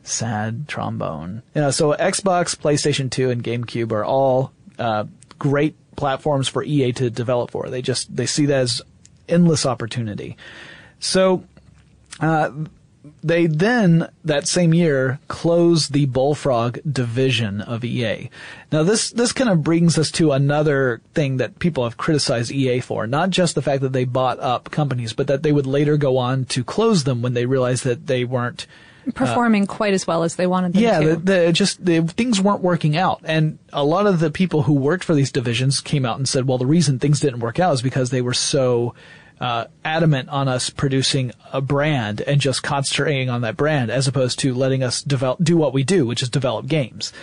Sad 0.04 0.68
trombone. 0.68 1.44
Yeah, 1.54 1.70
so 1.70 1.94
Xbox, 1.94 2.56
PlayStation 2.56 3.12
2, 3.12 3.30
and 3.30 3.44
GameCube 3.44 3.92
are 3.92 4.04
all 4.04 4.52
uh, 4.80 5.06
great 5.39 5.75
platforms 5.95 6.47
for 6.47 6.63
EA 6.63 6.91
to 6.93 7.10
develop 7.10 7.52
for. 7.52 7.69
They 7.69 7.82
just 7.82 8.15
they 8.15 8.25
see 8.25 8.45
that 8.47 8.60
as 8.62 8.82
endless 9.28 9.65
opportunity. 9.65 10.38
So 10.99 11.43
uh, 12.19 12.52
they 13.23 13.47
then 13.47 14.10
that 14.25 14.47
same 14.47 14.73
year 14.73 15.19
closed 15.28 15.93
the 15.93 16.06
Bullfrog 16.06 16.80
division 16.89 17.62
of 17.62 17.84
EA. 17.84 18.30
Now 18.71 18.84
this 18.84 19.12
this 19.12 19.32
kind 19.32 19.49
of 19.49 19.63
brings 19.63 19.97
us 19.97 20.12
to 20.12 20.32
another 20.32 21.02
thing 21.13 21.38
that 21.38 21.60
people 21.60 21.84
have 21.84 21.97
criticized 21.97 22.52
EA 22.52 22.82
for, 22.82 23.08
not 23.08 23.30
just 23.30 23.56
the 23.56 23.62
fact 23.62 23.82
that 23.82 23.93
they 23.93 24.06
bought 24.06 24.39
up 24.39 24.71
companies, 24.71 25.13
but 25.13 25.28
that 25.28 25.43
they 25.43 25.52
would 25.52 25.67
later 25.67 25.97
go 25.97 26.17
on 26.17 26.45
to 26.45 26.63
close 26.63 27.04
them 27.04 27.21
when 27.21 27.34
they 27.34 27.45
realized 27.45 27.84
that 27.86 28.08
they 28.08 28.25
weren't 28.25 28.67
performing 29.14 29.66
quite 29.68 29.94
as 29.94 30.06
well 30.06 30.24
as 30.24 30.36
they 30.36 30.48
wanted 30.48 30.74
them 30.74 30.84
yeah, 30.84 31.00
to. 31.00 31.10
the, 31.10 31.16
the, 31.18 31.52
just 31.52 31.84
the 31.84 32.02
things 32.02 32.42
weren't 32.42 32.62
working 32.62 32.98
out, 32.98 33.22
and 33.24 33.60
a 33.74 33.84
lot 33.84 34.08
of 34.08 34.20
the 34.20 34.32
people 34.32 34.64
who 34.64 34.74
worked 34.74 35.04
for 35.04 35.14
these 35.14 35.32
divisions 35.32 35.82
came 35.82 36.06
out 36.06 36.18
and 36.18 36.28
said, 36.28 36.48
"Well, 36.48 36.58
the 36.58 36.66
reason 36.66 37.00
things 37.00 37.20
didn't 37.20 37.40
work 37.40 37.60
out 37.60 37.74
is 37.74 37.82
because 37.82 38.10
they 38.10 38.22
were 38.22 38.34
so 38.34 38.94
uh, 39.40 39.66
adamant 39.86 40.30
on 40.30 40.48
us 40.48 40.70
producing 40.70 41.32
a 41.52 41.62
brand 41.62 42.22
and 42.22 42.42
just 42.42 42.64
concentrating 42.64 43.30
on 43.30 43.42
that 43.42 43.58
brand, 43.58 43.90
as 43.90 44.08
opposed 44.08 44.40
to 44.40 44.54
letting 44.54 44.84
us 44.84 45.02
develop 45.02 45.40
do 45.44 45.58
what 45.58 45.74
we 45.74 45.84
do, 45.84 46.06
which 46.06 46.22
is 46.22 46.30
develop 46.30 46.68
games." 46.68 47.14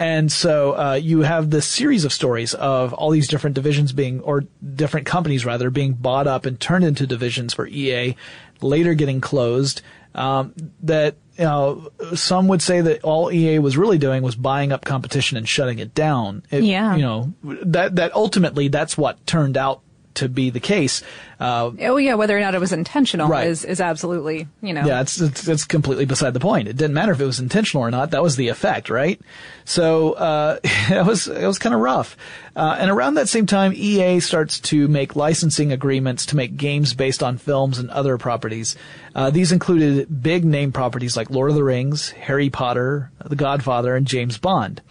And 0.00 0.32
so 0.32 0.78
uh, 0.78 0.94
you 0.94 1.20
have 1.20 1.50
this 1.50 1.66
series 1.66 2.06
of 2.06 2.12
stories 2.12 2.54
of 2.54 2.94
all 2.94 3.10
these 3.10 3.28
different 3.28 3.52
divisions 3.52 3.92
being, 3.92 4.20
or 4.22 4.44
different 4.74 5.06
companies 5.06 5.44
rather, 5.44 5.68
being 5.68 5.92
bought 5.92 6.26
up 6.26 6.46
and 6.46 6.58
turned 6.58 6.86
into 6.86 7.06
divisions 7.06 7.52
for 7.52 7.66
EA, 7.66 8.16
later 8.62 8.94
getting 8.94 9.20
closed. 9.20 9.82
Um, 10.14 10.54
that 10.82 11.16
you 11.38 11.44
know, 11.44 11.88
some 12.14 12.48
would 12.48 12.60
say 12.60 12.80
that 12.80 13.02
all 13.04 13.32
EA 13.32 13.60
was 13.60 13.76
really 13.76 13.96
doing 13.98 14.22
was 14.22 14.34
buying 14.34 14.72
up 14.72 14.84
competition 14.84 15.36
and 15.38 15.48
shutting 15.48 15.78
it 15.78 15.94
down. 15.94 16.42
It- 16.50 16.64
Yeah. 16.64 16.96
you 16.96 17.02
know 17.02 17.32
that 17.42 17.96
that 17.96 18.14
ultimately 18.14 18.68
that's 18.68 18.98
what 18.98 19.24
turned 19.26 19.56
out 19.56 19.80
to 20.14 20.28
be 20.28 20.50
the 20.50 20.60
case. 20.60 21.02
Uh, 21.38 21.70
oh 21.82 21.96
yeah, 21.96 22.14
whether 22.14 22.36
or 22.36 22.40
not 22.40 22.54
it 22.54 22.60
was 22.60 22.72
intentional 22.72 23.28
Right. 23.28 23.46
is 23.46 23.64
is 23.64 23.80
absolutely 23.80 24.46
you 24.60 24.74
know. 24.74 24.84
yeah, 24.84 25.00
it's, 25.00 25.20
it's 25.20 25.48
it's 25.48 25.64
completely 25.64 26.04
beside 26.04 26.34
the 26.34 26.40
point. 26.40 26.68
It 26.68 26.76
didn't 26.76 26.94
matter 26.94 27.12
if 27.12 27.20
it 27.20 27.24
was 27.26 27.40
intentional 27.40 27.84
or 27.84 27.90
not. 27.90 28.10
That 28.10 28.22
was 28.22 28.36
the 28.36 28.48
effect, 28.48 28.90
right? 28.90 29.20
So 29.64 30.12
uh, 30.12 30.58
it 30.64 31.06
was 31.06 31.28
it 31.28 31.46
was 31.46 31.58
kind 31.58 31.74
of 31.74 31.80
rough. 31.80 32.16
Uh, 32.56 32.76
and 32.78 32.90
around 32.90 33.14
that 33.14 33.28
same 33.28 33.46
time, 33.46 33.72
EA 33.74 34.20
starts 34.20 34.60
to 34.60 34.88
make 34.88 35.16
licensing 35.16 35.72
agreements 35.72 36.26
to 36.26 36.36
make 36.36 36.56
games 36.56 36.92
based 36.94 37.22
on 37.22 37.38
films 37.38 37.78
and 37.78 37.88
other 37.90 38.18
properties. 38.18 38.76
Uh, 39.14 39.30
these 39.30 39.52
included 39.52 40.22
big 40.22 40.44
name 40.44 40.72
properties 40.72 41.16
like 41.16 41.30
Lord 41.30 41.50
of 41.50 41.56
the 41.56 41.64
Rings, 41.64 42.10
Harry 42.10 42.50
Potter, 42.50 43.10
The 43.24 43.36
Godfather, 43.36 43.94
and 43.96 44.06
James 44.06 44.36
Bond. 44.36 44.82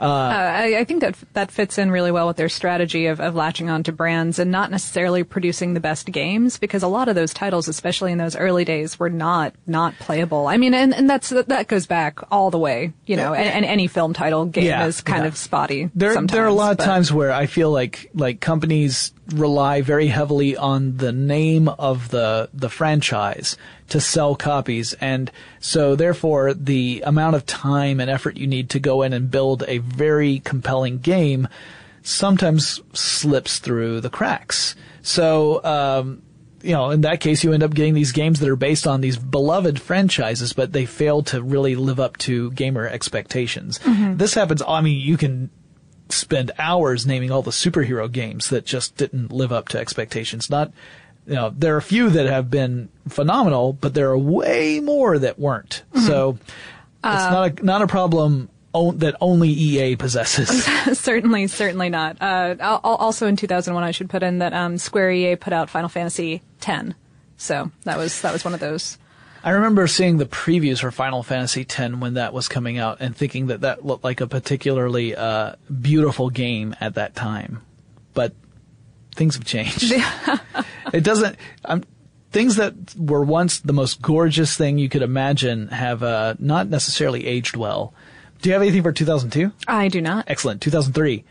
Uh, 0.00 0.04
I, 0.04 0.78
I 0.78 0.84
think 0.84 1.00
that 1.00 1.16
that 1.32 1.50
fits 1.50 1.78
in 1.78 1.90
really 1.90 2.12
well 2.12 2.26
with 2.26 2.36
their 2.36 2.48
strategy 2.48 3.06
of, 3.06 3.20
of 3.20 3.34
latching 3.34 3.68
onto 3.68 3.90
brands 3.92 4.38
and 4.38 4.50
not 4.50 4.70
necessarily 4.70 5.24
producing 5.24 5.74
the 5.74 5.80
best 5.80 6.06
games 6.06 6.58
because 6.58 6.82
a 6.82 6.88
lot 6.88 7.08
of 7.08 7.14
those 7.14 7.34
titles, 7.34 7.68
especially 7.68 8.12
in 8.12 8.18
those 8.18 8.36
early 8.36 8.64
days, 8.64 8.98
were 8.98 9.10
not 9.10 9.54
not 9.66 9.94
playable. 9.98 10.46
I 10.46 10.56
mean, 10.56 10.74
and, 10.74 10.94
and 10.94 11.08
that's 11.10 11.30
that 11.30 11.66
goes 11.68 11.86
back 11.86 12.18
all 12.30 12.50
the 12.50 12.58
way, 12.58 12.92
you 13.06 13.16
know. 13.16 13.34
And, 13.34 13.48
and 13.48 13.64
any 13.64 13.86
film 13.88 14.12
title 14.12 14.44
game 14.46 14.64
Yeah, 14.64 14.86
is 14.86 15.00
kind 15.00 15.22
yeah. 15.22 15.28
of 15.28 15.36
spotty. 15.36 15.90
There, 15.94 16.20
there 16.26 16.44
are 16.44 16.48
a 16.48 16.52
lot 16.52 16.72
of 16.72 16.78
times 16.78 17.12
where 17.12 17.32
I 17.32 17.46
feel 17.46 17.70
like 17.70 18.10
like 18.14 18.40
companies 18.40 19.12
rely 19.34 19.82
very 19.82 20.06
heavily 20.06 20.56
on 20.56 20.96
the 20.96 21.12
name 21.12 21.68
of 21.68 22.08
the 22.10 22.48
the 22.54 22.68
franchise 22.70 23.56
to 23.88 24.00
sell 24.00 24.36
copies, 24.36 24.94
and 24.94 25.30
so 25.60 25.96
therefore 25.96 26.54
the 26.54 27.02
amount 27.06 27.36
of 27.36 27.46
time 27.46 28.00
and 28.00 28.10
effort 28.10 28.36
you 28.36 28.46
need 28.46 28.70
to 28.70 28.80
go 28.80 29.02
in 29.02 29.12
and 29.12 29.30
build 29.30 29.64
a 29.66 29.78
very 29.78 30.40
compelling 30.40 30.98
game 30.98 31.48
sometimes 32.02 32.80
slips 32.92 33.58
through 33.58 34.00
the 34.00 34.10
cracks. 34.10 34.74
So. 35.02 35.62
Um, 35.64 36.22
you 36.60 36.72
know, 36.72 36.90
in 36.90 37.02
that 37.02 37.20
case, 37.20 37.44
you 37.44 37.52
end 37.52 37.62
up 37.62 37.72
getting 37.72 37.94
these 37.94 38.10
games 38.10 38.40
that 38.40 38.48
are 38.48 38.56
based 38.56 38.88
on 38.88 39.00
these 39.00 39.16
beloved 39.16 39.80
franchises, 39.80 40.52
but 40.52 40.72
they 40.72 40.86
fail 40.86 41.22
to 41.22 41.40
really 41.40 41.76
live 41.76 42.00
up 42.00 42.16
to 42.18 42.50
gamer 42.50 42.84
expectations. 42.84 43.78
This 44.16 44.34
happens. 44.34 44.60
I 44.66 44.80
mean, 44.80 45.00
you 45.00 45.16
can 45.16 45.50
spend 46.08 46.50
hours 46.58 47.06
naming 47.06 47.30
all 47.30 47.42
the 47.42 47.50
superhero 47.50 48.10
games 48.10 48.50
that 48.50 48.64
just 48.66 48.96
didn't 48.96 49.32
live 49.32 49.52
up 49.52 49.68
to 49.68 49.78
expectations. 49.78 50.50
Not 50.50 50.72
you 51.28 51.34
know, 51.34 51.52
there 51.56 51.74
are 51.74 51.78
a 51.78 51.82
few 51.82 52.08
that 52.08 52.26
have 52.26 52.50
been 52.50 52.88
phenomenal, 53.08 53.74
but 53.74 53.92
there 53.92 54.08
are 54.08 54.18
way 54.18 54.80
more 54.80 55.18
that 55.18 55.38
weren't. 55.38 55.82
Mm-hmm. 55.92 56.06
So 56.06 56.38
it's 56.40 57.04
uh, 57.04 57.30
not 57.30 57.60
a, 57.60 57.64
not 57.64 57.82
a 57.82 57.86
problem 57.86 58.48
that 58.72 59.14
only 59.20 59.50
EA 59.50 59.96
possesses. 59.96 60.64
certainly, 60.98 61.46
certainly 61.46 61.90
not. 61.90 62.20
Uh, 62.20 62.56
also 62.82 63.26
in 63.26 63.36
2001, 63.36 63.84
I 63.84 63.90
should 63.90 64.08
put 64.08 64.22
in 64.22 64.38
that 64.38 64.54
um, 64.54 64.78
Square 64.78 65.10
EA 65.12 65.36
put 65.36 65.52
out 65.52 65.68
Final 65.68 65.90
Fantasy 65.90 66.42
X. 66.66 66.94
So 67.36 67.70
that 67.84 67.98
was 67.98 68.22
that 68.22 68.32
was 68.32 68.44
one 68.44 68.54
of 68.54 68.60
those. 68.60 68.96
I 69.44 69.50
remember 69.50 69.86
seeing 69.86 70.16
the 70.16 70.26
previews 70.26 70.80
for 70.80 70.90
Final 70.90 71.22
Fantasy 71.22 71.60
X 71.60 71.94
when 71.94 72.14
that 72.14 72.32
was 72.32 72.48
coming 72.48 72.78
out 72.78 72.98
and 73.00 73.14
thinking 73.14 73.48
that 73.48 73.60
that 73.60 73.84
looked 73.84 74.02
like 74.02 74.20
a 74.20 74.26
particularly 74.26 75.14
uh, 75.14 75.54
beautiful 75.80 76.30
game 76.30 76.74
at 76.80 76.94
that 76.94 77.14
time. 77.14 77.62
But 78.14 78.32
things 79.18 79.34
have 79.34 79.44
changed. 79.44 79.92
it 80.94 81.04
doesn't. 81.04 81.36
I'm, 81.64 81.84
things 82.30 82.56
that 82.56 82.74
were 82.96 83.22
once 83.22 83.58
the 83.58 83.72
most 83.72 84.00
gorgeous 84.00 84.56
thing 84.56 84.78
you 84.78 84.88
could 84.88 85.02
imagine 85.02 85.68
have 85.68 86.02
uh, 86.02 86.34
not 86.38 86.68
necessarily 86.68 87.26
aged 87.26 87.56
well. 87.56 87.92
Do 88.40 88.48
you 88.48 88.52
have 88.52 88.62
anything 88.62 88.84
for 88.84 88.92
2002? 88.92 89.52
I 89.66 89.88
do 89.88 90.00
not. 90.00 90.24
Excellent. 90.28 90.62
2003. 90.62 91.24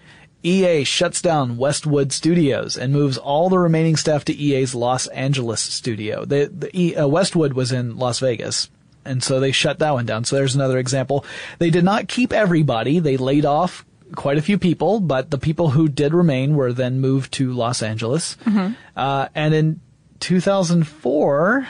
EA 0.43 0.83
shuts 0.83 1.21
down 1.21 1.57
Westwood 1.57 2.11
Studios 2.11 2.77
and 2.77 2.93
moves 2.93 3.17
all 3.17 3.49
the 3.49 3.57
remaining 3.57 3.95
staff 3.95 4.25
to 4.25 4.35
EA's 4.35 4.75
Los 4.75 5.07
Angeles 5.07 5.61
studio. 5.61 6.25
The, 6.25 6.51
the 6.53 6.69
e, 6.79 6.95
uh, 6.95 7.07
Westwood 7.07 7.53
was 7.53 7.71
in 7.71 7.97
Las 7.97 8.19
Vegas, 8.19 8.69
and 9.03 9.23
so 9.23 9.39
they 9.39 9.51
shut 9.51 9.79
that 9.79 9.93
one 9.93 10.05
down. 10.05 10.25
So 10.25 10.35
there's 10.35 10.55
another 10.55 10.77
example. 10.77 11.25
They 11.57 11.69
did 11.69 11.83
not 11.83 12.07
keep 12.07 12.31
everybody. 12.31 12.99
They 12.99 13.17
laid 13.17 13.45
off 13.45 13.83
quite 14.15 14.37
a 14.37 14.41
few 14.41 14.57
people, 14.57 14.99
but 14.99 15.31
the 15.31 15.37
people 15.37 15.69
who 15.69 15.87
did 15.87 16.13
remain 16.13 16.55
were 16.55 16.73
then 16.73 16.99
moved 16.99 17.33
to 17.33 17.53
Los 17.53 17.81
Angeles. 17.81 18.37
Mm-hmm. 18.45 18.73
Uh, 18.95 19.27
and 19.35 19.53
in 19.53 19.81
2004. 20.19 21.67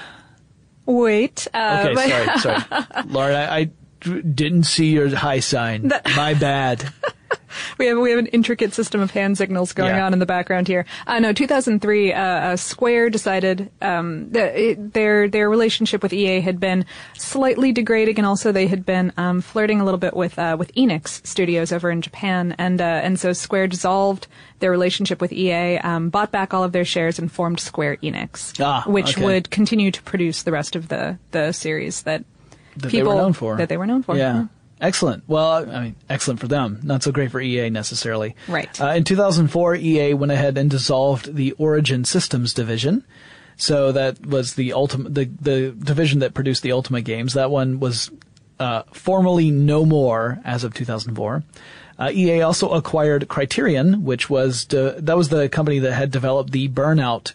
Wait. 0.86 1.47
Uh, 1.54 1.88
okay, 1.89 2.10
sorry, 2.10 2.39
sorry. 2.39 2.86
Lauren, 3.08 3.36
I, 3.36 3.58
I 3.58 3.69
didn't 4.02 4.63
see 4.63 4.88
your 4.91 5.13
high 5.15 5.39
sign. 5.39 5.91
My 6.15 6.34
bad. 6.34 6.91
we 7.77 7.87
have 7.87 7.97
we 7.97 8.09
have 8.09 8.19
an 8.19 8.27
intricate 8.27 8.73
system 8.73 9.01
of 9.01 9.11
hand 9.11 9.37
signals 9.37 9.73
going 9.73 9.95
yeah. 9.95 10.05
on 10.05 10.13
in 10.13 10.19
the 10.19 10.25
background 10.25 10.67
here. 10.67 10.85
Uh, 11.05 11.19
no, 11.19 11.33
2003, 11.33 12.13
uh, 12.13 12.19
uh, 12.19 12.55
Square 12.55 13.09
decided 13.11 13.71
um, 13.81 14.29
it, 14.33 14.93
their 14.93 15.27
their 15.27 15.49
relationship 15.49 16.03
with 16.03 16.13
EA 16.13 16.41
had 16.41 16.59
been 16.59 16.85
slightly 17.15 17.71
degrading, 17.71 18.17
and 18.17 18.25
also 18.25 18.51
they 18.51 18.67
had 18.67 18.85
been 18.85 19.11
um, 19.17 19.41
flirting 19.41 19.81
a 19.81 19.85
little 19.85 19.99
bit 19.99 20.15
with 20.15 20.37
uh, 20.39 20.55
with 20.57 20.73
Enix 20.75 21.25
Studios 21.25 21.71
over 21.71 21.89
in 21.89 22.01
Japan, 22.01 22.55
and 22.57 22.81
uh, 22.81 22.83
and 22.83 23.19
so 23.19 23.33
Square 23.33 23.67
dissolved 23.67 24.27
their 24.59 24.71
relationship 24.71 25.21
with 25.21 25.31
EA, 25.31 25.77
um, 25.79 26.09
bought 26.09 26.31
back 26.31 26.53
all 26.53 26.63
of 26.63 26.71
their 26.71 26.85
shares, 26.85 27.19
and 27.19 27.31
formed 27.31 27.59
Square 27.59 27.97
Enix, 27.97 28.59
ah, 28.63 28.83
which 28.87 29.17
okay. 29.17 29.23
would 29.23 29.49
continue 29.51 29.91
to 29.91 30.01
produce 30.03 30.43
the 30.43 30.51
rest 30.51 30.75
of 30.75 30.87
the 30.87 31.17
the 31.31 31.51
series 31.51 32.03
that 32.03 32.23
that 32.77 32.91
people 32.91 33.11
they 33.11 33.15
were 33.15 33.21
known 33.21 33.33
for. 33.33 33.57
That 33.57 33.69
they 33.69 33.77
were 33.77 33.87
known 33.87 34.03
for. 34.03 34.15
Yeah. 34.15 34.33
yeah. 34.33 34.45
Excellent. 34.79 35.23
Well, 35.27 35.69
I 35.69 35.81
mean, 35.81 35.95
excellent 36.09 36.39
for 36.39 36.47
them. 36.47 36.79
Not 36.83 37.03
so 37.03 37.11
great 37.11 37.31
for 37.31 37.41
EA 37.41 37.69
necessarily. 37.69 38.35
Right. 38.47 38.79
Uh, 38.79 38.89
in 38.89 39.03
2004, 39.03 39.75
EA 39.75 40.13
went 40.13 40.31
ahead 40.31 40.57
and 40.57 40.69
dissolved 40.69 41.35
the 41.35 41.53
Origin 41.53 42.05
Systems 42.05 42.53
division. 42.53 43.03
So 43.55 43.91
that 43.91 44.23
was 44.25 44.53
the 44.53 44.73
ultimate, 44.73 45.13
the, 45.15 45.25
the 45.25 45.71
division 45.71 46.19
that 46.19 46.35
produced 46.35 46.61
the 46.61 46.71
Ultima 46.73 47.01
games. 47.01 47.33
That 47.33 47.49
one 47.49 47.79
was, 47.79 48.11
uh, 48.59 48.83
formally 48.91 49.49
no 49.49 49.83
more 49.83 50.39
as 50.45 50.63
of 50.63 50.75
2004. 50.75 51.43
Uh, 51.99 52.11
EA 52.13 52.41
also 52.41 52.69
acquired 52.69 53.27
Criterion, 53.27 54.03
which 54.03 54.29
was, 54.29 54.65
de- 54.65 55.01
that 55.01 55.17
was 55.17 55.29
the 55.29 55.49
company 55.49 55.79
that 55.79 55.93
had 55.93 56.11
developed 56.11 56.51
the 56.51 56.69
Burnout 56.69 57.33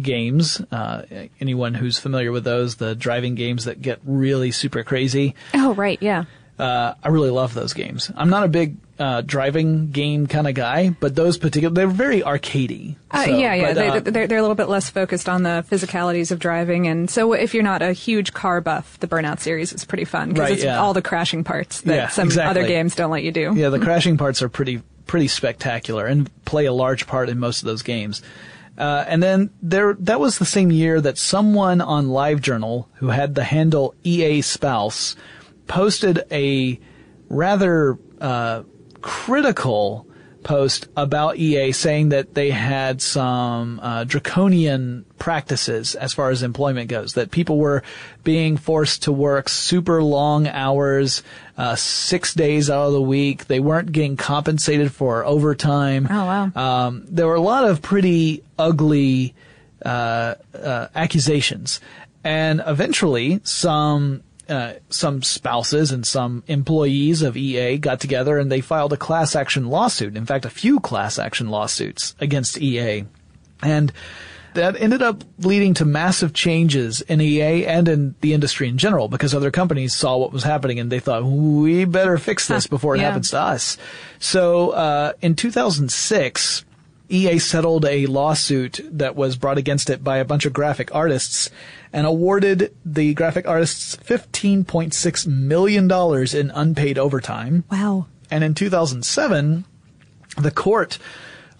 games. 0.00 0.60
Uh, 0.70 1.02
anyone 1.40 1.72
who's 1.72 1.98
familiar 1.98 2.32
with 2.32 2.44
those, 2.44 2.76
the 2.76 2.94
driving 2.94 3.34
games 3.34 3.64
that 3.64 3.80
get 3.80 4.00
really 4.04 4.50
super 4.50 4.82
crazy. 4.84 5.34
Oh, 5.54 5.74
right, 5.74 5.98
yeah. 6.02 6.24
Uh, 6.58 6.94
I 7.02 7.08
really 7.08 7.30
love 7.30 7.54
those 7.54 7.72
games. 7.72 8.10
I'm 8.14 8.30
not 8.30 8.44
a 8.44 8.48
big 8.48 8.76
uh, 8.98 9.22
driving 9.22 9.90
game 9.90 10.26
kind 10.26 10.46
of 10.46 10.54
guy, 10.54 10.90
but 10.90 11.16
those 11.16 11.38
particular 11.38 11.74
they're 11.74 11.86
very 11.88 12.20
arcadey. 12.20 12.96
Uh, 13.10 13.24
yeah, 13.26 13.54
yeah, 13.54 13.66
but, 13.68 13.74
they, 13.74 13.88
are 13.88 13.96
uh, 13.96 14.00
they're, 14.00 14.26
they're 14.26 14.38
a 14.38 14.42
little 14.42 14.54
bit 14.54 14.68
less 14.68 14.88
focused 14.90 15.28
on 15.28 15.42
the 15.42 15.64
physicalities 15.70 16.30
of 16.30 16.38
driving, 16.38 16.86
and 16.86 17.10
so 17.10 17.32
if 17.32 17.54
you're 17.54 17.62
not 17.62 17.82
a 17.82 17.92
huge 17.92 18.32
car 18.32 18.60
buff, 18.60 18.98
the 19.00 19.08
Burnout 19.08 19.40
series 19.40 19.72
is 19.72 19.84
pretty 19.84 20.04
fun 20.04 20.28
because 20.28 20.40
right, 20.42 20.52
it's 20.52 20.64
yeah. 20.64 20.78
all 20.78 20.94
the 20.94 21.02
crashing 21.02 21.42
parts 21.42 21.80
that 21.80 21.94
yeah, 21.94 22.08
some 22.08 22.28
exactly. 22.28 22.60
other 22.60 22.68
games 22.68 22.94
don't 22.94 23.10
let 23.10 23.24
you 23.24 23.32
do. 23.32 23.54
Yeah, 23.56 23.70
the 23.70 23.80
crashing 23.80 24.16
parts 24.16 24.42
are 24.42 24.48
pretty 24.48 24.82
pretty 25.06 25.28
spectacular 25.28 26.06
and 26.06 26.30
play 26.44 26.66
a 26.66 26.72
large 26.72 27.06
part 27.06 27.28
in 27.28 27.38
most 27.38 27.62
of 27.62 27.66
those 27.66 27.82
games. 27.82 28.22
Uh, 28.78 29.04
and 29.06 29.22
then 29.22 29.50
there, 29.60 29.94
that 29.94 30.18
was 30.18 30.38
the 30.38 30.46
same 30.46 30.70
year 30.72 31.00
that 31.00 31.18
someone 31.18 31.80
on 31.80 32.06
LiveJournal 32.06 32.86
who 32.94 33.08
had 33.08 33.34
the 33.34 33.44
handle 33.44 33.94
EA 34.04 34.40
Spouse 34.40 35.14
posted 35.72 36.22
a 36.30 36.78
rather 37.30 37.98
uh, 38.20 38.62
critical 39.00 40.06
post 40.42 40.86
about 40.98 41.38
EA 41.38 41.72
saying 41.72 42.10
that 42.10 42.34
they 42.34 42.50
had 42.50 43.00
some 43.00 43.80
uh, 43.80 44.04
draconian 44.04 45.06
practices 45.18 45.94
as 45.94 46.12
far 46.12 46.28
as 46.28 46.42
employment 46.42 46.90
goes. 46.90 47.14
That 47.14 47.30
people 47.30 47.56
were 47.56 47.82
being 48.22 48.58
forced 48.58 49.04
to 49.04 49.12
work 49.12 49.48
super 49.48 50.02
long 50.02 50.46
hours, 50.46 51.22
uh, 51.56 51.74
six 51.74 52.34
days 52.34 52.68
out 52.68 52.88
of 52.88 52.92
the 52.92 53.00
week. 53.00 53.46
They 53.46 53.60
weren't 53.60 53.92
getting 53.92 54.18
compensated 54.18 54.92
for 54.92 55.24
overtime. 55.24 56.06
Oh 56.10 56.26
wow! 56.26 56.52
Um, 56.54 57.06
there 57.08 57.26
were 57.26 57.36
a 57.36 57.40
lot 57.40 57.64
of 57.64 57.80
pretty 57.80 58.44
ugly 58.58 59.34
uh, 59.82 60.34
uh 60.54 60.88
accusations, 60.94 61.80
and 62.24 62.62
eventually 62.66 63.40
some 63.42 64.22
uh, 64.48 64.74
some 64.90 65.22
spouses 65.22 65.92
and 65.92 66.06
some 66.06 66.42
employees 66.46 67.22
of 67.22 67.36
EA 67.36 67.78
got 67.78 68.00
together 68.00 68.38
and 68.38 68.50
they 68.50 68.60
filed 68.60 68.92
a 68.92 68.96
class 68.96 69.36
action 69.36 69.68
lawsuit. 69.68 70.16
In 70.16 70.26
fact, 70.26 70.44
a 70.44 70.50
few 70.50 70.80
class 70.80 71.18
action 71.18 71.48
lawsuits 71.48 72.14
against 72.20 72.60
EA. 72.60 73.04
And 73.62 73.92
that 74.54 74.78
ended 74.80 75.02
up 75.02 75.24
leading 75.38 75.74
to 75.74 75.84
massive 75.84 76.34
changes 76.34 77.00
in 77.02 77.20
EA 77.20 77.66
and 77.66 77.88
in 77.88 78.14
the 78.20 78.34
industry 78.34 78.68
in 78.68 78.78
general 78.78 79.08
because 79.08 79.34
other 79.34 79.50
companies 79.50 79.94
saw 79.94 80.16
what 80.18 80.32
was 80.32 80.42
happening 80.42 80.78
and 80.78 80.90
they 80.90 81.00
thought, 81.00 81.24
we 81.24 81.84
better 81.84 82.18
fix 82.18 82.48
this 82.48 82.66
before 82.66 82.94
it 82.94 82.98
yeah. 82.98 83.06
happens 83.06 83.30
to 83.30 83.40
us. 83.40 83.78
So, 84.18 84.70
uh, 84.70 85.12
in 85.22 85.36
2006, 85.36 86.64
EA 87.08 87.38
settled 87.38 87.84
a 87.84 88.06
lawsuit 88.06 88.80
that 88.90 89.16
was 89.16 89.36
brought 89.36 89.58
against 89.58 89.90
it 89.90 90.02
by 90.02 90.18
a 90.18 90.24
bunch 90.24 90.46
of 90.46 90.52
graphic 90.52 90.94
artists 90.94 91.50
and 91.92 92.06
awarded 92.06 92.74
the 92.84 93.14
graphic 93.14 93.46
artists 93.46 93.96
$15.6 93.96 95.26
million 95.26 95.90
in 96.36 96.50
unpaid 96.50 96.98
overtime. 96.98 97.64
Wow. 97.70 98.06
And 98.30 98.42
in 98.42 98.54
2007, 98.54 99.64
the 100.38 100.50
court 100.50 100.98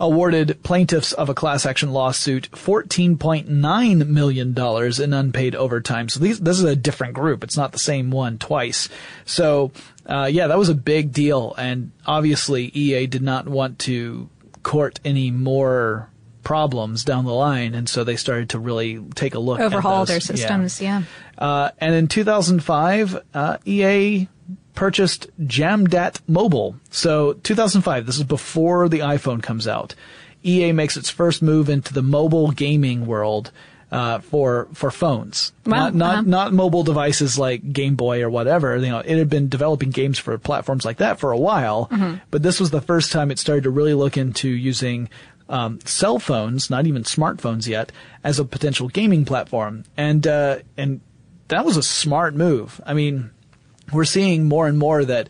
awarded 0.01 0.61
plaintiffs 0.63 1.13
of 1.13 1.29
a 1.29 1.35
class 1.35 1.65
action 1.65 1.93
lawsuit 1.93 2.51
$14.9 2.53 4.09
million 4.09 4.59
in 5.03 5.13
unpaid 5.13 5.55
overtime. 5.55 6.09
So 6.09 6.19
these, 6.19 6.41
this 6.41 6.59
is 6.59 6.65
a 6.65 6.75
different 6.75 7.15
group. 7.15 7.45
It's 7.45 7.57
not 7.57 7.73
the 7.73 7.79
same 7.79 8.11
one 8.11 8.39
twice. 8.39 8.89
So, 9.25 9.71
uh, 10.07 10.29
yeah, 10.31 10.49
that 10.49 10.59
was 10.59 10.69
a 10.69 10.75
big 10.75 11.13
deal. 11.13 11.55
And 11.57 11.93
obviously 12.05 12.65
EA 12.75 13.07
did 13.07 13.23
not 13.23 13.47
want 13.47 13.79
to 13.81 14.29
court 14.63 14.99
any 15.05 15.31
more 15.31 16.09
problems 16.43 17.05
down 17.05 17.25
the 17.25 17.33
line, 17.33 17.75
and 17.75 17.89
so 17.89 18.05
they 18.05 18.17
started 18.17 18.51
to 18.51 18.59
really 18.59 19.01
take 19.15 19.35
a 19.35 19.39
look 19.39 19.61
overhaul 19.61 20.05
their 20.05 20.21
systems. 20.21 20.81
Yeah. 20.81 21.03
yeah. 21.39 21.45
Uh, 21.45 21.71
and 21.79 21.95
in 21.95 22.09
2005, 22.09 23.21
uh, 23.35 23.57
EA 23.65 24.29
purchased 24.75 25.29
Jamdat 25.41 26.21
Mobile. 26.27 26.77
So 26.91 27.35
2005, 27.35 28.07
this 28.07 28.17
is 28.17 28.25
before 28.25 28.89
the 28.89 29.01
iPhone 29.01 29.43
comes 29.43 29.69
out. 29.69 29.95
EA 30.45 30.73
makes 30.73 30.97
its 30.97 31.11
first 31.11 31.43
move 31.43 31.69
into 31.69 31.93
the 31.93 32.03
mobile 32.03 32.51
gaming 32.51 33.07
world. 33.07 33.51
Uh, 33.91 34.21
for 34.21 34.69
for 34.73 34.91
phones, 34.91 35.53
not 35.67 35.95
not 35.95 36.15
uh-huh. 36.15 36.23
not 36.23 36.53
mobile 36.55 36.83
devices 36.83 37.39
like 37.39 37.75
Game 37.75 37.95
Boy 37.95 38.23
or 38.23 38.31
whatever. 38.31 38.75
You 38.75 38.89
know, 38.89 39.01
it 39.01 39.19
had 39.19 39.29
been 39.29 39.51
developing 39.51 39.91
games 39.91 40.19
for 40.19 40.39
platforms 40.39 40.87
like 40.87 40.97
that 40.97 41.21
for 41.21 41.31
a 41.31 41.37
while, 41.37 41.89
mm-hmm. 41.93 42.15
but 42.31 42.43
this 42.43 42.59
was 42.59 42.71
the 42.71 42.81
first 42.81 43.13
time 43.13 43.31
it 43.31 43.39
started 43.39 43.65
to 43.65 43.71
really 43.71 43.93
look 43.93 44.17
into 44.17 44.49
using 44.49 45.11
um, 45.53 45.79
cell 45.85 46.19
phones, 46.19 46.71
not 46.71 46.87
even 46.87 47.05
smartphones 47.05 47.69
yet, 47.69 47.93
as 48.25 48.41
a 48.41 48.45
potential 48.45 48.89
gaming 48.89 49.25
platform. 49.25 49.85
And 49.97 50.27
uh, 50.27 50.61
and 50.77 51.03
that 51.49 51.65
was 51.65 51.77
a 51.77 51.83
smart 51.83 52.35
move. 52.35 52.81
I 52.87 52.95
mean, 52.95 53.31
we're 53.93 54.07
seeing 54.07 54.49
more 54.49 54.67
and 54.67 54.79
more 54.79 55.05
that 55.05 55.29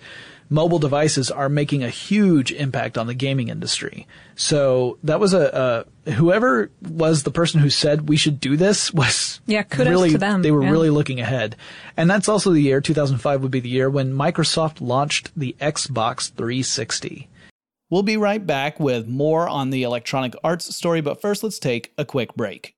mobile 0.48 0.78
devices 0.78 1.30
are 1.30 1.48
making 1.48 1.82
a 1.82 1.88
huge 1.88 2.52
impact 2.52 2.98
on 2.98 3.06
the 3.06 3.14
gaming 3.14 3.48
industry. 3.48 4.06
So 4.36 4.98
that 5.02 5.18
was 5.18 5.32
a, 5.32 5.86
a 6.06 6.12
whoever 6.12 6.70
was 6.82 7.24
the 7.24 7.30
person 7.30 7.60
who 7.60 7.70
said 7.70 8.08
we 8.08 8.16
should 8.16 8.38
do 8.38 8.56
this 8.56 8.92
was 8.94 9.40
yeah, 9.46 9.64
kudos 9.64 9.88
really, 9.88 10.10
to 10.10 10.18
them. 10.18 10.42
They 10.42 10.52
were 10.52 10.62
yeah. 10.62 10.70
really 10.70 10.90
looking 10.90 11.20
ahead. 11.20 11.56
And 11.96 12.08
that's 12.08 12.28
also 12.28 12.52
the 12.52 12.60
year 12.60 12.80
2005 12.80 13.42
would 13.42 13.50
be 13.50 13.60
the 13.60 13.68
year 13.68 13.90
when 13.90 14.12
Microsoft 14.12 14.80
launched 14.80 15.32
the 15.36 15.56
Xbox 15.60 16.30
360. 16.30 17.28
We'll 17.92 18.02
be 18.02 18.16
right 18.16 18.46
back 18.46 18.80
with 18.80 19.06
more 19.06 19.46
on 19.46 19.68
the 19.68 19.82
electronic 19.82 20.32
arts 20.42 20.74
story, 20.74 21.02
but 21.02 21.20
first 21.20 21.44
let's 21.44 21.58
take 21.58 21.92
a 21.98 22.06
quick 22.06 22.34
break. 22.34 22.74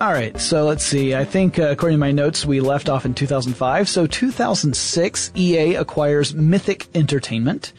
All 0.00 0.12
right, 0.12 0.38
so 0.38 0.64
let's 0.64 0.84
see. 0.84 1.16
I 1.16 1.24
think, 1.24 1.58
uh, 1.58 1.64
according 1.64 1.96
to 1.96 1.98
my 1.98 2.12
notes, 2.12 2.46
we 2.46 2.60
left 2.60 2.88
off 2.88 3.04
in 3.04 3.14
2005. 3.14 3.88
So 3.88 4.06
2006, 4.06 5.32
EA 5.34 5.74
acquires 5.74 6.36
Mythic 6.36 6.86
Entertainment. 6.94 7.72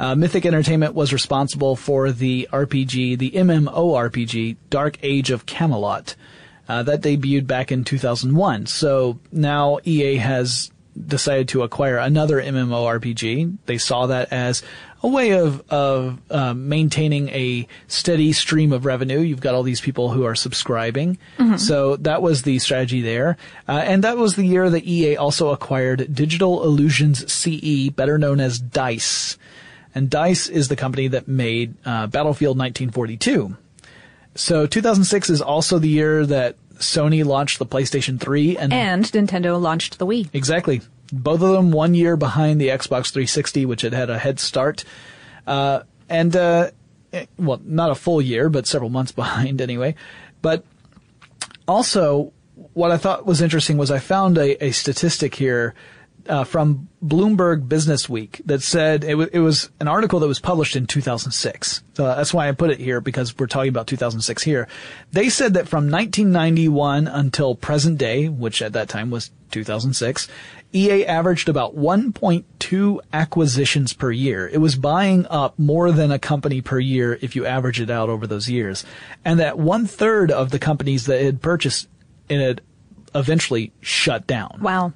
Uh, 0.00 0.16
Mythic 0.16 0.44
Entertainment 0.44 0.94
was 0.94 1.12
responsible 1.12 1.76
for 1.76 2.10
the 2.10 2.48
RPG, 2.52 3.18
the 3.18 3.30
MMORPG, 3.30 4.56
Dark 4.68 4.98
Age 5.04 5.30
of 5.30 5.46
Camelot. 5.46 6.16
Uh, 6.72 6.82
that 6.82 7.02
debuted 7.02 7.46
back 7.46 7.70
in 7.70 7.84
2001. 7.84 8.64
So 8.64 9.18
now 9.30 9.78
EA 9.84 10.16
has 10.16 10.70
decided 11.06 11.48
to 11.48 11.64
acquire 11.64 11.98
another 11.98 12.40
MMORPG. 12.40 13.58
They 13.66 13.76
saw 13.76 14.06
that 14.06 14.32
as 14.32 14.62
a 15.02 15.08
way 15.08 15.32
of 15.32 15.62
of 15.70 16.18
uh, 16.30 16.54
maintaining 16.54 17.28
a 17.28 17.68
steady 17.88 18.32
stream 18.32 18.72
of 18.72 18.86
revenue. 18.86 19.20
You've 19.20 19.42
got 19.42 19.54
all 19.54 19.64
these 19.64 19.82
people 19.82 20.12
who 20.12 20.24
are 20.24 20.34
subscribing, 20.34 21.18
mm-hmm. 21.36 21.56
so 21.56 21.96
that 21.96 22.22
was 22.22 22.40
the 22.40 22.58
strategy 22.58 23.02
there. 23.02 23.36
Uh, 23.68 23.82
and 23.84 24.02
that 24.04 24.16
was 24.16 24.36
the 24.36 24.46
year 24.46 24.70
that 24.70 24.86
EA 24.86 25.18
also 25.18 25.50
acquired 25.50 26.14
Digital 26.14 26.64
Illusions 26.64 27.30
CE, 27.30 27.90
better 27.90 28.16
known 28.16 28.40
as 28.40 28.58
Dice. 28.58 29.36
And 29.94 30.08
Dice 30.08 30.48
is 30.48 30.68
the 30.68 30.76
company 30.76 31.08
that 31.08 31.28
made 31.28 31.74
uh, 31.84 32.06
Battlefield 32.06 32.56
1942. 32.56 33.58
So 34.34 34.66
2006 34.66 35.28
is 35.28 35.42
also 35.42 35.78
the 35.78 35.88
year 35.88 36.24
that 36.24 36.56
Sony 36.82 37.24
launched 37.24 37.58
the 37.58 37.66
PlayStation 37.66 38.20
3 38.20 38.58
and, 38.58 38.72
and 38.72 39.04
Nintendo 39.04 39.60
launched 39.60 39.98
the 39.98 40.06
Wii. 40.06 40.28
Exactly. 40.32 40.82
Both 41.12 41.42
of 41.42 41.52
them 41.52 41.72
one 41.72 41.94
year 41.94 42.16
behind 42.16 42.60
the 42.60 42.68
Xbox 42.68 43.10
360, 43.12 43.66
which 43.66 43.82
had 43.82 43.92
had 43.92 44.10
a 44.10 44.18
head 44.18 44.40
start. 44.40 44.84
Uh, 45.46 45.82
and, 46.08 46.34
uh, 46.34 46.70
eh, 47.12 47.26
well, 47.38 47.60
not 47.64 47.90
a 47.90 47.94
full 47.94 48.20
year, 48.20 48.48
but 48.48 48.66
several 48.66 48.90
months 48.90 49.12
behind 49.22 49.60
anyway. 49.60 49.94
But 50.40 50.64
also, 51.68 52.32
what 52.74 52.90
I 52.90 52.96
thought 52.96 53.26
was 53.26 53.40
interesting 53.40 53.78
was 53.78 53.90
I 53.90 53.98
found 53.98 54.36
a, 54.36 54.62
a 54.64 54.72
statistic 54.72 55.34
here 55.34 55.74
uh, 56.28 56.44
from 56.44 56.88
Bloomberg 57.04 57.68
Business 57.68 58.08
Week 58.08 58.40
that 58.46 58.62
said 58.62 59.04
it, 59.04 59.10
w- 59.10 59.30
it 59.32 59.40
was 59.40 59.70
an 59.80 59.88
article 59.88 60.20
that 60.20 60.28
was 60.28 60.40
published 60.40 60.76
in 60.76 60.86
2006. 60.86 61.82
So 61.94 62.04
that's 62.04 62.32
why 62.32 62.48
I 62.48 62.52
put 62.52 62.70
it 62.70 62.78
here 62.78 63.00
because 63.00 63.36
we're 63.38 63.46
talking 63.46 63.68
about 63.68 63.86
2006 63.86 64.42
here. 64.42 64.68
They 65.10 65.28
said 65.28 65.54
that 65.54 65.68
from 65.68 65.90
1991 65.90 67.08
until 67.08 67.54
present 67.54 67.98
day, 67.98 68.28
which 68.28 68.62
at 68.62 68.72
that 68.74 68.88
time 68.88 69.10
was 69.10 69.30
2006, 69.50 70.28
EA 70.72 71.04
averaged 71.04 71.48
about 71.48 71.76
1.2 71.76 73.00
acquisitions 73.12 73.92
per 73.92 74.10
year. 74.10 74.48
It 74.48 74.58
was 74.58 74.76
buying 74.76 75.26
up 75.28 75.58
more 75.58 75.92
than 75.92 76.10
a 76.10 76.18
company 76.18 76.60
per 76.60 76.78
year 76.78 77.18
if 77.20 77.36
you 77.36 77.44
average 77.44 77.80
it 77.80 77.90
out 77.90 78.08
over 78.08 78.26
those 78.26 78.48
years. 78.48 78.84
And 79.24 79.38
that 79.38 79.58
one 79.58 79.86
third 79.86 80.30
of 80.30 80.50
the 80.50 80.58
companies 80.58 81.06
that 81.06 81.22
had 81.22 81.42
purchased 81.42 81.88
it 82.28 82.60
eventually 83.14 83.72
shut 83.80 84.26
down. 84.26 84.58
Wow. 84.62 84.92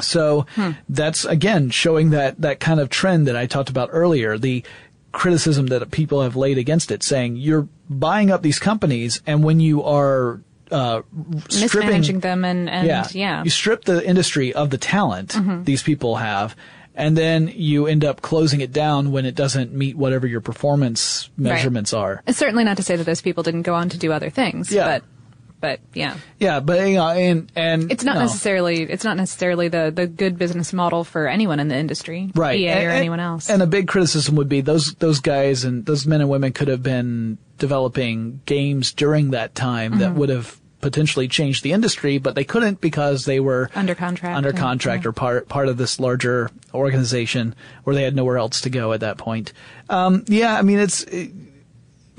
So 0.00 0.46
hmm. 0.54 0.70
that's 0.88 1.24
again 1.24 1.70
showing 1.70 2.10
that 2.10 2.40
that 2.40 2.60
kind 2.60 2.80
of 2.80 2.88
trend 2.88 3.26
that 3.26 3.36
I 3.36 3.46
talked 3.46 3.68
about 3.68 3.90
earlier, 3.92 4.38
the 4.38 4.64
criticism 5.12 5.66
that 5.66 5.90
people 5.90 6.22
have 6.22 6.36
laid 6.36 6.58
against 6.58 6.90
it, 6.90 7.02
saying 7.02 7.36
you're 7.36 7.68
buying 7.88 8.30
up 8.30 8.42
these 8.42 8.58
companies, 8.58 9.22
and 9.26 9.44
when 9.44 9.60
you 9.60 9.82
are 9.82 10.40
uh, 10.70 11.02
mismanaging 11.50 12.20
them 12.20 12.44
and, 12.44 12.68
and 12.68 12.86
yeah, 12.86 13.06
yeah, 13.12 13.44
you 13.44 13.50
strip 13.50 13.84
the 13.84 14.04
industry 14.06 14.54
of 14.54 14.70
the 14.70 14.78
talent 14.78 15.30
mm-hmm. 15.30 15.64
these 15.64 15.82
people 15.82 16.16
have, 16.16 16.56
and 16.94 17.16
then 17.16 17.48
you 17.54 17.86
end 17.86 18.04
up 18.04 18.22
closing 18.22 18.60
it 18.60 18.72
down 18.72 19.12
when 19.12 19.26
it 19.26 19.34
doesn't 19.34 19.72
meet 19.72 19.96
whatever 19.96 20.26
your 20.26 20.40
performance 20.40 21.30
measurements 21.36 21.92
right. 21.92 22.00
are. 22.00 22.22
It's 22.26 22.38
certainly 22.38 22.64
not 22.64 22.78
to 22.78 22.82
say 22.82 22.96
that 22.96 23.04
those 23.04 23.22
people 23.22 23.42
didn't 23.42 23.62
go 23.62 23.74
on 23.74 23.90
to 23.90 23.98
do 23.98 24.12
other 24.12 24.30
things, 24.30 24.72
yeah. 24.72 24.86
but 24.86 25.04
but 25.62 25.80
yeah. 25.94 26.16
Yeah, 26.40 26.58
but 26.60 26.86
you 26.88 26.96
know, 26.96 27.08
and 27.08 27.50
and 27.54 27.90
it's 27.90 28.02
not 28.02 28.16
no. 28.16 28.22
necessarily 28.22 28.82
it's 28.82 29.04
not 29.04 29.16
necessarily 29.16 29.68
the 29.68 29.92
the 29.94 30.08
good 30.08 30.36
business 30.36 30.72
model 30.72 31.04
for 31.04 31.28
anyone 31.28 31.60
in 31.60 31.68
the 31.68 31.76
industry, 31.76 32.30
right? 32.34 32.58
EA 32.58 32.68
and, 32.68 32.84
or 32.84 32.88
and, 32.88 32.98
anyone 32.98 33.20
else. 33.20 33.48
And 33.48 33.62
a 33.62 33.66
big 33.66 33.86
criticism 33.86 34.34
would 34.34 34.48
be 34.48 34.60
those 34.60 34.94
those 34.96 35.20
guys 35.20 35.64
and 35.64 35.86
those 35.86 36.04
men 36.04 36.20
and 36.20 36.28
women 36.28 36.52
could 36.52 36.66
have 36.66 36.82
been 36.82 37.38
developing 37.58 38.42
games 38.44 38.92
during 38.92 39.30
that 39.30 39.54
time 39.54 39.92
mm-hmm. 39.92 40.00
that 40.00 40.14
would 40.14 40.30
have 40.30 40.60
potentially 40.80 41.28
changed 41.28 41.62
the 41.62 41.70
industry, 41.70 42.18
but 42.18 42.34
they 42.34 42.42
couldn't 42.42 42.80
because 42.80 43.24
they 43.24 43.38
were 43.38 43.70
under 43.76 43.94
contract, 43.94 44.36
under 44.36 44.52
contract, 44.52 45.04
yeah. 45.04 45.10
or 45.10 45.12
part 45.12 45.48
part 45.48 45.68
of 45.68 45.76
this 45.76 46.00
larger 46.00 46.50
organization 46.74 47.54
where 47.84 47.94
they 47.94 48.02
had 48.02 48.16
nowhere 48.16 48.36
else 48.36 48.62
to 48.62 48.68
go 48.68 48.92
at 48.92 48.98
that 48.98 49.16
point. 49.16 49.52
Um, 49.88 50.24
yeah, 50.26 50.58
I 50.58 50.62
mean 50.62 50.80
it's. 50.80 51.04
It, 51.04 51.30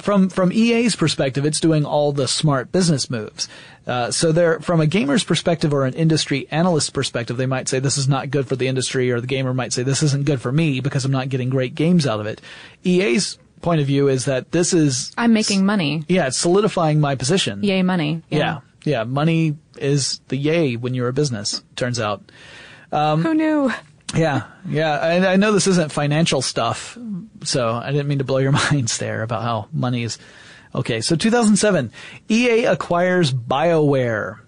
from 0.04 0.28
from 0.28 0.52
EA's 0.52 0.98
perspective, 0.98 1.46
it's 1.46 1.62
doing 1.62 1.86
all 1.86 2.12
the 2.12 2.28
smart 2.28 2.74
business 2.74 3.10
moves. 3.10 3.48
Uh, 3.88 4.12
so 4.12 4.34
they're 4.34 4.60
from 4.60 4.82
a 4.82 4.86
gamer's 4.86 5.24
perspective 5.24 5.74
or 5.74 5.86
an 5.86 5.94
industry 5.94 6.46
analyst's 6.52 6.90
perspective, 6.90 7.38
they 7.38 7.46
might 7.46 7.70
say 7.70 7.80
this 7.80 7.98
is 7.98 8.10
not 8.10 8.30
good 8.30 8.46
for 8.46 8.58
the 8.58 8.68
industry, 8.68 9.10
or 9.12 9.22
the 9.22 9.28
gamer 9.28 9.54
might 9.54 9.72
say 9.72 9.82
this 9.82 10.04
isn't 10.04 10.26
good 10.26 10.42
for 10.42 10.52
me 10.52 10.82
because 10.82 11.06
I'm 11.06 11.12
not 11.14 11.30
getting 11.30 11.50
great 11.50 11.74
games 11.74 12.06
out 12.06 12.20
of 12.20 12.26
it. 12.26 12.42
EA's 12.84 13.40
point 13.62 13.80
of 13.80 13.88
view 13.88 14.10
is 14.10 14.26
that 14.26 14.52
this 14.52 14.74
is 14.74 15.14
I'm 15.18 15.32
making 15.32 15.66
money. 15.66 16.04
Yeah, 16.10 16.28
it's 16.28 16.38
solidifying 16.38 17.00
my 17.00 17.16
position. 17.16 17.64
Yay, 17.64 17.82
money. 17.82 18.22
Yeah, 18.30 18.38
yeah, 18.40 18.60
yeah 18.84 19.04
money 19.06 19.56
is 19.78 20.20
the 20.28 20.36
yay 20.36 20.76
when 20.76 20.94
you're 20.96 21.08
a 21.08 21.14
business. 21.14 21.64
Turns 21.78 22.02
out. 22.02 22.30
Um, 22.92 23.24
Who 23.24 23.34
knew? 23.34 23.72
Yeah, 24.16 24.44
yeah. 24.68 24.98
I, 25.00 25.34
I, 25.34 25.36
know 25.38 25.52
this 25.52 25.68
isn't 25.68 25.92
financial 25.92 26.42
stuff, 26.42 26.98
so 27.44 27.70
I 27.70 27.92
didn't 27.92 28.08
mean 28.08 28.20
to 28.20 28.24
blow 28.24 28.38
your 28.38 28.52
minds 28.72 28.98
there 28.98 29.24
about 29.24 29.44
how 29.44 29.68
money 29.72 30.04
is. 30.04 30.18
Okay, 30.76 31.02
so 31.02 31.16
2007, 31.16 31.92
EA 32.30 32.66
acquires 32.66 33.34
BioWare. 33.34 34.40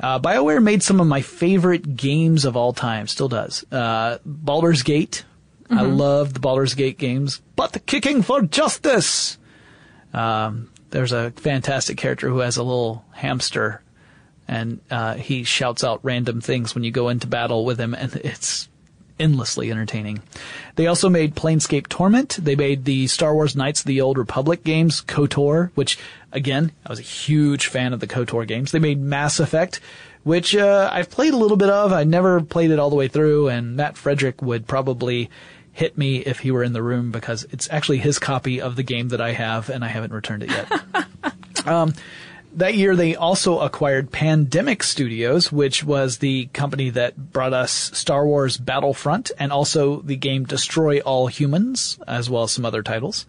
Uh, 0.00 0.18
BioWare 0.18 0.62
made 0.62 0.82
some 0.82 1.00
of 1.00 1.06
my 1.06 1.22
favorite 1.22 1.96
games 1.96 2.44
of 2.44 2.56
all 2.56 2.72
time, 2.72 3.06
still 3.06 3.28
does. 3.28 3.64
Uh, 3.72 4.18
Baldur's 4.24 4.82
Gate. 4.82 5.24
Mm-hmm. 5.64 5.78
I 5.78 5.82
love 5.82 6.34
the 6.34 6.40
Baldur's 6.40 6.74
Gate 6.74 6.98
games. 6.98 7.40
But 7.56 7.72
the 7.72 7.80
Kicking 7.80 8.22
for 8.22 8.42
Justice! 8.42 9.38
Um, 10.12 10.70
there's 10.90 11.12
a 11.12 11.30
fantastic 11.30 11.96
character 11.96 12.28
who 12.28 12.40
has 12.40 12.58
a 12.58 12.62
little 12.62 13.04
hamster 13.12 13.82
and 14.48 14.80
uh, 14.90 15.14
he 15.14 15.44
shouts 15.44 15.84
out 15.84 16.00
random 16.02 16.40
things 16.40 16.74
when 16.74 16.84
you 16.84 16.90
go 16.90 17.08
into 17.08 17.26
battle 17.26 17.64
with 17.64 17.80
him, 17.80 17.94
and 17.94 18.14
it's 18.24 18.68
endlessly 19.22 19.70
entertaining. 19.70 20.20
They 20.74 20.88
also 20.88 21.08
made 21.08 21.36
Planescape 21.36 21.88
Torment. 21.88 22.38
They 22.42 22.56
made 22.56 22.84
the 22.84 23.06
Star 23.06 23.34
Wars 23.34 23.54
Knights 23.54 23.80
of 23.80 23.86
the 23.86 24.00
Old 24.00 24.18
Republic 24.18 24.64
games, 24.64 25.00
KOTOR, 25.00 25.70
which 25.74 25.96
again, 26.32 26.72
I 26.84 26.90
was 26.90 26.98
a 26.98 27.02
huge 27.02 27.68
fan 27.68 27.92
of 27.92 28.00
the 28.00 28.08
KOTOR 28.08 28.46
games. 28.46 28.72
They 28.72 28.80
made 28.80 29.00
Mass 29.00 29.38
Effect, 29.38 29.80
which 30.24 30.56
uh, 30.56 30.90
I've 30.92 31.10
played 31.10 31.34
a 31.34 31.36
little 31.36 31.56
bit 31.56 31.70
of. 31.70 31.92
I 31.92 32.04
never 32.04 32.40
played 32.40 32.72
it 32.72 32.78
all 32.78 32.90
the 32.90 32.96
way 32.96 33.08
through, 33.08 33.48
and 33.48 33.76
Matt 33.76 33.96
Frederick 33.96 34.42
would 34.42 34.66
probably 34.66 35.30
hit 35.72 35.96
me 35.96 36.18
if 36.18 36.40
he 36.40 36.50
were 36.50 36.62
in 36.62 36.72
the 36.72 36.82
room 36.82 37.10
because 37.10 37.46
it's 37.50 37.68
actually 37.70 37.98
his 37.98 38.18
copy 38.18 38.60
of 38.60 38.76
the 38.76 38.82
game 38.82 39.08
that 39.08 39.20
I 39.20 39.32
have, 39.32 39.70
and 39.70 39.84
I 39.84 39.88
haven't 39.88 40.12
returned 40.12 40.42
it 40.42 40.50
yet. 40.50 41.66
um, 41.66 41.94
that 42.54 42.74
year 42.74 42.94
they 42.94 43.16
also 43.16 43.60
acquired 43.60 44.12
Pandemic 44.12 44.82
Studios, 44.82 45.50
which 45.50 45.84
was 45.84 46.18
the 46.18 46.46
company 46.46 46.90
that 46.90 47.32
brought 47.32 47.52
us 47.52 47.72
Star 47.72 48.26
Wars 48.26 48.56
Battlefront 48.56 49.30
and 49.38 49.52
also 49.52 50.00
the 50.02 50.16
game 50.16 50.44
Destroy 50.44 51.00
All 51.00 51.26
Humans, 51.28 51.98
as 52.06 52.28
well 52.28 52.44
as 52.44 52.52
some 52.52 52.64
other 52.64 52.82
titles. 52.82 53.26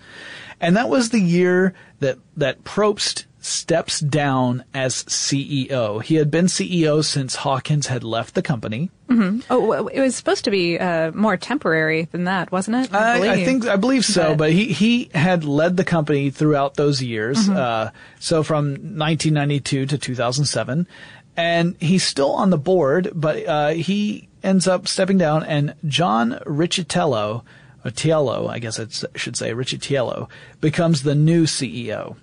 And 0.60 0.78
that 0.78 0.90
was 0.90 1.10
the 1.10 1.20
year 1.20 1.74
that, 2.00 2.18
that 2.38 2.64
Probst 2.64 3.26
steps 3.43 3.99
down 3.99 4.63
as 4.73 5.03
CEO. 5.03 6.01
He 6.01 6.15
had 6.15 6.32
been 6.32 6.45
CEO 6.45 7.03
since 7.03 7.36
Hawkins 7.36 7.88
had 7.88 8.03
left 8.03 8.36
the 8.36 8.41
company. 8.41 8.89
Mm-hmm. 9.10 9.41
Oh, 9.49 9.88
it 9.88 9.99
was 9.99 10.15
supposed 10.15 10.45
to 10.45 10.51
be 10.51 10.79
uh, 10.79 11.12
more 11.12 11.36
temporary 11.36 12.06
than 12.06 12.23
that, 12.23 12.51
wasn't 12.51 12.86
it? 12.86 12.93
I, 12.93 13.27
I, 13.27 13.32
I 13.34 13.45
think 13.45 13.67
I 13.67 13.75
believe 13.75 14.06
so, 14.06 14.29
but, 14.29 14.38
but, 14.38 14.51
he 14.51 14.71
he 14.71 15.10
had 15.13 15.43
led 15.43 15.75
the 15.75 15.84
company 15.84 16.29
throughout 16.29 16.75
those 16.75 17.01
years. 17.01 17.38
Mm-hmm. 17.38 17.58
Uh, 17.58 17.89
so 18.19 18.43
from 18.43 18.65
1992 18.65 19.88
to 19.88 19.97
2007, 19.97 20.88
and 21.36 21.75
he's 21.82 22.03
still 22.03 22.32
on 22.32 22.49
the 22.49 22.58
board, 22.58 23.12
but 23.13 23.45
uh, 23.45 23.69
he 23.69 24.29
ends 24.41 24.67
up 24.67 24.88
stepping 24.88 25.17
down, 25.17 25.43
and 25.43 25.75
John 25.86 26.39
Riccitiello. 26.45 27.43
Or 27.86 27.91
Tiello, 27.91 28.49
I 28.49 28.60
guess 28.60 28.79
I 28.79 28.86
should 29.17 29.36
say, 29.36 29.51
Riccitiello, 29.51 30.29
becomes 30.62 31.03
the 31.03 31.15
new 31.15 31.43
CEO 31.43 32.15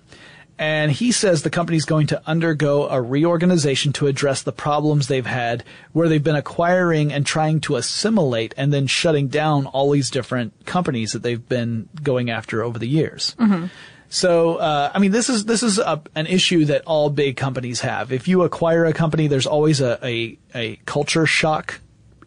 and 0.61 0.91
he 0.91 1.11
says 1.11 1.41
the 1.41 1.49
company's 1.49 1.85
going 1.85 2.05
to 2.05 2.21
undergo 2.27 2.87
a 2.87 3.01
reorganization 3.01 3.93
to 3.93 4.05
address 4.05 4.43
the 4.43 4.51
problems 4.51 5.07
they've 5.07 5.25
had 5.25 5.63
where 5.91 6.07
they've 6.07 6.23
been 6.23 6.35
acquiring 6.35 7.11
and 7.11 7.25
trying 7.25 7.59
to 7.61 7.77
assimilate 7.77 8.53
and 8.57 8.71
then 8.71 8.85
shutting 8.85 9.27
down 9.27 9.65
all 9.65 9.89
these 9.89 10.11
different 10.11 10.67
companies 10.67 11.13
that 11.13 11.23
they've 11.23 11.49
been 11.49 11.89
going 12.03 12.29
after 12.29 12.61
over 12.63 12.77
the 12.77 12.87
years. 12.87 13.35
Mm-hmm. 13.39 13.65
So, 14.09 14.57
uh, 14.57 14.91
I 14.93 14.99
mean, 14.99 15.11
this 15.11 15.29
is 15.29 15.45
this 15.45 15.63
is 15.63 15.79
a, 15.79 15.99
an 16.13 16.27
issue 16.27 16.65
that 16.65 16.83
all 16.85 17.09
big 17.09 17.37
companies 17.37 17.79
have. 17.81 18.11
If 18.11 18.27
you 18.27 18.43
acquire 18.43 18.85
a 18.85 18.93
company, 18.93 19.25
there's 19.25 19.47
always 19.47 19.81
a 19.81 19.97
a, 20.05 20.37
a 20.53 20.75
culture 20.85 21.25
shock 21.25 21.79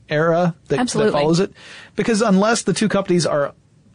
era 0.08 0.56
that, 0.68 0.88
that 0.88 1.12
follows 1.12 1.38
it, 1.38 1.52
because 1.94 2.20
unless 2.20 2.62
the 2.62 2.72
two 2.72 2.88
companies 2.88 3.26
are 3.26 3.54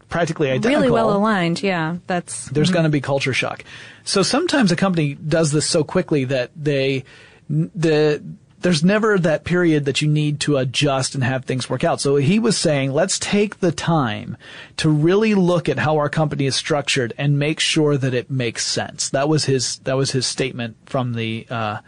practically 0.10 0.50
identical. 0.50 0.82
Really 0.82 0.92
well 0.92 1.16
aligned, 1.16 1.64
yeah. 1.64 1.98
That's 2.08 2.46
there's 2.50 2.72
going 2.72 2.84
to 2.84 2.90
be 2.90 3.02
culture 3.02 3.34
shock. 3.34 3.64
So 4.04 4.24
sometimes 4.24 4.72
a 4.72 4.76
company 4.76 5.14
does 5.16 5.52
this 5.52 5.66
so 5.66 5.84
quickly 5.84 6.26
that 6.26 6.52
they 6.56 7.06
the 7.50 8.22
there's 8.62 8.84
never 8.84 9.18
that 9.18 9.46
period 9.46 9.86
that 9.86 10.02
you 10.02 10.08
need 10.08 10.42
to 10.42 10.58
adjust 10.58 11.16
and 11.16 11.24
have 11.24 11.46
things 11.46 11.70
work 11.70 11.84
out. 11.84 12.02
So 12.02 12.18
he 12.18 12.40
was 12.40 12.58
saying, 12.58 12.92
let's 12.92 13.18
take 13.18 13.60
the 13.60 13.72
time 13.72 14.36
to 14.78 14.90
really 14.90 15.34
look 15.34 15.70
at 15.70 15.80
how 15.80 15.98
our 15.98 16.10
company 16.10 16.46
is 16.46 16.56
structured 16.56 17.14
and 17.18 17.40
make 17.40 17.60
sure 17.60 17.96
that 17.96 18.14
it 18.14 18.30
makes 18.30 18.66
sense. 18.66 19.10
That 19.12 19.30
was 19.30 19.46
his 19.46 19.78
that 19.80 19.96
was 19.96 20.12
his 20.12 20.26
statement 20.26 20.76
from 20.86 21.14
the 21.14 21.48
uh, 21.50 21.80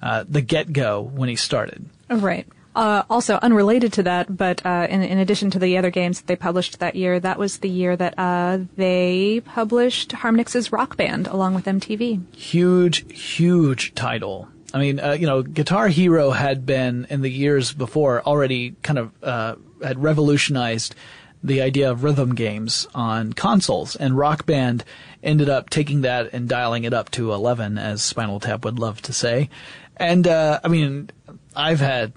uh, 0.00 0.24
the 0.28 0.40
get 0.40 0.72
go 0.72 1.00
when 1.00 1.28
he 1.28 1.36
started. 1.36 1.88
Right. 2.08 2.46
Uh, 2.74 3.02
also, 3.10 3.36
unrelated 3.42 3.92
to 3.92 4.02
that, 4.04 4.36
but 4.36 4.64
uh, 4.64 4.86
in, 4.88 5.02
in, 5.02 5.18
addition 5.18 5.50
to 5.50 5.58
the 5.58 5.76
other 5.76 5.90
games 5.90 6.20
that 6.20 6.28
they 6.28 6.36
published 6.36 6.78
that 6.78 6.94
year, 6.94 7.18
that 7.18 7.36
was 7.36 7.58
the 7.58 7.68
year 7.68 7.96
that 7.96 8.14
uh, 8.16 8.58
they 8.76 9.42
published 9.44 10.12
Harmonix's 10.12 10.70
Rock 10.70 10.96
Band 10.96 11.26
along 11.26 11.54
with 11.54 11.64
MTV. 11.64 12.32
Huge, 12.32 13.12
huge 13.12 13.92
title. 13.96 14.48
I 14.72 14.78
mean, 14.78 15.00
uh, 15.00 15.12
you 15.12 15.26
know, 15.26 15.42
Guitar 15.42 15.88
Hero 15.88 16.30
had 16.30 16.64
been 16.64 17.08
in 17.10 17.22
the 17.22 17.30
years 17.30 17.72
before 17.72 18.22
already 18.22 18.76
kind 18.82 19.00
of 19.00 19.12
uh, 19.22 19.56
had 19.82 20.00
revolutionized 20.00 20.94
the 21.42 21.62
idea 21.62 21.90
of 21.90 22.04
rhythm 22.04 22.34
games 22.36 22.86
on 22.94 23.32
consoles, 23.32 23.96
and 23.96 24.16
Rock 24.16 24.46
Band 24.46 24.84
ended 25.22 25.48
up 25.48 25.70
taking 25.70 26.02
that 26.02 26.32
and 26.32 26.48
dialing 26.48 26.84
it 26.84 26.92
up 26.92 27.10
to 27.12 27.32
11, 27.32 27.78
as 27.78 28.02
Spinal 28.02 28.38
Tap 28.38 28.64
would 28.64 28.78
love 28.78 29.02
to 29.02 29.12
say. 29.12 29.48
And 29.96 30.26
uh, 30.28 30.60
I 30.62 30.68
mean, 30.68 31.10
I've 31.56 31.80
had 31.80 32.12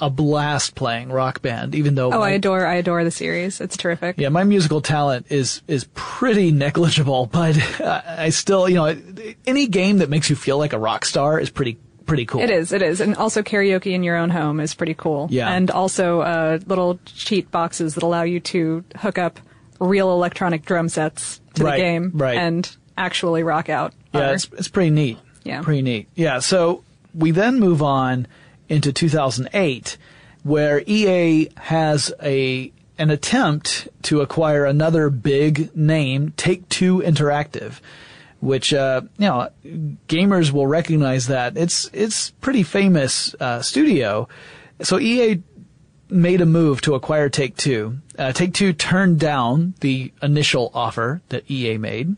a 0.00 0.10
blast 0.10 0.74
playing 0.74 1.10
Rock 1.10 1.42
Band, 1.42 1.74
even 1.74 1.94
though. 1.94 2.12
Oh, 2.12 2.20
my, 2.20 2.28
I 2.28 2.30
adore, 2.32 2.66
I 2.66 2.74
adore 2.74 3.04
the 3.04 3.10
series. 3.10 3.60
It's 3.60 3.76
terrific. 3.76 4.16
Yeah, 4.18 4.30
my 4.30 4.44
musical 4.44 4.80
talent 4.80 5.26
is 5.30 5.62
is 5.68 5.86
pretty 5.94 6.52
negligible, 6.52 7.26
but 7.26 7.56
I 7.80 8.30
still, 8.30 8.68
you 8.68 8.76
know, 8.76 8.96
any 9.46 9.66
game 9.66 9.98
that 9.98 10.08
makes 10.08 10.30
you 10.30 10.36
feel 10.36 10.58
like 10.58 10.72
a 10.72 10.78
rock 10.78 11.04
star 11.04 11.38
is 11.38 11.50
pretty 11.50 11.78
pretty 12.06 12.24
cool. 12.24 12.40
It 12.40 12.50
is, 12.50 12.72
it 12.72 12.82
is. 12.82 13.00
And 13.00 13.16
also 13.16 13.42
karaoke 13.42 13.92
in 13.92 14.02
your 14.02 14.16
own 14.16 14.30
home 14.30 14.60
is 14.60 14.74
pretty 14.74 14.94
cool. 14.94 15.28
Yeah. 15.30 15.52
And 15.52 15.70
also 15.70 16.20
uh, 16.20 16.58
little 16.66 16.98
cheat 17.04 17.50
boxes 17.50 17.94
that 17.94 18.02
allow 18.02 18.22
you 18.22 18.40
to 18.40 18.84
hook 18.96 19.18
up 19.18 19.40
real 19.80 20.12
electronic 20.12 20.64
drum 20.64 20.88
sets 20.88 21.40
to 21.54 21.64
right, 21.64 21.76
the 21.76 21.82
game 21.82 22.12
right. 22.14 22.38
and 22.38 22.76
actually 22.96 23.42
rock 23.42 23.68
out. 23.68 23.92
Yeah, 24.14 24.32
it's, 24.32 24.48
it's 24.52 24.68
pretty 24.68 24.90
neat. 24.90 25.18
Yeah. 25.44 25.62
Pretty 25.62 25.82
neat. 25.82 26.08
Yeah, 26.14 26.38
so 26.38 26.84
we 27.14 27.32
then 27.32 27.60
move 27.60 27.82
on 27.82 28.26
into 28.68 28.92
2008 28.92 29.96
where 30.42 30.82
EA 30.86 31.48
has 31.56 32.12
a 32.22 32.72
an 32.98 33.10
attempt 33.10 33.88
to 34.02 34.22
acquire 34.22 34.64
another 34.64 35.10
big 35.10 35.76
name, 35.76 36.32
Take 36.36 36.68
Two 36.68 37.00
Interactive 37.00 37.80
which 38.40 38.72
uh, 38.74 39.00
you 39.18 39.26
know 39.26 39.48
gamers 40.08 40.52
will 40.52 40.66
recognize 40.66 41.26
that 41.26 41.56
it's 41.56 41.90
it's 41.92 42.30
pretty 42.30 42.62
famous 42.62 43.34
uh, 43.40 43.62
studio. 43.62 44.28
So 44.82 45.00
EA 45.00 45.42
made 46.08 46.40
a 46.40 46.46
move 46.46 46.80
to 46.82 46.94
acquire 46.94 47.28
Take 47.28 47.56
Two. 47.56 47.98
Uh, 48.18 48.32
Take 48.32 48.54
Two 48.54 48.72
turned 48.72 49.18
down 49.18 49.74
the 49.80 50.12
initial 50.22 50.70
offer 50.74 51.22
that 51.30 51.50
EA 51.50 51.78
made, 51.78 52.14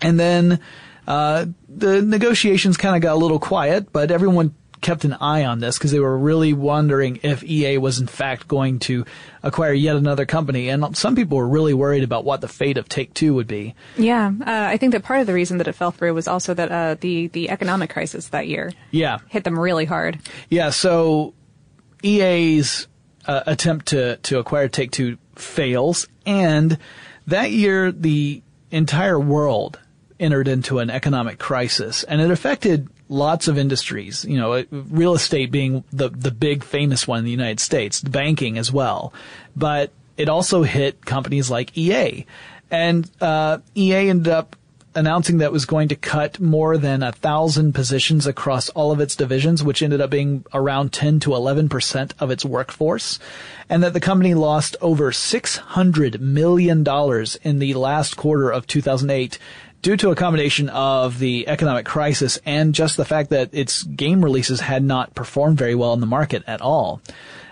and 0.00 0.18
then 0.18 0.60
uh, 1.06 1.46
the 1.68 2.02
negotiations 2.02 2.76
kind 2.76 2.96
of 2.96 3.02
got 3.02 3.14
a 3.14 3.18
little 3.18 3.40
quiet. 3.40 3.92
But 3.92 4.10
everyone 4.10 4.54
kept 4.80 5.04
an 5.04 5.14
eye 5.14 5.44
on 5.44 5.60
this 5.60 5.78
because 5.78 5.90
they 5.90 6.00
were 6.00 6.16
really 6.16 6.52
wondering 6.52 7.18
if 7.22 7.42
EA 7.42 7.78
was 7.78 7.98
in 7.98 8.06
fact 8.06 8.48
going 8.48 8.78
to 8.80 9.04
acquire 9.42 9.72
yet 9.72 9.96
another 9.96 10.26
company. 10.26 10.68
And 10.68 10.96
some 10.96 11.14
people 11.14 11.38
were 11.38 11.48
really 11.48 11.74
worried 11.74 12.04
about 12.04 12.24
what 12.24 12.40
the 12.40 12.48
fate 12.48 12.78
of 12.78 12.88
Take 12.88 13.14
Two 13.14 13.34
would 13.34 13.46
be. 13.46 13.74
Yeah, 13.96 14.32
uh, 14.40 14.44
I 14.46 14.76
think 14.76 14.92
that 14.92 15.02
part 15.02 15.20
of 15.20 15.26
the 15.26 15.34
reason 15.34 15.58
that 15.58 15.68
it 15.68 15.72
fell 15.72 15.90
through 15.90 16.14
was 16.14 16.28
also 16.28 16.54
that 16.54 16.70
uh, 16.70 16.96
the 17.00 17.28
the 17.28 17.50
economic 17.50 17.90
crisis 17.90 18.28
that 18.28 18.48
year. 18.48 18.72
Yeah, 18.90 19.18
hit 19.28 19.44
them 19.44 19.58
really 19.58 19.84
hard. 19.84 20.18
Yeah, 20.48 20.70
so 20.70 21.34
EA's 22.02 22.86
uh, 23.26 23.42
attempt 23.46 23.86
to 23.86 24.16
to 24.16 24.38
acquire 24.38 24.68
Take 24.68 24.90
Two 24.90 25.18
fails, 25.34 26.06
and 26.24 26.78
that 27.26 27.50
year 27.50 27.92
the 27.92 28.42
entire 28.70 29.18
world 29.18 29.78
entered 30.18 30.48
into 30.48 30.78
an 30.78 30.90
economic 30.90 31.38
crisis, 31.38 32.02
and 32.04 32.20
it 32.20 32.30
affected 32.30 32.88
lots 33.08 33.48
of 33.48 33.58
industries, 33.58 34.24
you 34.24 34.38
know, 34.38 34.64
real 34.70 35.14
estate 35.14 35.50
being 35.50 35.84
the, 35.92 36.08
the 36.08 36.30
big 36.30 36.64
famous 36.64 37.06
one 37.06 37.20
in 37.20 37.24
the 37.24 37.30
United 37.30 37.60
States, 37.60 38.00
banking 38.00 38.58
as 38.58 38.72
well. 38.72 39.12
But 39.54 39.92
it 40.16 40.28
also 40.28 40.62
hit 40.62 41.04
companies 41.04 41.50
like 41.50 41.76
EA. 41.76 42.26
And, 42.70 43.08
uh, 43.20 43.58
EA 43.76 44.08
ended 44.10 44.28
up 44.28 44.56
announcing 44.96 45.38
that 45.38 45.52
was 45.52 45.66
going 45.66 45.88
to 45.88 45.94
cut 45.94 46.40
more 46.40 46.78
than 46.78 47.02
a 47.02 47.12
thousand 47.12 47.74
positions 47.74 48.26
across 48.26 48.70
all 48.70 48.90
of 48.90 48.98
its 48.98 49.14
divisions, 49.14 49.62
which 49.62 49.82
ended 49.82 50.00
up 50.00 50.10
being 50.10 50.44
around 50.54 50.92
10 50.92 51.20
to 51.20 51.30
11% 51.30 52.12
of 52.18 52.30
its 52.30 52.44
workforce. 52.44 53.18
And 53.68 53.82
that 53.82 53.92
the 53.92 54.00
company 54.00 54.32
lost 54.32 54.74
over 54.80 55.12
$600 55.12 56.18
million 56.18 56.78
in 57.42 57.58
the 57.58 57.74
last 57.74 58.16
quarter 58.16 58.50
of 58.50 58.66
2008 58.66 59.38
due 59.86 59.96
to 59.96 60.10
a 60.10 60.16
combination 60.16 60.68
of 60.70 61.20
the 61.20 61.46
economic 61.46 61.86
crisis 61.86 62.40
and 62.44 62.74
just 62.74 62.96
the 62.96 63.04
fact 63.04 63.30
that 63.30 63.50
its 63.52 63.84
game 63.84 64.20
releases 64.20 64.58
had 64.58 64.82
not 64.82 65.14
performed 65.14 65.56
very 65.56 65.76
well 65.76 65.92
in 65.92 66.00
the 66.00 66.06
market 66.06 66.42
at 66.48 66.60
all. 66.60 67.00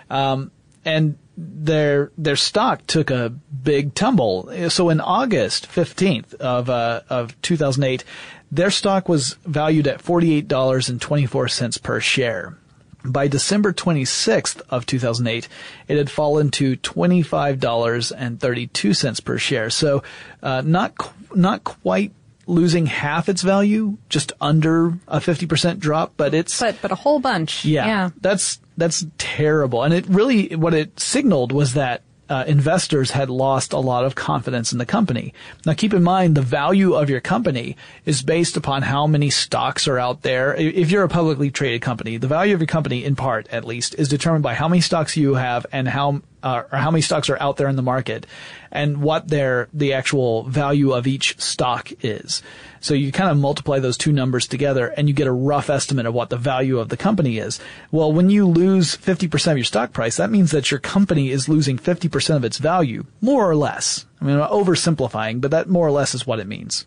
Um, 0.09 0.51
and 0.83 1.17
their 1.37 2.11
their 2.17 2.35
stock 2.35 2.85
took 2.87 3.09
a 3.09 3.29
big 3.29 3.93
tumble. 3.93 4.69
So 4.69 4.89
in 4.89 4.99
August 4.99 5.69
15th 5.69 6.33
of 6.33 6.69
uh, 6.69 7.03
of 7.09 7.41
2008, 7.41 8.03
their 8.51 8.69
stock 8.69 9.07
was 9.07 9.37
valued 9.45 9.87
at 9.87 10.03
$48.24 10.03 11.81
per 11.81 12.01
share. 12.01 12.57
By 13.05 13.29
December 13.29 13.71
26th 13.71 14.61
of 14.69 14.85
2008, 14.85 15.47
it 15.87 15.97
had 15.97 16.11
fallen 16.11 16.51
to 16.51 16.75
$25.32 16.75 19.23
per 19.23 19.37
share. 19.37 19.69
So, 19.69 20.03
uh, 20.43 20.63
not, 20.65 21.13
not 21.33 21.63
quite 21.63 22.11
losing 22.47 22.85
half 22.85 23.29
its 23.29 23.41
value, 23.41 23.97
just 24.09 24.31
under 24.39 24.97
a 25.07 25.19
50% 25.19 25.79
drop, 25.79 26.13
but 26.17 26.33
it's 26.33 26.59
but 26.59 26.81
but 26.81 26.91
a 26.91 26.95
whole 26.95 27.19
bunch. 27.19 27.65
Yeah, 27.65 27.85
yeah. 27.85 28.09
That's 28.21 28.59
that's 28.77 29.05
terrible. 29.17 29.83
And 29.83 29.93
it 29.93 30.05
really 30.07 30.55
what 30.55 30.73
it 30.73 30.99
signaled 30.99 31.51
was 31.51 31.73
that 31.73 32.01
uh, 32.29 32.43
investors 32.47 33.11
had 33.11 33.29
lost 33.29 33.73
a 33.73 33.79
lot 33.79 34.05
of 34.05 34.15
confidence 34.15 34.71
in 34.71 34.77
the 34.77 34.85
company. 34.85 35.33
Now 35.65 35.73
keep 35.73 35.93
in 35.93 36.03
mind 36.03 36.35
the 36.35 36.41
value 36.41 36.93
of 36.93 37.09
your 37.09 37.21
company 37.21 37.77
is 38.05 38.23
based 38.23 38.57
upon 38.57 38.81
how 38.81 39.05
many 39.07 39.29
stocks 39.29 39.87
are 39.87 39.99
out 39.99 40.23
there. 40.23 40.55
If 40.55 40.91
you're 40.91 41.03
a 41.03 41.09
publicly 41.09 41.51
traded 41.51 41.81
company, 41.81 42.17
the 42.17 42.27
value 42.27 42.53
of 42.53 42.61
your 42.61 42.67
company 42.67 43.03
in 43.03 43.15
part 43.15 43.47
at 43.49 43.65
least 43.65 43.95
is 43.95 44.09
determined 44.09 44.43
by 44.43 44.55
how 44.55 44.67
many 44.67 44.81
stocks 44.81 45.15
you 45.15 45.35
have 45.35 45.65
and 45.71 45.87
how 45.87 46.21
uh, 46.41 46.63
or 46.71 46.77
how 46.77 46.91
many 46.91 47.01
stocks 47.01 47.29
are 47.29 47.41
out 47.41 47.57
there 47.57 47.67
in 47.67 47.75
the 47.75 47.81
market 47.81 48.25
and 48.71 49.01
what 49.01 49.27
their 49.27 49.67
the 49.73 49.93
actual 49.93 50.43
value 50.43 50.93
of 50.93 51.07
each 51.07 51.39
stock 51.39 51.91
is. 52.01 52.43
So 52.85 52.93
you 52.93 53.11
kind 53.11 53.31
of 53.31 53.37
multiply 53.39 53.79
those 53.79 53.97
two 53.97 54.11
numbers 54.11 54.45
together 54.45 54.89
and 54.89 55.07
you 55.07 55.15
get 55.15 55.25
a 55.25 55.31
rough 55.31 55.71
estimate 55.71 56.05
of 56.05 56.13
what 56.13 56.29
the 56.29 56.37
value 56.37 56.77
of 56.77 56.89
the 56.89 56.97
company 56.97 57.39
is. 57.39 57.59
Well, 57.89 58.13
when 58.13 58.29
you 58.29 58.45
lose 58.45 58.95
50% 58.95 59.51
of 59.51 59.57
your 59.57 59.63
stock 59.63 59.91
price, 59.91 60.17
that 60.17 60.29
means 60.29 60.51
that 60.51 60.69
your 60.69 60.79
company 60.79 61.31
is 61.31 61.49
losing 61.49 61.79
50% 61.79 62.35
of 62.35 62.45
its 62.45 62.59
value, 62.59 63.07
more 63.21 63.49
or 63.49 63.55
less. 63.55 64.05
I 64.21 64.25
mean, 64.25 64.39
I'm 64.39 64.47
oversimplifying, 64.51 65.41
but 65.41 65.49
that 65.49 65.67
more 65.67 65.87
or 65.87 65.89
less 65.89 66.13
is 66.13 66.27
what 66.27 66.39
it 66.39 66.45
means. 66.45 66.85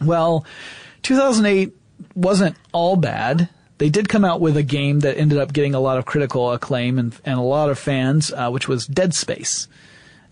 Well, 0.00 0.46
2008 1.02 1.76
wasn't 2.14 2.56
all 2.72 2.96
bad 2.96 3.50
they 3.76 3.90
did 3.90 4.08
come 4.08 4.24
out 4.24 4.40
with 4.40 4.56
a 4.56 4.62
game 4.62 5.00
that 5.00 5.18
ended 5.18 5.38
up 5.38 5.52
getting 5.52 5.74
a 5.74 5.80
lot 5.80 5.98
of 5.98 6.04
critical 6.04 6.50
acclaim 6.50 6.98
and, 6.98 7.14
and 7.24 7.38
a 7.38 7.42
lot 7.42 7.70
of 7.70 7.78
fans, 7.78 8.32
uh, 8.32 8.50
which 8.50 8.66
was 8.66 8.86
Dead 8.86 9.14
Space. 9.14 9.68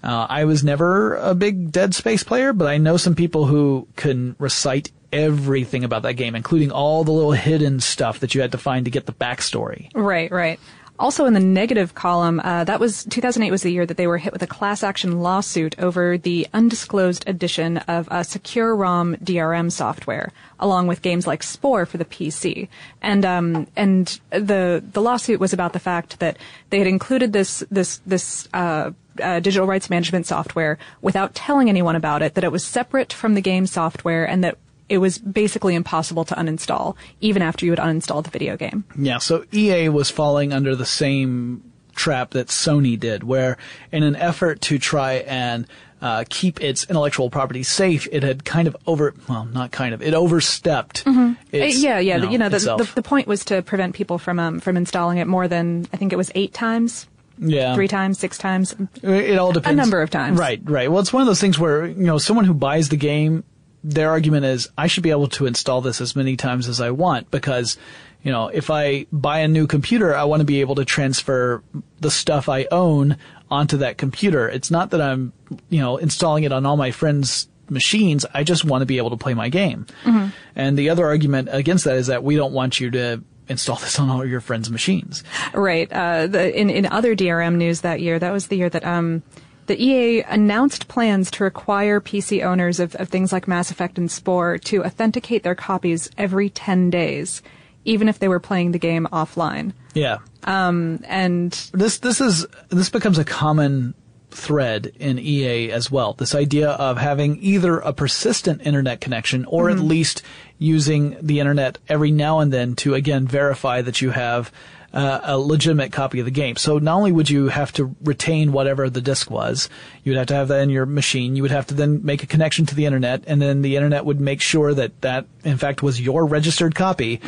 Uh, 0.03 0.27
I 0.29 0.45
was 0.45 0.63
never 0.63 1.15
a 1.17 1.35
big 1.35 1.73
Dead 1.73 1.95
Space 1.95 2.23
player, 2.23 2.53
but 2.53 2.69
I 2.69 2.79
know 2.79 2.97
some 2.97 3.15
people 3.15 3.47
who 3.47 3.89
can 3.97 4.37
recite 4.39 4.93
everything 5.13 5.85
about 5.85 6.03
that 6.03 6.15
game, 6.15 6.35
including 6.35 6.71
all 6.71 7.05
the 7.05 7.13
little 7.13 7.33
hidden 7.33 7.81
stuff 7.81 8.21
that 8.21 8.35
you 8.35 8.41
had 8.41 8.53
to 8.53 8.59
find 8.59 8.85
to 8.85 8.91
get 8.91 9.07
the 9.07 9.13
backstory. 9.13 9.91
Right, 9.95 10.31
right. 10.31 10.61
Also 10.99 11.27
in 11.27 11.35
the 11.35 11.41
negative 11.41 11.95
column, 11.95 12.41
uh, 12.41 12.65
that 12.65 12.81
was 12.81 13.05
2008 13.05 13.51
was 13.51 13.63
the 13.63 13.71
year 13.71 13.85
that 13.85 13.99
they 13.99 14.07
were 14.07 14.17
hit 14.17 14.33
with 14.33 14.43
a 14.43 14.47
class 14.47 14.83
action 14.83 15.21
lawsuit 15.21 15.79
over 15.79 16.17
the 16.17 16.47
undisclosed 16.55 17.25
addition 17.27 17.77
of 17.79 18.09
a 18.09 18.21
SecuROM 18.21 19.23
DRM 19.23 19.71
software, 19.71 20.33
along 20.59 20.87
with 20.87 21.03
games 21.03 21.27
like 21.27 21.43
Spore 21.43 21.85
for 21.85 21.99
the 21.99 22.07
PC. 22.07 22.69
And 23.03 23.27
um, 23.27 23.67
and 23.77 24.19
the 24.31 24.83
the 24.91 25.03
lawsuit 25.03 25.39
was 25.39 25.53
about 25.53 25.75
the 25.75 25.79
fact 25.79 26.19
that 26.21 26.39
they 26.71 26.79
had 26.79 26.87
included 26.87 27.35
this 27.35 27.63
this 27.71 28.01
this 28.07 28.49
uh, 28.55 28.93
uh, 29.21 29.41
digital 29.41 29.67
rights 29.67 29.89
management 29.91 30.27
software 30.27 30.79
without 31.03 31.35
telling 31.35 31.69
anyone 31.69 31.97
about 31.97 32.23
it, 32.23 32.35
that 32.35 32.45
it 32.45 32.53
was 32.53 32.65
separate 32.65 33.13
from 33.13 33.35
the 33.35 33.41
game 33.41 33.67
software, 33.67 34.25
and 34.29 34.43
that 34.45 34.59
it 34.89 34.99
was 34.99 35.19
basically 35.19 35.75
impossible 35.75 36.25
to 36.25 36.35
uninstall, 36.35 36.95
even 37.21 37.43
after 37.43 37.67
you 37.67 37.73
had 37.73 37.81
uninstalled 37.81 38.25
the 38.25 38.31
video 38.31 38.57
game. 38.57 38.85
Yeah, 38.97 39.19
so 39.19 39.45
EA 39.53 39.89
was 39.89 40.11
falling 40.11 40.53
under 40.53 40.77
the 40.77 40.87
same 40.87 41.63
trap 41.95 42.31
that 42.31 42.49
Sony 42.49 42.99
did, 42.99 43.25
where 43.25 43.57
in 43.91 44.03
an 44.03 44.15
effort 44.17 44.61
to 44.63 44.79
try 44.79 45.15
and 45.27 45.67
uh, 46.03 46.25
keep 46.29 46.61
its 46.63 46.85
intellectual 46.85 47.31
property 47.31 47.63
safe, 47.63 48.07
it 48.13 48.23
had 48.23 48.45
kind 48.45 48.69
of 48.69 48.77
over, 48.87 49.15
well, 49.31 49.47
not 49.47 49.71
kind 49.73 49.95
of, 49.95 50.03
it 50.03 50.13
overstepped. 50.13 51.03
Uh, 51.07 51.35
Its, 51.51 51.83
yeah, 51.83 51.99
yeah. 51.99 52.19
the- 52.19 52.29
you 52.29 52.37
know, 52.39 52.51
the, 52.51 52.59
the, 52.59 52.91
the 52.97 53.03
point 53.03 53.27
was 53.27 53.47
to 53.47 53.63
prevent 53.63 53.95
people 53.95 54.19
from 54.19 54.39
um, 54.39 54.61
from 54.61 54.77
installing 54.77 55.17
it 55.19 55.27
more 55.27 55.49
than 55.49 55.87
I 55.93 55.97
think 55.97 56.13
it 56.13 56.17
was 56.17 56.31
eight 56.35 56.53
times, 56.53 57.07
yeah. 57.39 57.75
three 57.75 57.89
times, 57.89 58.19
six 58.19 58.39
times. 58.39 58.75
It 59.03 59.39
all 59.39 59.53
depends. 59.53 59.79
A 59.79 59.81
number 59.81 60.03
of 60.03 60.11
times. 60.11 60.39
Right, 60.39 60.61
right. 60.65 60.91
Well, 60.91 61.01
it's 61.01 61.13
one 61.13 61.23
of 61.23 61.27
those 61.27 61.41
things 61.41 61.59
where, 61.59 61.87
you 61.87 62.05
know, 62.05 62.19
someone 62.19 62.45
who 62.45 62.55
buys 62.55 62.89
the 62.89 62.97
game, 62.97 63.45
their 63.85 64.11
argument 64.11 64.45
is, 64.47 64.69
I 64.77 64.87
should 64.87 65.03
be 65.03 65.11
able 65.11 65.29
to 65.29 65.47
install 65.47 65.81
this 65.81 66.01
as 66.01 66.17
many 66.17 66.37
times 66.37 66.69
as 66.69 66.81
I 66.81 66.91
want 66.91 67.31
because, 67.31 67.77
you 68.23 68.33
know, 68.33 68.49
if 68.49 68.71
I 68.71 69.07
buy 69.13 69.41
a 69.41 69.49
new 69.49 69.67
computer, 69.67 70.15
I 70.15 70.25
want 70.25 70.41
to 70.41 70.45
be 70.45 70.61
able 70.61 70.75
to 70.77 70.85
transfer 70.85 71.63
the 72.01 72.11
stuff 72.11 72.49
I 72.49 72.67
own 72.73 73.17
onto 73.51 73.77
that 73.79 73.97
computer. 73.97 74.49
It's 74.49 74.71
not 74.71 74.91
that 74.91 75.01
I'm, 75.01 75.33
you 75.69 75.81
know, 75.81 75.99
installing 75.99 76.45
it 76.45 76.53
on 76.53 76.67
all 76.67 76.77
my 76.77 76.91
friends' 76.91 77.49
machines. 77.69 78.27
I 78.35 78.43
just 78.43 78.65
want 78.65 78.83
to 78.83 78.87
be 78.87 78.99
able 78.99 79.11
to 79.11 79.17
play 79.17 79.35
my 79.35 79.49
game. 79.49 79.87
Mm-hmm. 80.05 80.29
And 80.57 80.77
the 80.77 80.91
other 80.91 81.07
argument 81.07 81.49
against 81.53 81.85
that 81.85 81.97
is 81.97 82.09
that 82.09 82.25
we 82.25 82.35
don't 82.35 82.53
want 82.53 82.81
you 82.81 82.91
to 82.91 83.23
install 83.49 83.77
this 83.77 83.99
on 83.99 84.11
all 84.11 84.25
your 84.25 84.41
friends' 84.41 84.71
machines. 84.71 85.23
Right. 85.55 85.91
Uh, 85.93 86.27
the, 86.27 86.59
in 86.59 86.71
in 86.71 86.87
other 86.87 87.15
DRM 87.15 87.57
news 87.57 87.83
that 87.83 88.01
year, 88.01 88.19
that 88.19 88.33
was 88.33 88.49
the 88.49 88.57
year 88.57 88.71
that 88.71 88.85
um, 88.85 89.23
the 89.67 89.81
EA 89.83 90.23
announced 90.23 90.89
plans 90.89 91.31
to 91.33 91.45
require 91.45 92.01
PC 92.01 92.45
owners 92.45 92.79
of, 92.81 92.95
of 92.97 93.09
things 93.09 93.33
like 93.33 93.49
Mass 93.49 93.71
Effect 93.71 93.99
and 93.99 94.11
Spore 94.11 94.59
to 94.59 94.85
authenticate 94.85 95.43
their 95.43 95.55
copies 95.55 96.11
every 96.17 96.51
ten 96.51 96.91
days, 96.91 97.43
even 97.85 98.09
if 98.09 98.19
they 98.19 98.29
were 98.29 98.41
playing 98.41 98.73
the 98.73 98.79
game 98.79 99.09
offline. 99.13 99.73
Yeah. 99.95 100.19
Um, 100.45 101.01
And 101.07 101.53
this 101.73 101.99
this 101.99 102.21
is 102.21 102.47
this 102.69 102.91
becomes 102.91 103.19
a 103.19 103.25
common 103.25 103.95
thread 104.37 104.93
in 104.99 105.19
EA 105.19 105.73
as 105.73 105.91
well. 105.91 106.13
This 106.13 106.35
idea 106.35 106.71
of 106.71 106.99
having 106.99 107.39
either 107.43 107.79
a 107.79 107.93
persistent 107.93 108.61
internet 108.63 109.01
connection 109.01 109.45
or 109.47 109.71
at 109.71 109.77
mm-hmm. 109.77 109.89
least 109.89 110.23
using 110.59 111.17
the 111.21 111.41
internet 111.41 111.79
every 111.89 112.11
now 112.11 112.41
and 112.41 112.53
then 112.53 112.77
to 112.77 112.95
again 112.95 113.27
verify 113.27 113.81
that 113.83 114.03
you 114.03 114.11
have 114.11 114.53
uh, 114.97 115.21
a 115.25 115.39
legitimate 115.39 115.93
copy 115.93 116.21
of 116.21 116.25
the 116.25 116.31
game. 116.31 116.57
So 116.57 116.79
not 116.79 116.97
only 116.97 117.13
would 117.13 117.29
you 117.29 117.49
have 117.49 117.71
to 117.73 117.95
retain 118.03 118.51
whatever 118.51 118.89
the 118.89 119.03
disk 119.03 119.31
was, 119.31 119.69
you 120.03 120.11
would 120.11 120.19
have 120.19 120.29
to 120.29 120.35
have 120.35 120.49
that 120.49 120.63
in 120.63 120.71
your 120.71 120.87
machine. 120.87 121.37
You 121.37 121.43
would 121.43 121.51
have 121.51 121.67
to 121.67 121.75
then 121.75 122.01
make 122.03 122.23
a 122.23 122.27
connection 122.27 122.65
to 122.65 122.75
the 122.75 122.87
internet, 122.87 123.23
and 123.27 123.41
then 123.43 123.61
the 123.61 123.77
internet 123.77 124.07
would 124.07 124.21
make 124.21 124.41
sure 124.41 124.73
that 124.73 125.03
that 125.03 125.27
in 125.45 125.59
fact 125.59 125.83
was 125.83 126.01
your 126.01 126.25
registered 126.25 126.75
copy, 126.75 127.21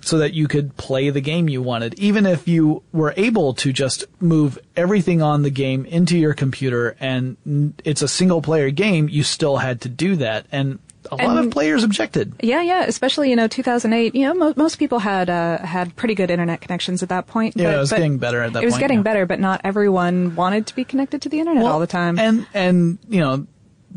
so 0.00 0.18
that 0.18 0.34
you 0.34 0.46
could 0.46 0.76
play 0.76 1.10
the 1.10 1.20
game 1.20 1.48
you 1.48 1.60
wanted. 1.60 1.98
Even 1.98 2.26
if 2.26 2.46
you 2.46 2.84
were 2.92 3.12
able 3.16 3.54
to 3.54 3.72
just 3.72 4.04
move 4.20 4.56
everything 4.76 5.20
on 5.20 5.42
the 5.42 5.50
game 5.50 5.84
into 5.84 6.16
your 6.16 6.32
computer, 6.32 6.96
and 7.00 7.36
it's 7.84 8.02
a 8.02 8.08
single 8.08 8.40
player 8.40 8.70
game, 8.70 9.08
you 9.08 9.24
still 9.24 9.56
had 9.56 9.80
to 9.80 9.88
do 9.88 10.14
that, 10.14 10.46
and 10.52 10.78
a 11.10 11.16
lot 11.16 11.44
of 11.44 11.50
players 11.50 11.84
objected. 11.84 12.34
yeah, 12.42 12.62
yeah, 12.62 12.84
especially 12.84 13.30
you 13.30 13.36
know 13.36 13.48
2008. 13.48 14.14
You 14.14 14.26
know, 14.26 14.34
mo- 14.34 14.54
most 14.56 14.78
people 14.78 14.98
had 14.98 15.30
uh, 15.30 15.58
had 15.58 15.94
pretty 15.96 16.14
good 16.14 16.30
internet 16.30 16.60
connections 16.60 17.02
at 17.02 17.08
that 17.10 17.26
point. 17.26 17.54
Yeah, 17.56 17.70
but, 17.70 17.74
it 17.74 17.78
was 17.78 17.90
getting 17.90 18.18
better 18.18 18.42
at 18.42 18.52
that 18.52 18.62
It 18.62 18.66
was 18.66 18.74
point, 18.74 18.80
getting 18.82 18.98
yeah. 18.98 19.04
better, 19.04 19.26
but 19.26 19.40
not 19.40 19.60
everyone 19.64 20.34
wanted 20.36 20.66
to 20.68 20.76
be 20.76 20.84
connected 20.84 21.22
to 21.22 21.28
the 21.28 21.40
internet 21.40 21.64
all 21.64 21.80
the 21.80 21.86
time. 21.86 22.18
And 22.18 22.46
and 22.54 22.98
you 23.08 23.20
know, 23.20 23.46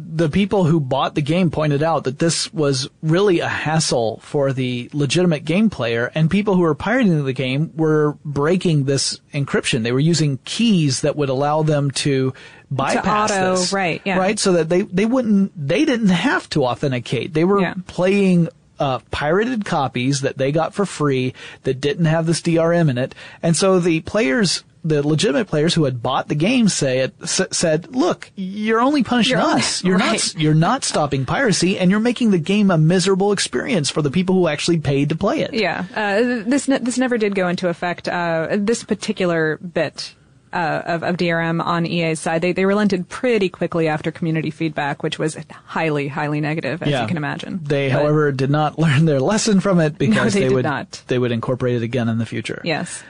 the 0.02 0.30
people 0.30 0.64
who 0.64 0.80
bought 0.80 1.16
the 1.16 1.22
game 1.22 1.52
pointed 1.52 1.84
out 1.84 2.06
that 2.06 2.20
this 2.20 2.52
was 2.54 2.90
really 3.02 3.40
a 3.42 3.48
hassle 3.50 4.20
for 4.24 4.54
the 4.54 4.90
legitimate 4.94 5.44
game 5.46 5.70
player, 5.70 6.12
and 6.16 6.32
people 6.32 6.56
who 6.56 6.62
were 6.62 6.76
pirating 6.76 7.26
the 7.26 7.34
game 7.34 7.72
were 7.76 8.18
breaking 8.24 8.86
this 8.86 9.20
encryption. 9.34 9.84
They 9.84 9.92
were 9.92 10.00
using 10.00 10.40
keys 10.46 11.02
that 11.02 11.16
would 11.16 11.30
allow 11.30 11.64
them 11.64 11.92
to 11.92 12.34
bypass 12.72 13.32
auto- 13.32 13.52
this, 13.56 13.74
right, 13.74 14.02
yeah. 14.06 14.18
right, 14.18 14.40
so 14.40 14.54
that 14.54 14.70
they 14.70 14.84
they 14.84 15.06
wouldn't 15.06 15.52
they 15.56 15.84
didn't 15.86 16.10
have 16.10 16.48
to 16.52 16.66
authenticate. 16.66 17.34
They 17.34 17.44
were 17.44 17.62
Yeah. 17.62 17.74
playing 17.88 18.50
uh, 18.80 19.00
pirated 19.12 19.66
copies 19.66 20.22
that 20.22 20.38
they 20.38 20.54
got 20.54 20.74
for 20.74 20.86
free 20.86 21.34
that 21.64 21.82
didn't 21.82 22.06
have 22.06 22.26
this 22.26 22.42
DRM 22.42 22.90
in 22.90 22.98
it, 22.98 23.14
and 23.44 23.58
so 23.58 23.80
the 23.80 24.00
players. 24.02 24.64
The 24.84 25.06
legitimate 25.06 25.48
players 25.48 25.74
who 25.74 25.84
had 25.84 26.02
bought 26.02 26.30
the 26.30 26.36
game 26.36 26.70
say 26.70 27.00
it, 27.00 27.14
s- 27.22 27.42
said, 27.52 27.94
"Look, 27.94 28.32
you're 28.36 28.80
only 28.80 29.04
punishing 29.04 29.38
You're 29.38 29.46
only- 29.46 29.60
us. 29.62 29.84
You're 29.84 29.98
not. 29.98 30.36
You're 30.36 30.54
not 30.54 30.86
stopping 30.86 31.26
piracy, 31.26 31.78
and 31.78 31.92
you're 31.92 32.00
making 32.00 32.32
the 32.32 32.38
game 32.38 32.72
a 32.72 32.78
miserable 32.78 33.34
experience 33.34 33.90
for 33.90 34.02
the 34.02 34.10
people 34.10 34.36
who 34.36 34.48
actually 34.48 34.78
paid 34.80 35.10
to 35.10 35.16
play 35.18 35.42
it." 35.42 35.54
Yeah, 35.54 35.84
uh, 35.96 36.44
this 36.50 36.68
ne- 36.70 36.78
this 36.80 36.98
never 36.98 37.18
did 37.18 37.36
go 37.36 37.50
into 37.50 37.68
effect. 37.68 38.08
Uh, 38.08 38.48
this 38.58 38.84
particular 38.86 39.58
bit 39.58 40.16
uh, 40.54 40.82
of, 40.86 41.04
of 41.04 41.18
DRM 41.18 41.62
on 41.64 41.86
EA's 41.86 42.20
side, 42.22 42.42
they 42.42 42.54
they 42.54 42.66
relented 42.66 43.10
pretty 43.10 43.50
quickly 43.50 43.88
after 43.90 44.12
community 44.12 44.50
feedback, 44.50 45.04
which 45.04 45.20
was 45.20 45.38
highly 45.66 46.08
highly 46.08 46.40
negative, 46.40 46.82
as 46.82 46.88
Yeah. 46.90 47.02
you 47.02 47.08
can 47.10 47.18
imagine. 47.18 47.60
They, 47.64 47.90
But- 47.90 48.00
however, 48.00 48.32
did 48.32 48.50
not 48.50 48.80
learn 48.86 49.04
their 49.04 49.20
lesson 49.20 49.60
from 49.60 49.82
it 49.82 49.98
because 50.00 50.34
they 50.36 50.42
did 50.48 50.54
would 50.54 50.64
not. 50.64 51.02
they 51.08 51.20
would 51.20 51.34
incorporate 51.34 51.76
it 51.76 51.84
again 51.84 52.08
in 52.08 52.18
the 52.18 52.26
future. 52.26 52.62
yes, 52.64 53.04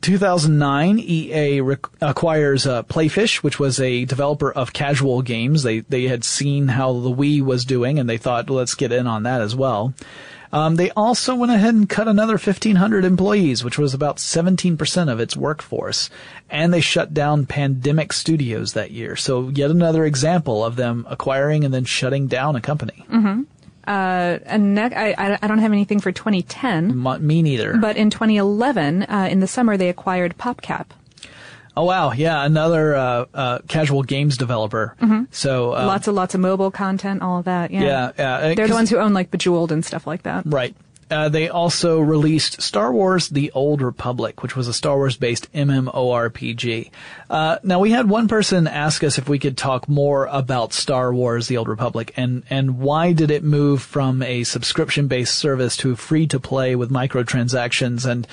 2009, 0.00 0.98
EA 0.98 1.60
acquires 2.00 2.66
uh, 2.66 2.82
Playfish, 2.84 3.36
which 3.36 3.58
was 3.58 3.80
a 3.80 4.04
developer 4.04 4.50
of 4.50 4.72
casual 4.72 5.22
games. 5.22 5.62
They 5.62 5.80
they 5.80 6.04
had 6.04 6.24
seen 6.24 6.68
how 6.68 6.92
the 6.92 7.10
Wii 7.10 7.42
was 7.42 7.64
doing, 7.64 7.98
and 7.98 8.08
they 8.08 8.18
thought, 8.18 8.50
let's 8.50 8.74
get 8.74 8.92
in 8.92 9.06
on 9.06 9.24
that 9.24 9.40
as 9.40 9.54
well. 9.54 9.94
Um, 10.52 10.76
they 10.76 10.90
also 10.90 11.34
went 11.34 11.52
ahead 11.52 11.74
and 11.74 11.88
cut 11.88 12.08
another 12.08 12.32
1,500 12.32 13.04
employees, 13.04 13.62
which 13.62 13.78
was 13.78 13.94
about 13.94 14.16
17% 14.16 15.10
of 15.10 15.20
its 15.20 15.36
workforce. 15.36 16.10
And 16.48 16.74
they 16.74 16.80
shut 16.80 17.14
down 17.14 17.46
Pandemic 17.46 18.12
Studios 18.12 18.72
that 18.72 18.90
year. 18.90 19.14
So 19.14 19.48
yet 19.50 19.70
another 19.70 20.04
example 20.04 20.64
of 20.64 20.76
them 20.76 21.06
acquiring 21.08 21.64
and 21.64 21.72
then 21.72 21.84
shutting 21.84 22.26
down 22.26 22.56
a 22.56 22.60
company. 22.60 23.06
Uh, 23.90 24.38
and 24.46 24.74
ne- 24.74 24.94
I 24.94 25.36
I 25.42 25.46
don't 25.48 25.58
have 25.58 25.72
anything 25.72 26.00
for 26.00 26.12
2010, 26.12 26.90
M- 27.06 27.26
me 27.26 27.42
neither. 27.42 27.76
but 27.76 27.96
in 27.96 28.08
2011, 28.10 29.02
uh, 29.02 29.28
in 29.30 29.40
the 29.40 29.46
summer, 29.46 29.76
they 29.76 29.88
acquired 29.88 30.38
PopCap. 30.38 30.86
oh 31.76 31.84
wow, 31.84 32.12
yeah, 32.12 32.44
another 32.44 32.94
uh, 32.94 33.24
uh, 33.34 33.58
casual 33.68 34.02
games 34.02 34.36
developer. 34.36 34.94
So 35.30 35.72
uh, 35.74 35.86
lots 35.86 36.06
of 36.08 36.14
lots 36.14 36.34
of 36.34 36.40
mobile 36.40 36.70
content, 36.70 37.22
all 37.22 37.38
of 37.38 37.44
that. 37.46 37.70
Yeah, 37.70 37.82
yeah, 37.82 38.12
yeah, 38.18 38.34
uh, 38.36 38.54
they're 38.54 38.68
the 38.68 38.74
ones 38.74 38.90
who 38.90 38.98
own 38.98 39.12
like 39.14 39.30
Bejeweled 39.30 39.72
and 39.72 39.84
stuff 39.84 40.06
like 40.06 40.22
that. 40.22 40.42
Right. 40.46 40.74
Uh, 41.10 41.28
they 41.28 41.48
also 41.48 42.00
released 42.00 42.62
Star 42.62 42.92
Wars: 42.92 43.28
The 43.28 43.50
Old 43.52 43.82
Republic, 43.82 44.42
which 44.42 44.54
was 44.54 44.68
a 44.68 44.72
Star 44.72 44.96
Wars-based 44.96 45.52
MMORPG. 45.52 46.90
Uh, 47.28 47.58
now 47.62 47.80
we 47.80 47.90
had 47.90 48.08
one 48.08 48.28
person 48.28 48.66
ask 48.66 49.02
us 49.02 49.18
if 49.18 49.28
we 49.28 49.38
could 49.38 49.56
talk 49.56 49.88
more 49.88 50.26
about 50.26 50.72
Star 50.72 51.12
Wars: 51.12 51.48
The 51.48 51.56
Old 51.56 51.68
Republic 51.68 52.12
and 52.16 52.44
and 52.48 52.78
why 52.78 53.12
did 53.12 53.30
it 53.30 53.42
move 53.42 53.82
from 53.82 54.22
a 54.22 54.44
subscription-based 54.44 55.34
service 55.34 55.76
to 55.78 55.96
free-to-play 55.96 56.76
with 56.76 56.90
microtransactions 56.90 58.08
and 58.08 58.26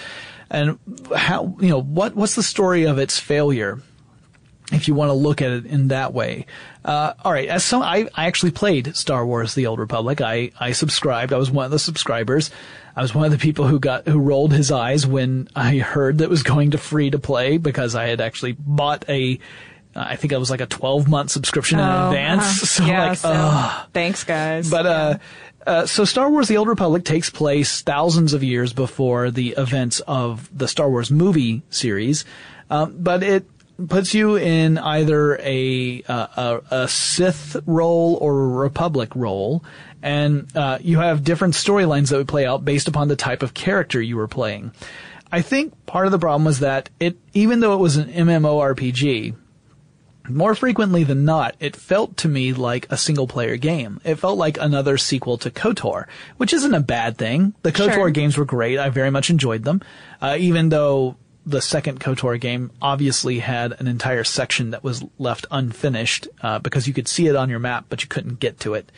and 0.49 0.79
how 1.15 1.55
you 1.59 1.69
know 1.69 1.81
what 1.81 2.15
what's 2.15 2.35
the 2.35 2.43
story 2.43 2.85
of 2.85 2.99
its 2.99 3.19
failure? 3.19 3.79
If 4.71 4.87
you 4.87 4.93
want 4.93 5.09
to 5.09 5.13
look 5.13 5.41
at 5.41 5.51
it 5.51 5.65
in 5.65 5.87
that 5.89 6.13
way. 6.13 6.45
Uh, 6.83 7.13
all 7.23 7.31
right, 7.31 7.47
as 7.49 7.63
some, 7.63 7.81
I, 7.81 8.07
I 8.15 8.25
actually 8.27 8.51
played 8.51 8.95
Star 8.95 9.25
Wars: 9.25 9.55
The 9.55 9.67
Old 9.67 9.79
Republic. 9.79 10.21
I, 10.21 10.51
I 10.59 10.71
subscribed. 10.71 11.33
I 11.33 11.37
was 11.37 11.49
one 11.51 11.65
of 11.65 11.71
the 11.71 11.79
subscribers. 11.79 12.49
I 12.95 13.01
was 13.01 13.13
one 13.13 13.25
of 13.25 13.31
the 13.31 13.37
people 13.37 13.67
who 13.67 13.79
got 13.79 14.07
who 14.07 14.19
rolled 14.19 14.51
his 14.53 14.71
eyes 14.71 15.05
when 15.05 15.47
I 15.55 15.77
heard 15.77 16.17
that 16.17 16.25
it 16.25 16.29
was 16.29 16.43
going 16.43 16.71
to 16.71 16.77
free 16.77 17.09
to 17.11 17.19
play 17.19 17.57
because 17.57 17.95
I 17.95 18.07
had 18.07 18.21
actually 18.21 18.53
bought 18.59 19.05
a. 19.09 19.39
I 19.95 20.15
think 20.15 20.31
it 20.31 20.37
was 20.37 20.51
like 20.51 20.61
a 20.61 20.67
12 20.67 21.07
month 21.07 21.31
subscription 21.31 21.79
in 21.79 21.85
Oh, 21.85 22.07
advance. 22.09 22.43
uh-huh. 22.43 22.65
So 22.65 22.85
yeah, 22.85 23.05
like, 23.09 23.17
so, 23.17 23.71
thanks, 23.93 24.23
guys. 24.25 24.69
But 24.69 24.85
uh, 24.85 25.17
uh, 25.65 25.85
so 25.87 26.05
Star 26.05 26.29
Wars: 26.29 26.47
The 26.47 26.57
Old 26.57 26.67
Republic 26.67 27.03
takes 27.03 27.29
place 27.29 27.81
thousands 27.81 28.33
of 28.33 28.43
years 28.43 28.73
before 28.73 29.31
the 29.31 29.55
events 29.57 29.99
of 30.01 30.49
the 30.55 30.67
Star 30.67 30.89
Wars 30.89 31.09
movie 31.09 31.63
series, 31.69 32.25
um, 32.69 32.95
but 32.99 33.23
it 33.23 33.45
puts 33.87 34.13
you 34.13 34.35
in 34.37 34.77
either 34.77 35.37
a 35.41 36.01
uh, 36.07 36.27
a, 36.71 36.83
a 36.83 36.87
Sith 36.87 37.57
role 37.65 38.17
or 38.21 38.43
a 38.43 38.47
Republic 38.47 39.15
role, 39.15 39.63
and 40.01 40.47
uh, 40.55 40.79
you 40.81 40.99
have 40.99 41.23
different 41.23 41.53
storylines 41.53 42.09
that 42.09 42.17
would 42.17 42.27
play 42.27 42.45
out 42.45 42.65
based 42.65 42.87
upon 42.87 43.07
the 43.07 43.15
type 43.15 43.43
of 43.43 43.53
character 43.53 44.01
you 44.01 44.17
were 44.17 44.27
playing. 44.27 44.71
I 45.31 45.41
think 45.41 45.85
part 45.85 46.05
of 46.05 46.11
the 46.11 46.19
problem 46.19 46.45
was 46.45 46.59
that 46.59 46.89
it, 46.99 47.17
even 47.33 47.59
though 47.59 47.73
it 47.73 47.79
was 47.81 47.97
an 47.97 48.09
MMORPG, 48.09 49.35
more 50.29 50.55
frequently 50.55 51.03
than 51.03 51.25
not, 51.25 51.55
it 51.59 51.75
felt 51.75 52.17
to 52.17 52.27
me 52.27 52.53
like 52.53 52.87
a 52.89 52.97
single 52.97 53.27
player 53.27 53.57
game. 53.57 53.99
It 54.03 54.15
felt 54.15 54.37
like 54.37 54.57
another 54.57 54.97
sequel 54.97 55.37
to 55.39 55.49
KOTOR, 55.51 56.05
which 56.37 56.53
isn't 56.53 56.73
a 56.73 56.79
bad 56.81 57.17
thing. 57.17 57.53
The 57.63 57.71
KOTOR 57.71 57.93
Sure. 57.93 58.09
games 58.09 58.37
were 58.37 58.45
great. 58.45 58.77
I 58.79 58.89
very 58.89 59.09
much 59.09 59.29
enjoyed 59.29 59.63
them. 59.63 59.81
Uh, 60.21 60.35
even 60.39 60.69
though 60.69 61.15
the 61.47 61.61
second 61.61 62.01
KOTOR 62.01 62.39
game 62.39 62.71
obviously 62.81 63.39
had 63.39 63.73
an 63.79 63.87
entire 63.87 64.25
section 64.25 64.71
that 64.71 64.83
was 64.83 65.03
left 65.17 65.47
unfinished, 65.49 66.27
uh, 66.41 66.59
because 66.59 66.87
you 66.87 66.93
could 66.93 67.07
see 67.07 67.27
it 67.27 67.35
on 67.35 67.49
your 67.49 67.59
map, 67.59 67.85
but 67.87 68.03
you 68.03 68.09
couldn't 68.09 68.39
get 68.39 68.59
to 68.59 68.73
it 68.73 68.91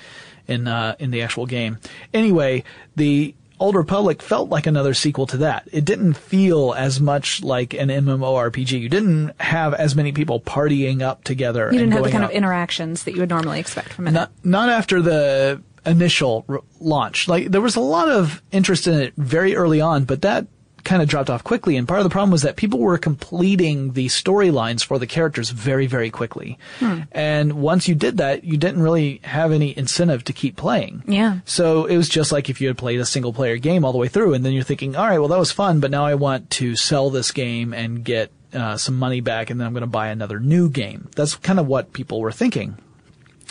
in, 0.48 0.68
uh, 0.68 0.96
in 0.98 1.12
the 1.12 1.22
actual 1.22 1.46
game. 1.46 1.78
Anyway, 2.12 2.64
the 2.96 3.36
Old 3.60 3.76
Republic 3.76 4.22
felt 4.22 4.50
like 4.50 4.66
another 4.68 4.94
sequel 4.94 5.28
to 5.28 5.38
that. 5.38 5.68
It 5.72 5.86
didn't 5.86 6.14
feel 6.14 6.74
as 6.74 7.00
much 7.00 7.44
like 7.44 7.74
an 7.74 7.90
MMORPG. 7.90 8.80
You 8.80 8.90
didn't 8.90 9.40
have 9.40 9.74
as 9.74 9.96
many 9.96 10.12
people 10.12 10.40
partying 10.40 11.02
up 11.02 11.24
together. 11.24 11.70
You 11.72 11.78
didn't 11.78 11.92
have 11.92 12.06
the 12.06 12.10
kind 12.12 12.24
up. 12.24 12.32
of 12.32 12.36
interactions 12.36 13.04
that 13.04 13.14
you 13.14 13.20
would 13.20 13.30
normally 13.30 13.60
expect 13.60 13.94
from 13.94 14.08
it. 14.08 14.12
Not, 14.12 14.32
not 14.44 14.70
after 14.70 15.02
the 15.02 15.62
initial 15.86 16.46
r- 16.48 16.62
launch. 16.80 17.28
Like 17.28 17.52
there 17.52 17.62
was 17.62 17.76
a 17.76 17.82
lot 17.82 18.10
of 18.10 18.42
interest 18.52 18.88
in 18.88 18.96
it 18.96 19.14
very 19.18 19.56
early 19.56 19.82
on, 19.82 20.06
but 20.06 20.22
that 20.22 20.48
kind 20.84 21.02
of 21.02 21.08
dropped 21.08 21.30
off 21.30 21.44
quickly. 21.44 21.78
And 21.78 21.88
part 21.88 22.00
of 22.00 22.04
the 22.04 22.10
problem 22.10 22.32
was 22.32 22.42
that 22.44 22.56
people 22.56 22.80
were 22.80 22.98
completing 22.98 23.94
the 23.94 24.08
storylines 24.08 24.84
for 24.84 25.00
the 25.00 25.08
characters 25.08 25.50
very, 25.50 25.88
very 25.88 26.10
quickly. 26.10 26.58
Hmm. 26.80 27.02
And 27.12 27.54
once 27.54 27.88
you 27.88 27.96
did 27.96 28.18
that, 28.18 28.44
you 28.44 28.58
didn't 28.58 28.82
really 28.82 29.22
have 29.24 29.52
any 29.52 29.78
incentive 29.78 30.24
to 30.26 30.34
keep 30.34 30.56
playing. 30.56 31.04
Yeah. 31.08 31.40
So 31.46 31.86
it 31.86 31.98
was 31.98 32.10
just 32.10 32.32
like 32.32 32.50
if 32.50 32.62
you 32.62 32.68
had 32.68 32.78
played 32.78 33.00
a 33.00 33.06
single 33.06 33.34
player 33.34 33.58
game 33.58 33.86
all 33.86 33.92
the 33.92 33.98
way 33.98 34.08
through 34.08 34.34
and 34.34 34.46
then 34.46 34.54
you're 34.54 34.64
thinking, 34.64 34.96
all 34.96 35.08
right, 35.08 35.20
well, 35.20 35.28
that 35.30 35.40
was 35.40 35.52
fun, 35.52 35.80
but 35.80 35.92
now 35.92 36.06
I 36.06 36.16
want 36.16 36.50
to 36.52 36.76
sell 36.76 37.10
this 37.10 37.32
game 37.32 37.74
and 37.74 38.04
get 38.04 38.32
uh, 38.54 38.78
some 38.78 38.98
money 38.98 39.22
back 39.22 39.50
and 39.50 39.60
then 39.60 39.68
I'm 39.68 39.74
going 39.74 39.82
to 39.82 39.88
buy 39.88 40.08
another 40.08 40.40
new 40.40 40.70
game. 40.70 41.10
That's 41.16 41.36
kind 41.36 41.60
of 41.60 41.68
what 41.68 41.94
people 41.94 42.20
were 42.20 42.32
thinking. 42.32 42.78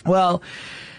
Well, 0.05 0.43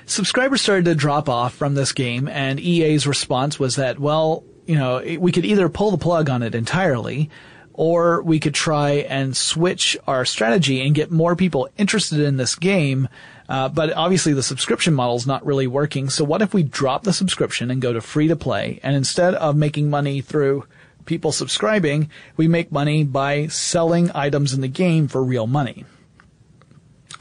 subscribers 0.05 0.61
started 0.61 0.85
to 0.85 0.95
drop 0.95 1.29
off 1.29 1.53
from 1.53 1.75
this 1.75 1.91
game 1.91 2.27
and 2.27 2.59
EA's 2.59 3.07
response 3.07 3.59
was 3.59 3.75
that, 3.75 3.99
well, 3.99 4.43
you 4.69 4.75
know, 4.75 5.01
we 5.19 5.31
could 5.31 5.45
either 5.45 5.67
pull 5.67 5.89
the 5.89 5.97
plug 5.97 6.29
on 6.29 6.43
it 6.43 6.53
entirely, 6.53 7.31
or 7.73 8.21
we 8.21 8.39
could 8.39 8.53
try 8.53 8.91
and 8.91 9.35
switch 9.35 9.97
our 10.05 10.25
strategy 10.25 10.85
and 10.85 10.93
get 10.93 11.09
more 11.09 11.35
people 11.35 11.67
interested 11.75 12.19
in 12.19 12.37
this 12.37 12.53
game. 12.53 13.09
Uh, 13.47 13.67
but 13.67 13.91
obviously 13.93 14.31
the 14.31 14.43
subscription 14.43 14.93
model 14.93 15.15
is 15.15 15.25
not 15.25 15.43
really 15.43 15.65
working. 15.65 16.07
So 16.07 16.23
what 16.23 16.43
if 16.43 16.53
we 16.53 16.61
drop 16.61 17.03
the 17.03 17.13
subscription 17.13 17.71
and 17.71 17.81
go 17.81 17.93
to 17.93 17.99
free 17.99 18.27
to 18.27 18.35
play? 18.35 18.79
And 18.83 18.95
instead 18.95 19.33
of 19.33 19.55
making 19.55 19.89
money 19.89 20.21
through 20.21 20.65
people 21.05 21.31
subscribing, 21.31 22.11
we 22.37 22.47
make 22.47 22.71
money 22.71 23.03
by 23.03 23.47
selling 23.47 24.11
items 24.13 24.53
in 24.53 24.61
the 24.61 24.67
game 24.67 25.07
for 25.07 25.23
real 25.23 25.47
money. 25.47 25.83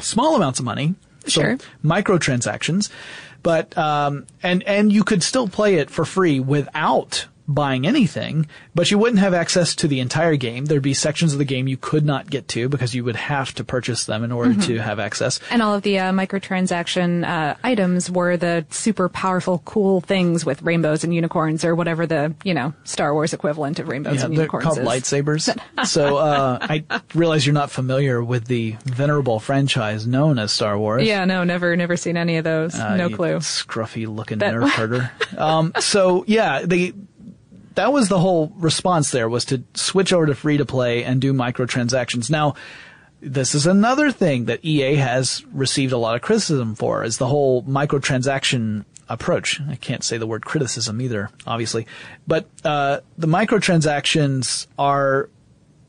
Small 0.01 0.37
amounts 0.37 0.59
of 0.59 0.67
money. 0.67 0.97
So 1.23 1.41
sure. 1.41 1.59
Microtransactions. 1.83 2.91
But, 3.43 3.79
um, 3.79 4.27
and, 4.43 4.63
and 4.65 4.93
you 4.93 5.03
could 5.03 5.23
still 5.23 5.49
play 5.49 5.77
it 5.77 5.89
for 5.89 6.05
free 6.05 6.41
without 6.41 7.27
buying 7.49 7.87
anything, 7.87 8.47
but 8.75 8.91
you 8.91 8.99
wouldn't 8.99 9.21
have 9.21 9.33
access 9.33 9.75
to 9.77 9.89
the 9.89 10.01
entire 10.01 10.37
game. 10.37 10.67
There'd 10.67 10.83
be 10.83 10.95
sections 10.95 11.33
of 11.33 11.39
the 11.39 11.45
game 11.47 11.67
you 11.67 11.79
could 11.79 12.05
not 12.05 12.29
get 12.29 12.47
to 12.49 12.69
because 12.69 12.95
you 12.95 13.03
would 13.05 13.17
have 13.17 13.55
to 13.55 13.65
purchase 13.65 14.05
them 14.05 14.23
in 14.23 14.31
order 14.31 14.51
mm-hmm. 14.51 14.61
to 14.63 14.79
have 14.79 15.01
access. 15.01 15.41
And 15.51 15.63
all 15.63 15.75
of 15.75 15.83
the 15.83 15.99
uh, 15.99 16.13
microtransaction 16.13 17.27
uh, 17.27 17.55
items 17.65 18.11
were 18.11 18.37
the 18.37 18.67
super 18.71 19.09
powerful, 19.09 19.61
cool 19.65 20.03
things 20.03 20.45
with 20.45 20.61
rainbows 20.63 21.05
and 21.05 21.15
unicorns, 21.15 21.65
or 21.65 21.75
whatever 21.75 22.07
the 22.07 22.35
you 22.45 22.53
know 22.53 22.75
Star 22.85 23.15
Wars 23.15 23.33
equivalent 23.33 23.79
of 23.79 23.89
rainbows 23.89 24.17
yeah, 24.17 24.27
and 24.27 24.35
unicorns 24.35 24.65
they're 24.65 24.85
called 24.85 24.97
is. 24.97 25.03
lightsabers. 25.03 25.59
so 25.87 26.19
uh, 26.19 26.59
I 26.61 26.85
realize 27.15 27.47
you're 27.47 27.55
not 27.55 27.71
familiar 27.71 28.23
with 28.23 28.47
the 28.47 28.77
venerable 28.85 29.41
franchise 29.41 30.07
known 30.07 30.39
as 30.39 30.53
Star 30.53 30.79
Wars. 30.79 31.07
Yeah, 31.07 31.25
no, 31.25 31.45
never, 31.45 31.75
never 31.77 31.97
seen 31.97 32.17
any 32.17 32.37
of 32.37 32.45
those. 32.45 32.75
Uh, 32.75 32.97
no 32.97 33.09
clue. 33.09 33.37
Scruffy 33.37 34.07
looking 34.07 34.39
nerf 34.39 34.69
herder. 34.71 35.11
um, 35.39 35.73
so 35.81 36.25
yeah, 36.27 36.63
they 36.63 36.93
that 37.79 37.93
was 37.93 38.09
the 38.09 38.19
whole 38.19 38.53
response 38.57 39.13
there 39.13 39.29
was 39.29 39.45
to 39.45 39.63
switch 39.75 40.13
over 40.13 40.27
to 40.27 40.35
free 40.35 40.57
to 40.57 40.67
play 40.67 41.05
and 41.05 41.21
do 41.21 41.33
microtransactions. 41.33 42.29
Now, 42.29 42.57
this 43.21 43.55
is 43.55 43.67
another 43.67 44.11
thing 44.11 44.47
that 44.47 44.65
EA 44.65 44.97
has 44.97 45.45
received 45.53 45.93
a 45.93 45.97
lot 45.97 46.17
of 46.17 46.21
criticism 46.21 46.75
for 46.75 47.05
is 47.05 47.19
the 47.19 47.29
whole 47.29 47.63
microtransaction 47.63 48.85
approach. 49.09 49.61
I 49.61 49.77
can't 49.77 50.03
say 50.03 50.19
the 50.19 50.27
word 50.27 50.45
criticism 50.45 51.01
either, 51.01 51.31
obviously, 51.47 51.87
but 52.27 52.47
uh, 52.65 52.99
the 53.17 53.29
microtransactions 53.29 54.67
are 54.77 55.31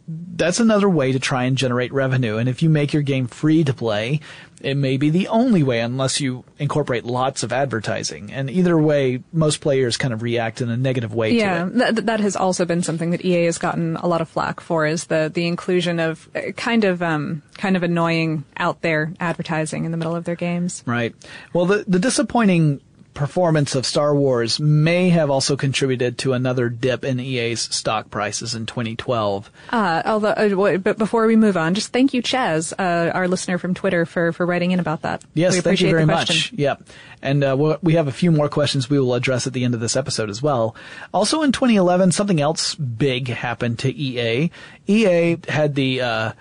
that's 0.07 0.59
another 0.59 0.89
way 0.89 1.11
to 1.11 1.19
try 1.19 1.45
and 1.45 1.57
generate 1.57 1.91
revenue. 1.91 2.37
And 2.37 2.47
if 2.47 2.61
you 2.61 2.69
make 2.69 2.93
your 2.93 3.03
game 3.03 3.25
free 3.25 3.63
to 3.63 3.73
play, 3.73 4.19
it 4.61 4.75
may 4.75 4.97
be 4.97 5.09
the 5.09 5.27
only 5.27 5.63
way 5.63 5.79
unless 5.79 6.19
you 6.19 6.43
incorporate 6.57 7.05
lots 7.05 7.43
of 7.43 7.53
advertising. 7.53 8.31
And 8.31 8.49
either 8.49 8.77
way, 8.77 9.23
most 9.31 9.61
players 9.61 9.97
kind 9.97 10.13
of 10.13 10.21
react 10.21 10.61
in 10.61 10.69
a 10.69 10.77
negative 10.77 11.13
way 11.13 11.31
yeah, 11.31 11.63
to 11.63 11.67
it. 11.67 11.95
That, 11.95 12.05
that 12.07 12.19
has 12.19 12.35
also 12.35 12.65
been 12.65 12.83
something 12.83 13.11
that 13.11 13.23
EA 13.23 13.45
has 13.45 13.57
gotten 13.57 13.95
a 13.97 14.07
lot 14.07 14.21
of 14.21 14.29
flack 14.29 14.59
for 14.59 14.85
is 14.85 15.05
the, 15.05 15.31
the 15.33 15.47
inclusion 15.47 15.99
of 15.99 16.29
uh, 16.35 16.51
kind 16.57 16.83
of, 16.83 17.01
um, 17.01 17.41
kind 17.57 17.75
of 17.75 17.83
annoying 17.83 18.43
out 18.57 18.81
there 18.81 19.13
advertising 19.19 19.85
in 19.85 19.91
the 19.91 19.97
middle 19.97 20.15
of 20.15 20.25
their 20.25 20.35
games. 20.35 20.83
Right. 20.85 21.15
Well, 21.53 21.65
the, 21.65 21.85
the 21.87 21.99
disappointing 21.99 22.81
performance 23.19 23.75
of 23.75 23.85
Star 23.85 24.15
Wars 24.15 24.61
may 24.61 25.09
have 25.09 25.29
also 25.29 25.57
contributed 25.57 26.17
to 26.19 26.31
another 26.31 26.69
dip 26.69 27.03
in 27.03 27.19
EA's 27.19 27.59
stock 27.59 28.09
prices 28.09 28.55
in 28.55 28.65
2012. 28.65 29.51
Uh, 29.71 30.01
although, 30.05 30.29
uh, 30.29 30.77
but 30.77 30.97
before 30.97 31.27
we 31.27 31.35
move 31.35 31.57
on, 31.57 31.73
just 31.73 31.91
thank 31.91 32.13
you, 32.13 32.23
Chaz, 32.23 32.71
uh, 32.79 33.11
our 33.11 33.27
listener 33.27 33.57
from 33.57 33.73
Twitter, 33.73 34.05
for, 34.05 34.31
for 34.31 34.45
writing 34.45 34.71
in 34.71 34.79
about 34.79 35.01
that. 35.01 35.21
Yes, 35.33 35.59
thank 35.59 35.81
you 35.81 35.89
very 35.89 36.05
much. 36.05 36.53
Yeah. 36.53 36.77
And 37.21 37.43
uh, 37.43 37.77
we 37.81 37.95
have 37.95 38.07
a 38.07 38.13
few 38.13 38.31
more 38.31 38.47
questions 38.47 38.89
we 38.89 38.97
will 38.97 39.13
address 39.13 39.45
at 39.45 39.51
the 39.51 39.65
end 39.65 39.73
of 39.73 39.81
this 39.81 39.97
episode 39.97 40.29
as 40.29 40.41
well. 40.41 40.73
Also 41.13 41.41
in 41.41 41.51
2011, 41.51 42.13
something 42.13 42.39
else 42.39 42.73
big 42.75 43.27
happened 43.27 43.79
to 43.79 43.93
EA. 43.93 44.49
EA 44.87 45.37
had 45.49 45.75
the, 45.75 46.01
uh, 46.01 46.31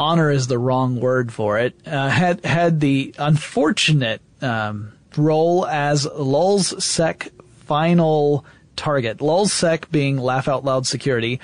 honor 0.00 0.28
is 0.28 0.48
the 0.48 0.58
wrong 0.58 0.98
word 0.98 1.32
for 1.32 1.56
it, 1.56 1.76
uh, 1.86 2.08
had, 2.08 2.44
had 2.44 2.80
the 2.80 3.14
unfortunate, 3.16 4.20
um, 4.42 4.90
role 5.16 5.66
as 5.66 6.06
lulzsec 6.06 7.30
final 7.66 8.44
target. 8.76 9.18
lulzsec 9.18 9.90
being 9.90 10.18
laugh 10.18 10.48
out 10.48 10.64
loud 10.64 10.86
security 10.86 11.40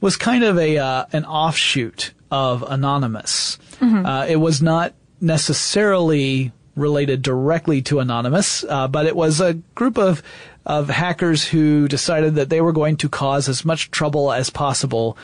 was 0.00 0.16
kind 0.16 0.44
of 0.44 0.58
a 0.58 0.78
uh, 0.78 1.06
an 1.12 1.24
offshoot 1.24 2.12
of 2.30 2.62
Anonymous. 2.68 3.58
Mm-hmm. 3.80 4.04
Uh, 4.04 4.26
it 4.26 4.36
was 4.36 4.60
not 4.60 4.92
necessarily 5.20 6.52
related 6.76 7.22
directly 7.22 7.80
to 7.82 8.00
Anonymous, 8.00 8.64
uh, 8.64 8.88
but 8.88 9.06
it 9.06 9.16
was 9.16 9.40
a 9.40 9.54
group 9.74 9.98
of 9.98 10.22
of 10.66 10.88
hackers 10.88 11.46
who 11.46 11.88
decided 11.88 12.34
that 12.34 12.48
they 12.48 12.60
were 12.60 12.72
going 12.72 12.96
to 12.96 13.08
cause 13.08 13.48
as 13.48 13.64
much 13.64 13.90
trouble 13.90 14.32
as 14.32 14.50
possible. 14.50 15.16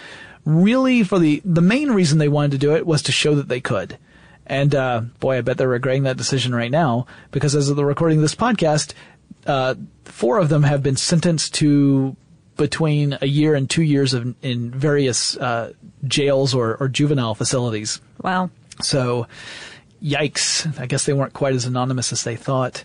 Really, 0.45 1.03
for 1.03 1.18
the 1.18 1.43
the 1.45 1.61
main 1.61 1.91
reason 1.91 2.18
they 2.18 2.28
wanted 2.28 2.53
to 2.53 2.59
do 2.59 2.74
it 2.74 2.86
was 2.86 3.03
to 3.03 3.12
show 3.12 3.34
that 3.34 3.49
they 3.49 3.61
could. 3.61 3.99
And 4.51 4.74
uh, 4.74 5.03
boy, 5.20 5.38
I 5.38 5.40
bet 5.42 5.59
they're 5.59 5.68
regretting 5.68 6.03
that 6.03 6.16
decision 6.16 6.53
right 6.53 6.72
now 6.72 7.07
because 7.30 7.55
as 7.55 7.68
of 7.68 7.76
the 7.76 7.84
recording 7.84 8.18
of 8.18 8.22
this 8.22 8.34
podcast, 8.34 8.94
uh, 9.46 9.76
four 10.05 10.38
of 10.38 10.48
them 10.48 10.64
have 10.64 10.82
been 10.82 10.96
sentenced 10.96 11.55
to 11.55 12.16
between 12.57 13.16
a 13.22 13.26
year 13.26 13.55
and 13.55 13.70
two 13.70 13.84
years 13.84 14.12
of, 14.12 14.34
in 14.42 14.72
various 14.72 15.36
uh, 15.36 15.72
jails 16.05 16.53
or, 16.53 16.76
or 16.80 16.88
juvenile 16.88 17.36
facilities. 17.36 18.01
Wow. 18.22 18.51
So, 18.82 19.28
yikes! 20.03 20.78
I 20.80 20.86
guess 20.86 21.07
they 21.07 21.12
weren't 21.12 21.32
quite 21.32 21.55
as 21.55 21.64
anonymous 21.64 22.12
as 22.12 22.24
they 22.24 22.34
thought. 22.34 22.82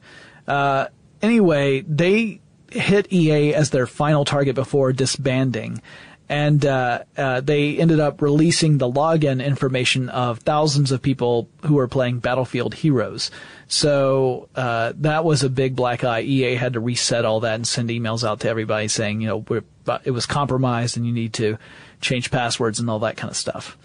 Uh, 0.48 0.86
anyway, 1.24 1.82
they 1.82 2.42
hit 2.70 3.12
EA 3.12 3.56
as 3.56 3.72
their 3.72 3.88
final 3.88 4.24
target 4.24 4.54
before 4.54 4.94
disbanding 4.94 5.82
and 6.28 6.66
uh, 6.66 7.04
uh, 7.18 7.42
they 7.42 7.78
ended 7.78 8.00
up 8.00 8.22
releasing 8.22 8.78
the 8.78 8.92
login 8.92 9.46
information 9.46 10.10
of 10.10 10.40
thousands 10.40 10.92
of 10.92 11.02
people 11.02 11.50
who 11.64 11.76
were 11.76 11.88
playing 11.88 12.20
Battlefield 12.20 12.74
Heroes. 12.74 13.30
So 13.68 14.50
uh, 14.56 14.94
that 14.98 15.24
was 15.24 15.44
a 15.44 15.50
big 15.50 15.76
black 15.76 16.04
eye. 16.04 16.22
EA 16.22 16.56
had 16.56 16.74
to 16.74 16.80
reset 16.80 17.26
all 17.26 17.42
that 17.42 17.56
and 17.56 17.68
send 17.68 17.90
emails 17.90 18.28
out 18.28 18.40
to 18.42 18.50
everybody 18.50 18.88
saying, 18.88 19.22
you 19.22 19.28
know, 19.28 19.64
it 20.04 20.12
was 20.12 20.26
compromised 20.26 20.98
and 20.98 21.06
you 21.06 21.14
need 21.14 21.34
to 21.34 21.58
change 22.02 22.32
passwords 22.32 22.80
and 22.80 22.90
all 22.90 23.00
that 23.00 23.18
kind 23.18 23.30
of 23.30 23.38
stuff. 23.38 23.78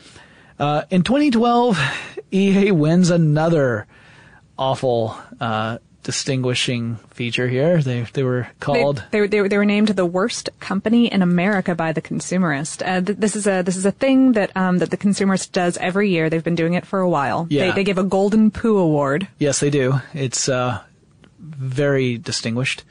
Uh, 0.58 0.84
in 0.90 1.02
2012, 1.02 1.78
EA 2.32 2.70
wins 2.70 3.10
another 3.10 3.86
awful 4.58 5.16
uh, 5.40 5.78
distinguishing 6.02 6.96
feature 7.10 7.48
here. 7.48 7.82
They 7.82 8.02
they 8.02 8.22
were 8.22 8.48
called 8.60 9.04
they, 9.10 9.26
they, 9.26 9.48
they, 9.48 9.58
were 9.58 9.64
named 9.64 9.88
the 9.88 10.06
worst 10.06 10.48
company 10.58 11.12
in 11.12 11.22
America 11.22 11.74
by 11.74 11.92
the 11.92 12.02
Consumerist. 12.02 12.86
Uh, 12.86 13.00
th- 13.00 13.18
this 13.18 13.36
is 13.36 13.46
a 13.46 13.62
this 13.62 13.76
is 13.76 13.84
a 13.84 13.92
thing 13.92 14.32
that 14.32 14.56
um, 14.56 14.78
that 14.78 14.90
the 14.90 14.96
Consumerist 14.96 15.52
does 15.52 15.76
every 15.78 16.10
year. 16.10 16.30
They've 16.30 16.44
been 16.44 16.54
doing 16.54 16.74
it 16.74 16.86
for 16.86 17.00
a 17.00 17.08
while. 17.08 17.46
Yeah. 17.50 17.66
They, 17.66 17.76
they 17.76 17.84
give 17.84 17.98
a 17.98 18.04
Golden 18.04 18.50
Poo 18.50 18.78
Award. 18.78 19.28
Yes, 19.38 19.60
they 19.60 19.70
do. 19.70 20.00
It's 20.14 20.48
uh, 20.48 20.80
very 21.38 22.18
distinguished. 22.18 22.84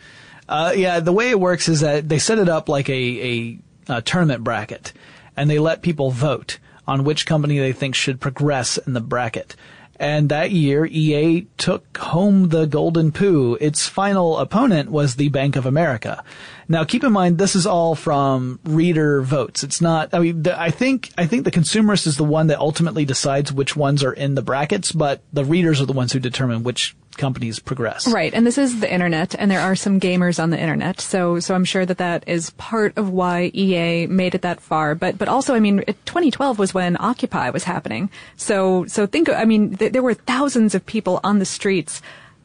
Uh, 0.47 0.74
yeah, 0.76 0.99
the 0.99 1.14
way 1.14 1.30
it 1.30 1.39
works 1.39 1.70
is 1.70 1.82
that 1.82 2.10
they 2.10 2.18
set 2.18 2.39
it 2.39 2.49
up 2.49 2.70
like 2.70 2.89
a, 2.89 2.93
a, 2.93 3.60
a 3.88 4.01
tournament 4.01 4.43
bracket, 4.43 4.93
and 5.38 5.47
they 5.47 5.60
let 5.60 5.84
people 5.84 6.10
vote 6.10 6.57
on 6.88 7.03
which 7.03 7.28
company 7.28 7.60
they 7.60 7.72
think 7.72 7.93
should 7.93 8.20
progress 8.20 8.80
in 8.80 8.93
the 8.93 9.01
bracket. 9.01 9.55
And 10.00 10.30
that 10.30 10.52
year, 10.52 10.86
EA 10.86 11.45
took 11.58 11.97
home 11.97 12.50
the 12.50 12.66
Golden 12.66 13.12
Poo. 13.12 13.58
Its 13.60 13.86
final 13.86 14.38
opponent 14.38 14.89
was 14.89 15.16
the 15.16 15.28
Bank 15.28 15.58
of 15.58 15.66
America. 15.66 16.24
Now, 16.70 16.86
keep 16.86 17.04
in 17.04 17.12
mind, 17.12 17.38
this 17.38 17.54
is 17.54 17.68
all 17.68 17.95
from 17.95 18.60
reader 18.64 19.22
votes. 19.22 19.62
It's 19.62 19.82
not, 19.82 20.14
I 20.14 20.20
mean, 20.20 20.43
the, 20.43 20.60
I 20.60 20.70
think, 20.72 21.12
I 21.18 21.26
think 21.26 21.43
the 21.43 21.52
consumerist 21.52 22.08
is 22.08 22.16
the 22.16 22.24
one 22.24 22.47
that 22.47 22.60
ultimately 22.60 23.04
decides 23.04 23.52
which 23.52 23.76
ones 23.76 24.02
are 24.02 24.14
in 24.14 24.36
the 24.36 24.41
brackets, 24.41 24.93
but 24.93 25.22
the 25.34 25.43
readers 25.43 25.82
are 25.82 25.86
the 25.86 25.93
ones 25.93 26.14
who 26.14 26.20
determine 26.20 26.64
which 26.64 26.95
companies 27.20 27.60
progress. 27.60 28.08
Right, 28.08 28.34
and 28.34 28.48
this 28.48 28.58
is 28.58 28.80
the 28.80 28.92
internet, 28.92 29.36
and 29.38 29.52
there 29.52 29.60
are 29.62 29.76
some 29.76 30.00
gamers 30.00 30.42
on 30.42 30.50
the 30.50 30.60
internet, 30.60 31.00
so 31.00 31.40
so 31.40 31.54
I'm 31.54 31.66
sure 31.66 31.86
that 31.86 32.00
that 32.00 32.24
is 32.28 32.50
part 32.52 32.98
of 32.98 33.12
why 33.12 33.52
EA 33.54 34.08
made 34.08 34.34
it 34.34 34.42
that 34.42 34.60
far. 34.60 34.96
But 34.96 35.20
but 35.20 35.28
also, 35.28 35.54
I 35.54 35.60
mean, 35.60 35.84
2012 36.06 36.58
was 36.58 36.74
when 36.74 36.98
Occupy 37.00 37.52
was 37.52 37.64
happening, 37.66 38.10
so 38.38 38.86
so 38.88 39.06
think, 39.06 39.30
I 39.30 39.46
mean, 39.46 39.76
th- 39.78 39.92
there 39.94 40.02
were 40.02 40.16
thousands 40.16 40.74
of 40.74 40.84
people 40.88 41.20
on 41.24 41.38
the 41.38 41.46
streets 41.46 42.02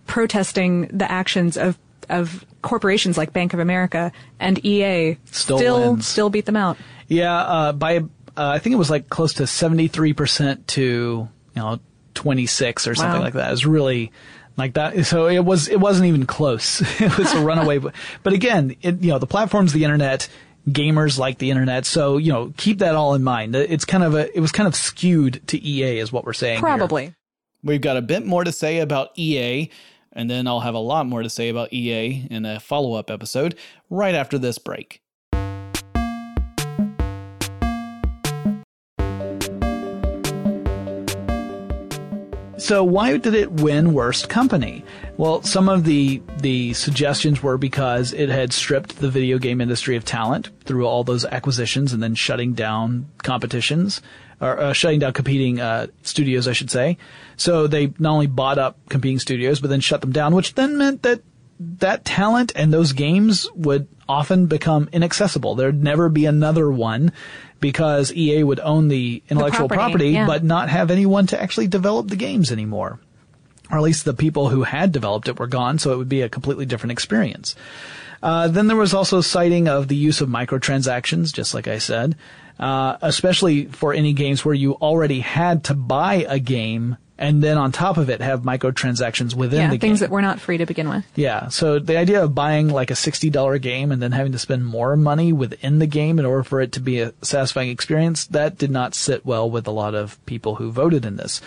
protesting 0.06 0.88
the 0.88 1.10
actions 1.10 1.56
of 1.56 1.78
of 2.10 2.44
corporations 2.60 3.16
like 3.16 3.32
Bank 3.32 3.54
of 3.54 3.60
America 3.60 4.12
and 4.38 4.62
EA 4.64 5.16
Still 5.30 5.56
still 5.58 6.00
still 6.00 6.28
beat 6.30 6.44
them 6.44 6.56
out. 6.56 6.76
Yeah, 7.08 7.34
uh, 7.34 7.72
by 7.72 7.98
uh, 7.98 8.02
I 8.36 8.58
think 8.58 8.74
it 8.74 8.78
was 8.78 8.90
like 8.90 9.08
close 9.08 9.34
to 9.34 9.46
seventy 9.46 9.88
three 9.88 10.12
percent 10.12 10.68
to 10.68 10.82
you 11.54 11.62
know 11.62 11.80
twenty 12.12 12.46
six 12.46 12.86
or 12.86 12.94
something 12.94 13.20
Wow. 13.20 13.24
like 13.24 13.34
that. 13.34 13.48
It 13.48 13.52
was 13.52 13.64
really 13.66 14.12
like 14.56 14.74
that. 14.74 15.06
So 15.06 15.26
it 15.26 15.44
was 15.44 15.68
it 15.68 15.80
wasn't 15.80 16.06
even 16.06 16.26
close. 16.26 16.80
it 17.00 17.16
was 17.18 17.32
a 17.32 17.40
runaway. 17.40 17.78
But, 17.78 17.94
but 18.22 18.32
again, 18.32 18.76
it, 18.82 19.02
you 19.02 19.10
know 19.10 19.18
the 19.18 19.26
platform's 19.26 19.72
the 19.72 19.84
internet. 19.84 20.28
Gamers 20.66 21.18
like 21.18 21.36
the 21.36 21.50
internet, 21.50 21.84
so 21.84 22.16
you 22.16 22.32
know 22.32 22.54
keep 22.56 22.78
that 22.78 22.94
all 22.94 23.14
in 23.14 23.22
mind. 23.22 23.54
It's 23.54 23.84
kind 23.84 24.02
of 24.02 24.14
a 24.14 24.34
it 24.34 24.40
was 24.40 24.50
kind 24.50 24.66
of 24.66 24.74
skewed 24.74 25.46
to 25.48 25.62
EA, 25.62 25.98
is 25.98 26.10
what 26.10 26.24
we're 26.24 26.32
saying. 26.32 26.54
here. 26.54 26.62
Probably. 26.62 27.14
We've 27.62 27.82
got 27.82 27.98
a 27.98 28.02
bit 28.02 28.24
more 28.24 28.44
to 28.44 28.50
say 28.50 28.78
about 28.78 29.10
EA, 29.18 29.68
and 30.12 30.30
then 30.30 30.46
I'll 30.46 30.60
have 30.60 30.74
a 30.74 30.78
lot 30.78 31.04
more 31.06 31.22
to 31.22 31.28
say 31.28 31.50
about 31.50 31.70
EA 31.70 32.26
in 32.30 32.46
a 32.46 32.60
follow 32.60 32.94
up 32.94 33.10
episode 33.10 33.56
right 33.90 34.14
after 34.14 34.38
this 34.38 34.56
break. 34.56 35.02
So 42.64 42.82
why 42.82 43.18
did 43.18 43.34
it 43.34 43.52
win 43.52 43.92
worst 43.92 44.30
company? 44.30 44.86
Well, 45.18 45.42
some 45.42 45.68
of 45.68 45.84
the 45.84 46.22
the 46.38 46.72
suggestions 46.72 47.42
were 47.42 47.58
because 47.58 48.14
it 48.14 48.30
had 48.30 48.54
stripped 48.54 49.00
the 49.00 49.10
video 49.10 49.36
game 49.36 49.60
industry 49.60 49.96
of 49.96 50.06
talent 50.06 50.48
through 50.64 50.86
all 50.86 51.04
those 51.04 51.26
acquisitions 51.26 51.92
and 51.92 52.02
then 52.02 52.14
shutting 52.14 52.54
down 52.54 53.06
competitions 53.18 54.00
or 54.40 54.58
uh, 54.58 54.72
shutting 54.72 55.00
down 55.00 55.12
competing 55.12 55.60
uh, 55.60 55.88
studios, 56.04 56.48
I 56.48 56.54
should 56.54 56.70
say. 56.70 56.96
So 57.36 57.66
they 57.66 57.92
not 57.98 58.12
only 58.12 58.28
bought 58.28 58.56
up 58.56 58.78
competing 58.88 59.18
studios 59.18 59.60
but 59.60 59.68
then 59.68 59.80
shut 59.80 60.00
them 60.00 60.12
down, 60.12 60.34
which 60.34 60.54
then 60.54 60.78
meant 60.78 61.02
that 61.02 61.20
that 61.60 62.04
talent 62.04 62.52
and 62.56 62.72
those 62.72 62.92
games 62.92 63.48
would 63.54 63.88
often 64.08 64.46
become 64.46 64.88
inaccessible. 64.92 65.54
There'd 65.54 65.82
never 65.82 66.08
be 66.08 66.26
another 66.26 66.70
one 66.70 67.12
because 67.60 68.12
EA 68.12 68.42
would 68.42 68.60
own 68.60 68.88
the 68.88 69.22
intellectual 69.28 69.68
property, 69.68 69.92
property, 69.92 70.10
yeah. 70.10 70.26
but 70.26 70.44
not 70.44 70.68
have 70.68 70.90
anyone 70.90 71.26
to 71.28 71.40
actually 71.40 71.68
develop 71.68 72.08
the 72.08 72.16
games 72.16 72.52
anymore. 72.52 73.00
Or 73.70 73.78
at 73.78 73.82
least 73.82 74.04
the 74.04 74.14
people 74.14 74.50
who 74.50 74.64
had 74.64 74.92
developed 74.92 75.28
it 75.28 75.38
were 75.38 75.46
gone, 75.46 75.78
so 75.78 75.92
it 75.92 75.96
would 75.96 76.08
be 76.08 76.20
a 76.20 76.28
completely 76.28 76.66
different 76.66 76.92
experience. 76.92 77.56
Uh, 78.22 78.48
then 78.48 78.66
there 78.66 78.76
was 78.76 78.94
also 78.94 79.20
citing 79.20 79.68
of 79.68 79.88
the 79.88 79.96
use 79.96 80.20
of 80.20 80.28
microtransactions, 80.28 81.32
just 81.32 81.54
like 81.54 81.68
I 81.68 81.78
said, 81.78 82.16
uh, 82.58 82.96
especially 83.02 83.66
for 83.66 83.94
any 83.94 84.12
games 84.12 84.44
where 84.44 84.54
you 84.54 84.74
already 84.74 85.20
had 85.20 85.64
to 85.64 85.74
buy 85.74 86.26
a 86.28 86.38
game 86.38 86.96
and 87.18 87.42
then 87.42 87.56
on 87.58 87.70
top 87.72 87.96
of 87.96 88.10
it 88.10 88.20
have 88.20 88.42
microtransactions 88.42 89.34
within 89.34 89.60
Yeah, 89.60 89.70
the 89.70 89.78
things 89.78 90.00
game. 90.00 90.08
that 90.08 90.12
were 90.12 90.22
not 90.22 90.40
free 90.40 90.58
to 90.58 90.66
begin 90.66 90.88
with. 90.88 91.04
Yeah, 91.14 91.48
so 91.48 91.78
the 91.78 91.96
idea 91.96 92.22
of 92.24 92.34
buying 92.34 92.68
like 92.68 92.90
a 92.90 92.94
$60 92.94 93.60
game 93.60 93.92
and 93.92 94.02
then 94.02 94.12
having 94.12 94.32
to 94.32 94.38
spend 94.38 94.66
more 94.66 94.96
money 94.96 95.32
within 95.32 95.78
the 95.78 95.86
game 95.86 96.18
in 96.18 96.24
order 96.24 96.42
for 96.42 96.60
it 96.60 96.72
to 96.72 96.80
be 96.80 97.00
a 97.00 97.12
satisfying 97.22 97.70
experience, 97.70 98.26
that 98.26 98.58
did 98.58 98.70
not 98.70 98.94
sit 98.94 99.24
well 99.24 99.48
with 99.48 99.66
a 99.66 99.70
lot 99.72 99.94
of 99.94 100.24
people 100.26 100.56
who 100.56 100.70
voted 100.72 101.04
in 101.04 101.16
this. 101.16 101.40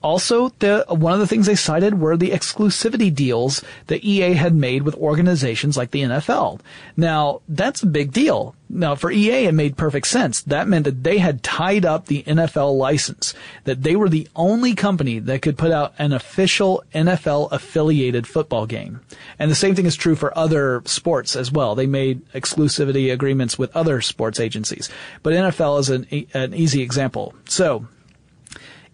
Also, 0.00 0.50
the, 0.60 0.84
one 0.88 1.12
of 1.12 1.18
the 1.18 1.26
things 1.26 1.46
they 1.46 1.56
cited 1.56 2.00
were 2.00 2.16
the 2.16 2.30
exclusivity 2.30 3.12
deals 3.12 3.62
that 3.88 4.04
EA 4.04 4.34
had 4.34 4.54
made 4.54 4.82
with 4.82 4.94
organizations 4.94 5.76
like 5.76 5.90
the 5.90 6.02
NFL. 6.02 6.60
Now, 6.96 7.40
that's 7.48 7.82
a 7.82 7.86
big 7.86 8.12
deal. 8.12 8.54
Now, 8.70 8.94
for 8.94 9.10
EA, 9.10 9.46
it 9.46 9.54
made 9.54 9.76
perfect 9.76 10.06
sense. 10.06 10.42
That 10.42 10.68
meant 10.68 10.84
that 10.84 11.02
they 11.02 11.18
had 11.18 11.42
tied 11.42 11.84
up 11.84 12.06
the 12.06 12.22
NFL 12.24 12.76
license, 12.76 13.34
that 13.64 13.82
they 13.82 13.96
were 13.96 14.08
the 14.08 14.28
only 14.36 14.74
company 14.74 15.18
that 15.18 15.42
could 15.42 15.58
put 15.58 15.72
out 15.72 15.94
an 15.98 16.12
official 16.12 16.84
NFL 16.94 17.50
affiliated 17.50 18.26
football 18.26 18.66
game. 18.66 19.00
And 19.38 19.50
the 19.50 19.56
same 19.56 19.74
thing 19.74 19.86
is 19.86 19.96
true 19.96 20.14
for 20.14 20.36
other 20.38 20.82
sports 20.84 21.34
as 21.34 21.50
well. 21.50 21.74
They 21.74 21.86
made 21.86 22.24
exclusivity 22.32 23.12
agreements 23.12 23.58
with 23.58 23.74
other 23.74 24.00
sports 24.00 24.38
agencies. 24.38 24.90
But 25.22 25.32
NFL 25.32 25.80
is 25.80 25.90
an, 25.90 26.06
an 26.34 26.54
easy 26.54 26.82
example. 26.82 27.34
So, 27.46 27.86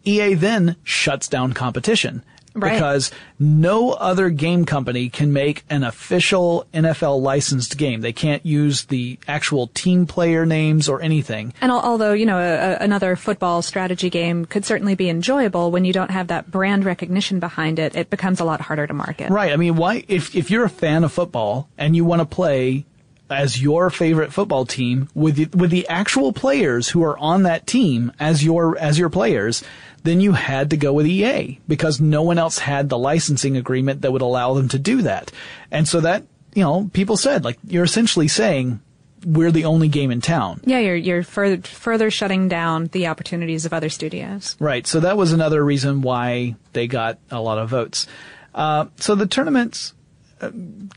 EA 0.04 0.34
then 0.34 0.76
shuts 0.84 1.28
down 1.28 1.52
competition. 1.52 2.22
Right. 2.56 2.74
Because 2.74 3.10
no 3.40 3.90
other 3.90 4.30
game 4.30 4.64
company 4.64 5.08
can 5.08 5.32
make 5.32 5.64
an 5.68 5.82
official 5.82 6.66
NFL 6.72 7.20
licensed 7.20 7.76
game. 7.76 8.00
They 8.00 8.12
can't 8.12 8.46
use 8.46 8.84
the 8.84 9.18
actual 9.26 9.66
team 9.68 10.06
player 10.06 10.46
names 10.46 10.88
or 10.88 11.02
anything. 11.02 11.52
And 11.60 11.72
al- 11.72 11.80
although, 11.80 12.12
you 12.12 12.26
know, 12.26 12.38
a, 12.38 12.76
another 12.80 13.16
football 13.16 13.60
strategy 13.60 14.08
game 14.08 14.44
could 14.44 14.64
certainly 14.64 14.94
be 14.94 15.08
enjoyable, 15.08 15.72
when 15.72 15.84
you 15.84 15.92
don't 15.92 16.12
have 16.12 16.28
that 16.28 16.48
brand 16.48 16.84
recognition 16.84 17.40
behind 17.40 17.80
it, 17.80 17.96
it 17.96 18.08
becomes 18.08 18.38
a 18.38 18.44
lot 18.44 18.60
harder 18.60 18.86
to 18.86 18.94
market. 18.94 19.30
Right. 19.30 19.52
I 19.52 19.56
mean, 19.56 19.74
why, 19.74 20.04
if, 20.06 20.36
if 20.36 20.48
you're 20.48 20.64
a 20.64 20.70
fan 20.70 21.02
of 21.02 21.12
football 21.12 21.68
and 21.76 21.96
you 21.96 22.04
want 22.04 22.20
to 22.20 22.26
play 22.26 22.86
as 23.30 23.60
your 23.60 23.90
favorite 23.90 24.32
football 24.32 24.64
team 24.64 25.08
with 25.12 25.34
the, 25.34 25.58
with 25.58 25.70
the 25.70 25.88
actual 25.88 26.32
players 26.32 26.90
who 26.90 27.02
are 27.02 27.18
on 27.18 27.42
that 27.42 27.66
team 27.66 28.12
as 28.20 28.44
your, 28.44 28.78
as 28.78 28.96
your 28.96 29.08
players, 29.08 29.64
then 30.04 30.20
you 30.20 30.32
had 30.32 30.70
to 30.70 30.76
go 30.76 30.92
with 30.92 31.06
EA 31.06 31.58
because 31.66 32.00
no 32.00 32.22
one 32.22 32.38
else 32.38 32.58
had 32.58 32.88
the 32.88 32.98
licensing 32.98 33.56
agreement 33.56 34.02
that 34.02 34.12
would 34.12 34.22
allow 34.22 34.54
them 34.54 34.68
to 34.68 34.78
do 34.78 35.02
that. 35.02 35.32
And 35.70 35.88
so 35.88 36.00
that, 36.02 36.24
you 36.54 36.62
know, 36.62 36.88
people 36.92 37.16
said, 37.16 37.44
like, 37.44 37.58
you're 37.66 37.84
essentially 37.84 38.28
saying, 38.28 38.80
we're 39.24 39.50
the 39.50 39.64
only 39.64 39.88
game 39.88 40.10
in 40.10 40.20
town. 40.20 40.60
Yeah, 40.64 40.80
you're 40.80 40.96
you're 40.96 41.22
further 41.22 41.62
further 41.62 42.10
shutting 42.10 42.48
down 42.48 42.88
the 42.88 43.06
opportunities 43.06 43.64
of 43.64 43.72
other 43.72 43.88
studios. 43.88 44.54
Right. 44.60 44.86
So 44.86 45.00
that 45.00 45.16
was 45.16 45.32
another 45.32 45.64
reason 45.64 46.02
why 46.02 46.56
they 46.74 46.86
got 46.86 47.18
a 47.30 47.40
lot 47.40 47.56
of 47.56 47.70
votes. 47.70 48.06
Uh, 48.54 48.86
so 48.96 49.14
the 49.14 49.26
tournaments 49.26 49.94
uh, 50.42 50.50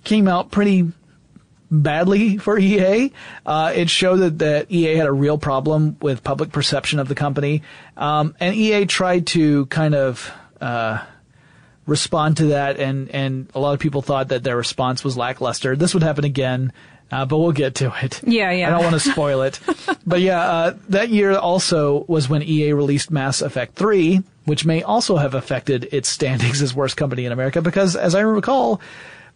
came 0.03 0.27
out 0.27 0.51
pretty 0.51 0.91
badly 1.69 2.37
for 2.37 2.57
EA. 2.57 3.11
Uh, 3.45 3.73
it 3.75 3.89
showed 3.89 4.17
that, 4.17 4.39
that 4.39 4.71
EA 4.71 4.95
had 4.95 5.07
a 5.07 5.11
real 5.11 5.37
problem 5.37 5.97
with 6.01 6.23
public 6.23 6.51
perception 6.51 6.99
of 6.99 7.07
the 7.07 7.15
company. 7.15 7.63
Um, 7.95 8.35
and 8.39 8.55
EA 8.55 8.85
tried 8.85 9.27
to 9.27 9.65
kind 9.67 9.95
of, 9.95 10.31
uh, 10.61 11.03
respond 11.85 12.37
to 12.37 12.47
that 12.47 12.79
and, 12.79 13.09
and 13.09 13.49
a 13.55 13.59
lot 13.59 13.73
of 13.73 13.79
people 13.79 14.01
thought 14.01 14.27
that 14.27 14.43
their 14.43 14.57
response 14.57 15.03
was 15.03 15.17
lackluster. 15.17 15.75
This 15.75 15.93
would 15.93 16.03
happen 16.03 16.25
again. 16.25 16.73
Uh, 17.09 17.25
but 17.25 17.37
we'll 17.37 17.53
get 17.53 17.75
to 17.75 17.93
it. 18.03 18.21
Yeah, 18.27 18.51
yeah. 18.51 18.67
I 18.67 18.71
don't 18.71 18.83
want 18.91 19.01
to 19.01 19.11
spoil 19.11 19.41
it. 19.43 19.61
but 20.05 20.19
yeah, 20.19 20.41
uh, 20.41 20.77
that 20.89 21.07
year 21.07 21.37
also 21.37 22.03
was 22.09 22.27
when 22.27 22.43
EA 22.43 22.73
released 22.73 23.11
Mass 23.11 23.41
Effect 23.41 23.75
3, 23.75 24.21
which 24.43 24.65
may 24.65 24.83
also 24.83 25.15
have 25.15 25.33
affected 25.33 25.87
its 25.93 26.09
standings 26.09 26.61
as 26.61 26.75
worst 26.75 26.97
company 26.97 27.23
in 27.23 27.31
America 27.31 27.61
because 27.61 27.95
as 27.95 28.13
I 28.13 28.21
recall, 28.21 28.81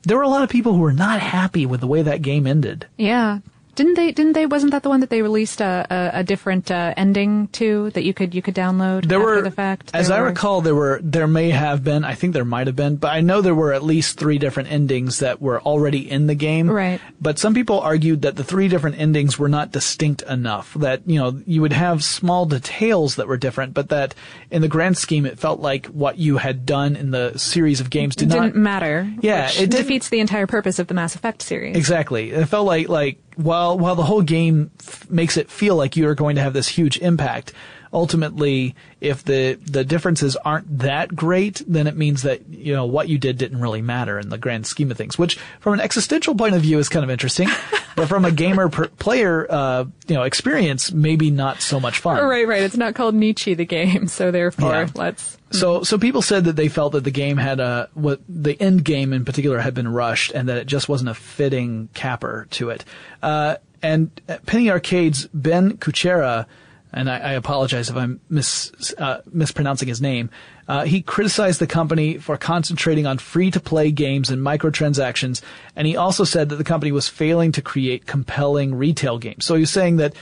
there 0.03 0.17
were 0.17 0.23
a 0.23 0.29
lot 0.29 0.43
of 0.43 0.49
people 0.49 0.73
who 0.73 0.79
were 0.79 0.93
not 0.93 1.19
happy 1.19 1.65
with 1.65 1.81
the 1.81 1.87
way 1.87 2.01
that 2.01 2.21
game 2.21 2.47
ended. 2.47 2.87
Yeah. 2.97 3.39
Didn't 3.75 3.93
they? 3.95 4.11
Didn't 4.11 4.33
they? 4.33 4.45
Wasn't 4.45 4.71
that 4.71 4.83
the 4.83 4.89
one 4.89 4.99
that 4.99 5.09
they 5.09 5.21
released 5.21 5.61
a, 5.61 5.87
a, 5.89 6.19
a 6.19 6.23
different 6.23 6.69
uh, 6.69 6.93
ending 6.97 7.47
to 7.49 7.89
that 7.91 8.03
you 8.03 8.13
could 8.13 8.35
you 8.35 8.41
could 8.41 8.55
download 8.55 9.05
There 9.07 9.19
after 9.19 9.35
were, 9.35 9.41
the 9.41 9.51
fact? 9.51 9.91
as 9.93 10.07
There 10.09 10.17
I 10.17 10.21
were- 10.21 10.27
recall, 10.27 10.61
there 10.61 10.75
were 10.75 10.99
there 11.03 11.27
may 11.27 11.49
have 11.51 11.83
been. 11.83 12.03
I 12.03 12.13
think 12.15 12.33
there 12.33 12.45
might 12.45 12.67
have 12.67 12.75
been, 12.75 12.97
but 12.97 13.09
I 13.13 13.21
know 13.21 13.41
there 13.41 13.55
were 13.55 13.73
at 13.73 13.83
least 13.83 14.17
three 14.19 14.37
different 14.37 14.71
endings 14.71 15.19
that 15.19 15.41
were 15.41 15.61
already 15.61 16.09
in 16.09 16.27
the 16.27 16.35
game. 16.35 16.69
Right. 16.69 16.99
But 17.21 17.39
some 17.39 17.53
people 17.53 17.79
argued 17.79 18.23
that 18.23 18.35
the 18.35 18.43
three 18.43 18.67
different 18.67 18.99
endings 18.99 19.39
were 19.39 19.49
not 19.49 19.71
distinct 19.71 20.21
enough. 20.23 20.73
That 20.75 21.01
you 21.07 21.19
know 21.19 21.41
you 21.45 21.61
would 21.61 21.73
have 21.73 22.03
small 22.03 22.45
details 22.45 23.15
that 23.15 23.27
were 23.27 23.37
different, 23.37 23.73
but 23.73 23.89
that 23.89 24.15
in 24.49 24.61
the 24.61 24.67
grand 24.67 24.97
scheme, 24.97 25.25
it 25.25 25.39
felt 25.39 25.59
like 25.59 25.85
what 25.87 26.17
you 26.17 26.37
had 26.37 26.65
done 26.65 26.95
in 26.95 27.11
the 27.11 27.37
series 27.37 27.79
of 27.79 27.89
games 27.89 28.15
did 28.15 28.29
didn't 28.29 28.53
not 28.53 28.55
matter. 28.55 29.09
Yeah, 29.21 29.49
it 29.53 29.69
defeats 29.71 30.09
the 30.09 30.19
entire 30.19 30.47
purpose 30.47 30.77
of 30.79 30.87
the 30.87 30.93
Mass 30.93 31.15
Effect 31.15 31.41
series. 31.41 31.75
Exactly. 31.77 32.31
It 32.31 32.45
felt 32.47 32.65
like 32.67 32.89
like 32.89 33.19
while 33.35 33.77
while 33.77 33.95
the 33.95 34.03
whole 34.03 34.21
game 34.21 34.71
f- 34.79 35.09
makes 35.09 35.37
it 35.37 35.49
feel 35.49 35.75
like 35.75 35.95
you 35.95 36.07
are 36.07 36.15
going 36.15 36.35
to 36.35 36.41
have 36.41 36.53
this 36.53 36.67
huge 36.67 36.97
impact, 36.99 37.53
ultimately, 37.93 38.75
if 38.99 39.23
the 39.23 39.59
the 39.65 39.83
differences 39.83 40.35
aren't 40.37 40.79
that 40.79 41.15
great, 41.15 41.61
then 41.67 41.87
it 41.87 41.95
means 41.95 42.23
that 42.23 42.47
you 42.49 42.73
know 42.73 42.85
what 42.85 43.09
you 43.09 43.17
did 43.17 43.37
didn't 43.37 43.61
really 43.61 43.81
matter 43.81 44.19
in 44.19 44.29
the 44.29 44.37
grand 44.37 44.65
scheme 44.65 44.91
of 44.91 44.97
things. 44.97 45.17
Which, 45.17 45.37
from 45.59 45.73
an 45.73 45.79
existential 45.81 46.35
point 46.35 46.55
of 46.55 46.61
view, 46.61 46.79
is 46.79 46.89
kind 46.89 47.03
of 47.03 47.09
interesting, 47.09 47.49
but 47.95 48.07
from 48.07 48.25
a 48.25 48.31
gamer 48.31 48.69
per 48.69 48.87
player 48.87 49.45
uh, 49.49 49.85
you 50.07 50.15
know 50.15 50.23
experience, 50.23 50.91
maybe 50.91 51.31
not 51.31 51.61
so 51.61 51.79
much 51.79 51.99
fun. 51.99 52.23
Right, 52.23 52.47
right. 52.47 52.63
It's 52.63 52.77
not 52.77 52.95
called 52.95 53.15
Nietzsche 53.15 53.53
the 53.53 53.65
game, 53.65 54.07
so 54.07 54.31
therefore 54.31 54.71
Yeah. 54.71 54.87
let's. 54.95 55.37
So, 55.53 55.83
so 55.83 55.97
people 55.97 56.21
said 56.21 56.45
that 56.45 56.55
they 56.55 56.69
felt 56.69 56.93
that 56.93 57.03
the 57.03 57.11
game 57.11 57.35
had 57.35 57.59
a 57.59 57.89
what 57.93 58.21
the 58.29 58.55
end 58.61 58.85
game 58.85 59.11
in 59.11 59.25
particular 59.25 59.59
had 59.59 59.73
been 59.73 59.87
rushed, 59.89 60.31
and 60.31 60.47
that 60.47 60.57
it 60.57 60.65
just 60.65 60.87
wasn't 60.87 61.09
a 61.09 61.13
fitting 61.13 61.89
capper 61.93 62.47
to 62.51 62.69
it. 62.69 62.85
Uh, 63.21 63.57
and 63.83 64.11
Penny 64.45 64.69
Arcade's 64.69 65.27
Ben 65.33 65.75
Kuchera 65.77 66.45
and 66.93 67.09
I, 67.09 67.17
I 67.17 67.31
apologize 67.33 67.89
if 67.89 67.95
I'm 67.95 68.19
mis, 68.29 68.71
uh, 68.97 69.21
mispronouncing 69.31 69.87
his 69.87 70.01
name. 70.01 70.29
Uh, 70.67 70.85
he 70.85 71.01
criticized 71.01 71.59
the 71.59 71.67
company 71.67 72.17
for 72.17 72.37
concentrating 72.37 73.05
on 73.05 73.17
free-to-play 73.17 73.91
games 73.91 74.29
and 74.29 74.41
microtransactions, 74.41 75.41
and 75.75 75.87
he 75.87 75.97
also 75.97 76.23
said 76.23 76.49
that 76.49 76.57
the 76.57 76.63
company 76.63 76.91
was 76.91 77.07
failing 77.07 77.51
to 77.51 77.61
create 77.61 78.05
compelling 78.05 78.75
retail 78.75 79.17
games. 79.17 79.45
So 79.45 79.55
he 79.55 79.61
was 79.61 79.71
saying 79.71 79.97
that 79.97 80.13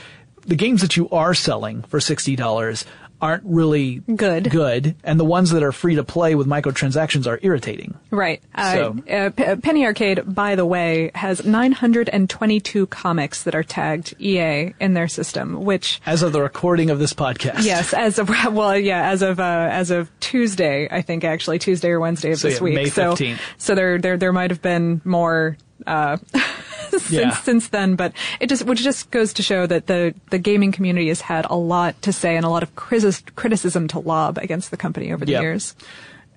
the 0.46 0.56
games 0.56 0.80
that 0.80 0.96
you 0.96 1.08
are 1.10 1.34
selling 1.34 1.82
for 1.82 2.00
sixty 2.00 2.34
dollars 2.34 2.84
aren't 3.22 3.42
really 3.44 4.02
Good. 4.14 4.50
Good, 4.50 4.94
and 5.04 5.18
the 5.20 5.24
ones 5.24 5.50
that 5.50 5.62
are 5.62 5.72
free 5.72 5.94
to 5.96 6.04
play 6.04 6.34
with 6.34 6.46
microtransactions 6.46 7.26
are 7.26 7.38
irritating. 7.42 7.98
Right. 8.10 8.42
Uh, 8.54 8.72
So- 8.72 8.96
uh, 9.10 9.30
P- 9.30 9.56
Penny 9.56 9.84
Arcade, 9.84 10.22
by 10.26 10.54
the 10.54 10.64
way, 10.66 11.10
has 11.14 11.44
922 11.44 12.86
comics 12.86 13.42
that 13.42 13.54
are 13.54 13.62
tagged 13.62 14.14
EA 14.18 14.74
in 14.80 14.94
their 14.94 15.08
system, 15.08 15.64
which 15.64 16.00
As 16.06 16.22
of 16.22 16.32
the 16.32 16.40
recording 16.42 16.90
of 16.90 16.98
this 16.98 17.12
podcast, 17.12 17.64
Yes, 17.64 17.92
as 17.92 18.18
of 18.18 18.28
well, 18.52 18.76
yeah, 18.78 19.10
as 19.10 19.22
of 19.22 19.38
uh, 19.40 19.68
as 19.70 19.90
of 19.90 20.10
Tuesday, 20.20 20.88
I 20.90 21.02
think 21.02 21.24
actually 21.24 21.58
Tuesday 21.58 21.90
or 21.90 22.00
Wednesday 22.00 22.32
of 22.32 22.38
So, 22.38 22.48
this 22.48 22.58
yeah, 22.58 22.64
week. 22.64 22.74
May 22.74 22.84
so 22.88 23.12
15th. 23.14 23.38
so 23.58 23.74
there 23.74 23.98
there 23.98 24.16
there 24.16 24.32
might 24.32 24.50
have 24.50 24.62
been 24.62 25.00
more 25.04 25.56
uh, 25.86 26.16
since 26.90 27.10
Yeah. 27.10 27.30
since 27.30 27.68
then, 27.68 27.96
but 27.96 28.12
it 28.40 28.48
just 28.48 28.64
which 28.64 28.82
just 28.82 29.10
goes 29.10 29.32
to 29.34 29.42
show 29.42 29.66
that 29.66 29.86
the 29.86 30.14
the 30.30 30.38
gaming 30.38 30.72
community 30.72 31.08
has 31.08 31.20
had 31.20 31.46
a 31.48 31.56
lot 31.56 32.00
to 32.02 32.12
say 32.12 32.36
and 32.36 32.44
a 32.44 32.48
lot 32.48 32.62
of 32.62 32.74
criticism 32.76 33.88
to 33.88 33.98
lob 33.98 34.38
against 34.38 34.70
the 34.70 34.76
company 34.76 35.12
over 35.12 35.24
the 35.24 35.32
Yep. 35.32 35.42
years. 35.42 35.74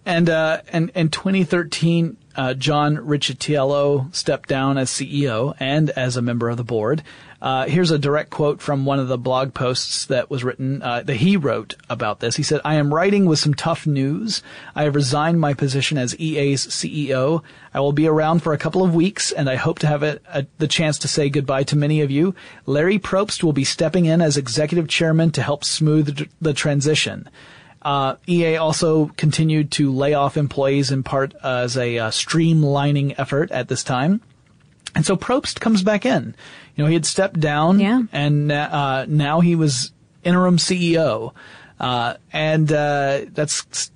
And 0.05 0.29
uh, 0.29 0.61
and 0.69 0.89
in 0.95 1.09
2013, 1.09 2.17
uh, 2.35 2.53
John 2.55 2.97
Riccitiello 2.97 4.13
stepped 4.13 4.49
down 4.49 4.77
as 4.77 4.89
CEO 4.89 5.55
and 5.59 5.89
as 5.91 6.17
a 6.17 6.21
member 6.21 6.49
of 6.49 6.57
the 6.57 6.63
board. 6.63 7.03
Uh, 7.41 7.65
here's 7.65 7.91
a 7.91 7.99
direct 7.99 8.29
quote 8.29 8.61
from 8.61 8.85
one 8.85 8.99
of 8.99 9.09
the 9.09 9.17
blog 9.17 9.53
posts 9.53 10.05
that 10.05 10.29
was 10.29 10.45
written 10.45 10.81
uh, 10.81 11.03
that 11.03 11.17
he 11.17 11.35
wrote 11.35 11.75
about 11.89 12.19
this. 12.19 12.35
He 12.35 12.43
said, 12.43 12.59
"I 12.65 12.75
am 12.75 12.93
writing 12.93 13.25
with 13.25 13.39
some 13.39 13.53
tough 13.53 13.87
news. 13.87 14.41
I 14.75 14.83
have 14.83 14.95
resigned 14.95 15.39
my 15.39 15.53
position 15.53 15.97
as 15.97 16.17
EA's 16.19 16.67
CEO. 16.67 17.41
I 17.73 17.79
will 17.79 17.93
be 17.93 18.07
around 18.07 18.43
for 18.43 18.53
a 18.53 18.57
couple 18.57 18.83
of 18.83 18.95
weeks, 18.95 19.31
and 19.31 19.49
I 19.49 19.55
hope 19.55 19.79
to 19.79 19.87
have 19.87 20.03
a, 20.03 20.19
a, 20.33 20.45
the 20.57 20.67
chance 20.67 20.97
to 20.99 21.07
say 21.07 21.29
goodbye 21.29 21.63
to 21.63 21.77
many 21.77 22.01
of 22.01 22.11
you. 22.11 22.35
Larry 22.65 22.99
Probst 22.99 23.43
will 23.43 23.53
be 23.53 23.65
stepping 23.65 24.05
in 24.05 24.21
as 24.21 24.37
executive 24.37 24.87
chairman 24.87 25.31
to 25.31 25.41
help 25.41 25.63
smooth 25.63 26.29
the 26.41 26.53
transition." 26.53 27.29
Uh, 27.83 28.15
EA 28.27 28.57
also 28.57 29.07
continued 29.17 29.71
to 29.71 29.91
lay 29.91 30.13
off 30.13 30.37
employees 30.37 30.91
in 30.91 31.03
part 31.03 31.33
as 31.43 31.77
a 31.77 31.97
uh, 31.99 32.09
streamlining 32.11 33.15
effort 33.17 33.51
at 33.51 33.67
this 33.67 33.83
time. 33.83 34.21
And 34.95 35.05
so 35.05 35.15
Probst 35.15 35.59
comes 35.59 35.81
back 35.83 36.05
in. 36.05 36.35
You 36.75 36.83
know, 36.83 36.87
he 36.87 36.93
had 36.93 37.05
stepped 37.05 37.39
down 37.39 37.79
Yeah. 37.79 38.03
and 38.11 38.51
uh, 38.51 39.05
now 39.07 39.39
he 39.41 39.55
was 39.55 39.91
interim 40.23 40.57
CEO. 40.57 41.33
Uh, 41.79 42.13
and 42.31 42.71
uh, 42.71 43.21
that's, 43.33 43.91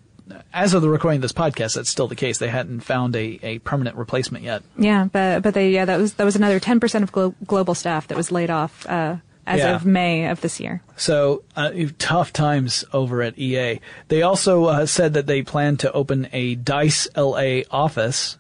as 0.54 0.74
of 0.74 0.82
the 0.82 0.90
recording 0.90 1.18
of 1.20 1.22
this 1.22 1.32
podcast, 1.34 1.76
that's 1.76 1.90
still 1.90 2.08
the 2.08 2.16
case. 2.16 2.38
They 2.40 2.50
hadn't 2.50 2.82
found 2.82 3.16
a, 3.16 3.40
a 3.44 3.60
permanent 3.60 3.96
replacement 3.96 4.44
yet. 4.44 4.64
Yeah, 4.78 5.06
but 5.12 5.42
but 5.44 5.54
they 5.54 5.72
yeah 5.72 5.86
that 5.86 5.98
was 5.98 6.16
that 6.16 6.26
was 6.26 6.36
another 6.36 6.60
10 6.60 6.80
percent 6.82 7.04
of 7.04 7.12
glo- 7.14 7.36
global 7.46 7.76
staff 7.76 8.08
that 8.08 8.18
was 8.18 8.32
laid 8.32 8.50
off 8.50 8.86
uh, 8.88 9.18
as 9.48 9.60
Yeah. 9.60 9.76
of 9.76 9.86
May 9.86 10.28
of 10.28 10.42
this 10.42 10.60
year. 10.60 10.82
So 10.98 11.42
uh, 11.56 11.72
tough 11.98 12.34
times 12.34 12.84
over 12.94 13.22
at 13.24 13.40
EA. 13.40 13.80
They 14.10 14.22
also 14.22 14.66
uh, 14.66 14.86
said 14.86 15.14
that 15.14 15.26
they 15.26 15.42
plan 15.42 15.78
to 15.78 15.92
open 15.94 16.28
a 16.34 16.56
Dice 16.56 17.08
LA 17.16 17.62
office 17.72 18.38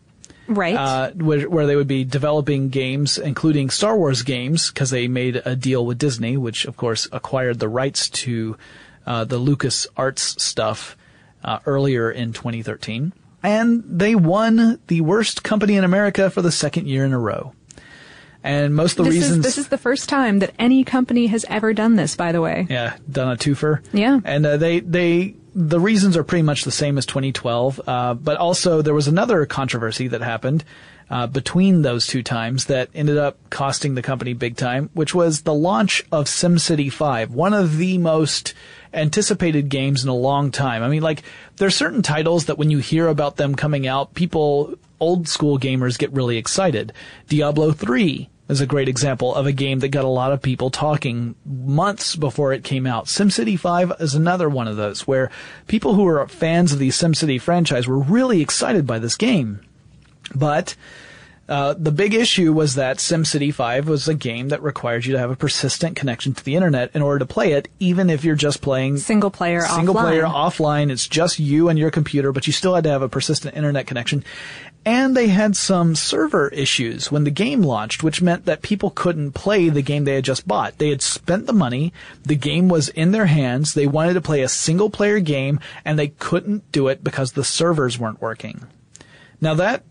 Right. 0.49 0.75
uh, 0.75 1.11
where, 1.11 1.49
where 1.49 1.65
they 1.65 1.75
would 1.75 1.87
be 1.87 2.03
developing 2.03 2.69
games, 2.69 3.17
including 3.17 3.69
Star 3.69 3.97
Wars 3.97 4.21
games, 4.21 4.69
because 4.69 4.89
they 4.89 5.07
made 5.07 5.41
a 5.45 5.55
deal 5.55 5.85
with 5.85 5.97
Disney, 5.97 6.35
which 6.37 6.65
of 6.65 6.75
course 6.77 7.07
acquired 7.11 7.59
the 7.59 7.69
rights 7.69 8.09
to 8.09 8.57
uh, 9.05 9.23
the 9.23 9.37
Lucas 9.37 9.87
Arts 9.95 10.41
stuff 10.43 10.97
uh, 11.43 11.59
earlier 11.65 12.11
in 12.11 12.33
2013, 12.33 13.13
and 13.43 13.83
they 13.87 14.15
won 14.15 14.79
the 14.87 14.99
worst 15.01 15.43
company 15.43 15.75
in 15.77 15.83
America 15.85 16.29
for 16.29 16.41
the 16.41 16.51
second 16.51 16.87
year 16.87 17.05
in 17.05 17.13
a 17.13 17.19
row. 17.19 17.53
And 18.47 18.75
most 18.75 18.97
of 18.99 19.05
the 19.05 19.11
this 19.11 19.23
reasons, 19.23 19.37
is 19.37 19.43
this 19.43 19.57
is 19.57 19.67
the 19.67 19.77
first 19.77 20.07
time 20.07 20.39
that 20.39 20.53
any 20.57 20.83
company 20.83 21.27
has 21.27 21.45
ever 21.49 21.73
done 21.73 21.95
this. 21.95 22.15
By 22.15 22.31
the 22.31 22.41
way. 22.41 22.65
yeah, 22.69 22.95
done 23.09 23.29
a 23.29 23.35
twofer. 23.35 23.81
Yeah. 23.91 24.19
And 24.23 24.45
uh, 24.45 24.57
they 24.57 24.79
they 24.79 25.35
the 25.53 25.79
reasons 25.79 26.15
are 26.15 26.23
pretty 26.23 26.43
much 26.43 26.63
the 26.63 26.71
same 26.71 26.97
as 26.97 27.05
2012, 27.07 27.81
uh, 27.87 28.13
but 28.13 28.37
also 28.37 28.81
there 28.81 28.93
was 28.93 29.07
another 29.07 29.45
controversy 29.47 30.07
that 30.07 30.21
happened 30.21 30.63
uh, 31.09 31.25
between 31.25 31.81
those 31.81 32.05
two 32.05 32.21
times 32.21 32.65
that 32.65 32.89
ended 32.93 33.17
up 33.17 33.37
costing 33.49 33.95
the 33.95 34.01
company 34.01 34.33
big 34.33 34.55
time, 34.55 34.89
which 34.93 35.15
was 35.15 35.41
the 35.41 35.53
launch 35.53 36.03
of 36.11 36.25
SimCity 36.25 36.91
5, 36.91 37.31
one 37.31 37.53
of 37.53 37.77
the 37.77 37.97
most 37.97 38.53
anticipated 38.93 39.67
games 39.67 40.03
in 40.03 40.09
a 40.09 40.15
long 40.15 40.51
time. 40.51 40.83
I 40.83 40.89
mean, 40.89 41.01
like 41.01 41.23
there 41.57 41.67
are 41.67 41.71
certain 41.71 42.01
titles 42.01 42.45
that 42.45 42.57
when 42.57 42.69
you 42.69 42.77
hear 42.77 43.07
about 43.07 43.37
them 43.37 43.55
coming 43.55 43.87
out, 43.87 44.13
people 44.13 44.75
old 44.99 45.27
school 45.27 45.59
gamers 45.59 45.97
get 45.97 46.13
really 46.13 46.37
excited. 46.37 46.93
Diablo 47.27 47.71
3 47.71 48.29
is 48.49 48.61
a 48.61 48.65
great 48.65 48.87
example 48.87 49.33
of 49.35 49.45
a 49.45 49.51
game 49.51 49.79
that 49.79 49.89
got 49.89 50.05
a 50.05 50.09
lot 50.09 50.31
of 50.31 50.41
people 50.41 50.69
talking 50.69 51.35
months 51.45 52.15
before 52.15 52.53
it 52.53 52.63
came 52.63 52.87
out. 52.87 53.05
SimCity 53.05 53.59
5 53.59 53.93
is 53.99 54.15
another 54.15 54.49
one 54.49 54.67
of 54.67 54.77
those 54.77 55.05
where 55.05 55.29
people 55.67 55.93
who 55.93 56.07
are 56.07 56.27
fans 56.27 56.71
of 56.71 56.79
the 56.79 56.89
SimCity 56.89 57.41
franchise 57.41 57.87
were 57.87 57.99
really 57.99 58.41
excited 58.41 58.87
by 58.87 58.99
this 58.99 59.17
game. 59.17 59.59
But 60.33 60.75
uh, 61.49 61.75
the 61.77 61.91
big 61.91 62.13
issue 62.13 62.51
was 62.51 62.75
that 62.75 62.97
SimCity 62.97 63.53
5 63.53 63.87
was 63.87 64.07
a 64.07 64.13
game 64.13 64.49
that 64.49 64.61
required 64.61 65.05
you 65.05 65.13
to 65.13 65.19
have 65.19 65.31
a 65.31 65.35
persistent 65.35 65.95
connection 65.95 66.33
to 66.33 66.43
the 66.43 66.55
internet 66.55 66.91
in 66.93 67.01
order 67.01 67.19
to 67.19 67.25
play 67.25 67.53
it, 67.53 67.69
even 67.79 68.09
if 68.09 68.25
you're 68.25 68.35
just 68.35 68.61
playing 68.61 68.97
Single 68.97 69.31
player 69.31 69.61
single 69.61 69.95
offline. 69.95 70.01
player 70.01 70.23
offline. 70.23 70.91
It's 70.91 71.07
just 71.07 71.39
you 71.39 71.69
and 71.69 71.79
your 71.79 71.89
computer, 71.89 72.33
but 72.33 72.47
you 72.47 72.53
still 72.53 72.75
had 72.75 72.83
to 72.83 72.89
have 72.89 73.01
a 73.01 73.07
persistent 73.07 73.55
internet 73.55 73.87
connection. 73.87 74.25
And 74.87 75.17
they 75.17 75.27
had 75.27 75.57
some 75.57 75.95
server 75.95 76.47
issues 76.47 77.11
when 77.11 77.25
the 77.25 77.29
game 77.29 77.61
launched, 77.61 78.03
which 78.03 78.21
meant 78.21 78.45
that 78.45 78.61
people 78.61 78.89
couldn't 78.89 79.33
play 79.33 79.67
the 79.67 79.81
game 79.81 80.05
they 80.05 80.15
had 80.15 80.23
just 80.23 80.47
bought. 80.47 80.77
They 80.77 80.91
had 80.91 81.01
spent 81.01 81.45
the 81.45 81.51
money, 81.51 81.91
the 82.23 82.37
game 82.37 82.69
was 82.69 82.87
in 82.87 83.11
their 83.11 83.25
hands, 83.25 83.73
they 83.73 83.85
wanted 83.85 84.13
to 84.13 84.21
play 84.21 84.43
a 84.43 84.47
single 84.47 84.89
player 84.89 85.19
game, 85.19 85.59
and 85.83 85.99
they 85.99 86.07
couldn't 86.07 86.71
do 86.71 86.87
it 86.87 87.03
because 87.03 87.33
the 87.33 87.43
servers 87.43 87.99
weren't 87.99 88.21
working. 88.21 88.65
Now 89.41 89.55
that 89.55 89.83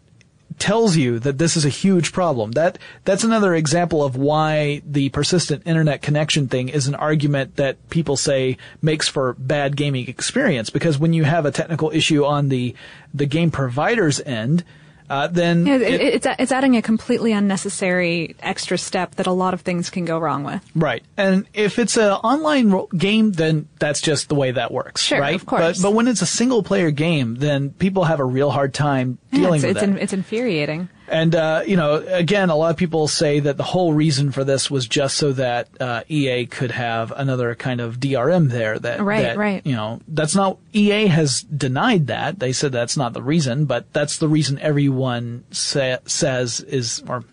tells 0.59 0.97
you 0.97 1.19
that 1.19 1.37
this 1.37 1.59
is 1.59 1.67
a 1.67 1.69
huge 1.69 2.15
problem. 2.15 2.53
That 2.53 2.79
that's 3.05 3.23
another 3.23 3.55
example 3.55 4.03
of 4.03 4.17
why 4.17 4.81
the 4.87 5.11
persistent 5.11 5.67
internet 5.67 6.01
connection 6.01 6.49
thing 6.49 6.71
is 6.71 6.87
an 6.87 6.95
argument 6.95 7.57
that 7.57 7.91
people 7.91 8.17
say 8.17 8.57
makes 8.81 9.09
for 9.09 9.35
bad 9.35 9.77
gaming 9.77 10.09
experience 10.09 10.71
because 10.71 10.99
when 10.99 11.13
you 11.13 11.25
have 11.25 11.45
a 11.45 11.51
technical 11.51 11.91
issue 11.91 12.25
on 12.25 12.49
the 12.49 12.75
the 13.13 13.27
game 13.27 13.51
provider's 13.51 14.23
end, 14.23 14.65
uh, 15.09 15.27
then 15.29 15.67
Yeah, 15.67 15.77
it- 15.77 15.83
it, 15.83 16.15
it's 16.15 16.27
it's 16.39 16.53
adding 16.53 16.77
a 16.77 16.83
completely 16.83 17.33
unnecessary 17.33 18.35
extra 18.41 18.79
step 18.79 19.15
that 19.17 19.27
a 19.27 19.33
lot 19.33 19.55
of 19.55 19.61
things 19.63 19.91
can 19.91 20.05
go 20.05 20.19
wrong 20.19 20.45
with. 20.45 20.63
Right. 20.75 21.03
And 21.17 21.47
if 21.55 21.79
it's 21.79 21.97
an 21.97 22.11
online 22.13 22.71
ro- 22.71 22.89
game, 22.97 23.33
then 23.33 23.69
that's 23.79 24.01
just 24.01 24.29
the 24.29 24.35
way 24.35 24.51
that 24.53 24.73
works. 24.73 25.03
Sure, 25.03 25.21
right? 25.21 25.35
of 25.35 25.47
course. 25.47 25.79
But, 25.81 25.89
but 25.89 25.95
when 25.95 26.09
it's 26.09 26.23
a 26.23 26.27
single 26.27 26.63
player 26.63 26.91
game, 26.91 27.37
then 27.37 27.71
people 27.71 28.05
have 28.05 28.21
a 28.21 28.25
real 28.25 28.51
hard 28.51 28.75
time 28.75 29.19
Yeah, 29.33 29.41
dealing 29.41 29.55
it's 29.57 29.63
with 29.65 29.71
it's, 29.77 29.81
that. 29.81 29.89
in, 29.91 29.99
it's 29.99 30.13
infuriating. 30.13 30.89
And 31.09 31.35
uh, 31.35 31.63
you 31.67 31.77
know, 31.77 31.97
again, 32.09 32.51
a 32.51 32.57
lot 32.57 32.71
of 32.71 32.77
people 32.77 33.09
say 33.09 33.41
that 33.41 33.57
the 33.57 33.63
whole 33.63 33.93
reason 33.93 34.33
for 34.33 34.45
this 34.45 34.71
was 34.71 34.87
just 34.87 35.17
so 35.17 35.33
that 35.33 35.69
uh, 35.81 36.03
EA 36.09 36.47
could 36.47 36.73
have 36.73 37.13
another 37.13 37.55
kind 37.55 37.81
of 37.81 37.99
DRM 38.01 38.51
there. 38.51 38.79
That 38.79 39.01
Right, 39.01 39.23
that, 39.23 39.37
right. 39.37 39.65
You 39.65 39.77
know, 39.77 40.01
that's 40.09 40.35
not 40.35 40.59
EA 40.73 41.07
has 41.07 41.43
denied 41.43 42.09
that. 42.09 42.39
They 42.39 42.53
said 42.53 42.73
that's 42.73 42.97
not 42.97 43.13
the 43.13 43.23
reason, 43.23 43.67
but 43.67 43.93
that's 43.93 44.19
the 44.19 44.29
reason 44.29 44.59
everyone 44.59 45.45
sa- 45.51 45.99
says 46.07 46.61
is 46.61 47.03
or. 47.09 47.25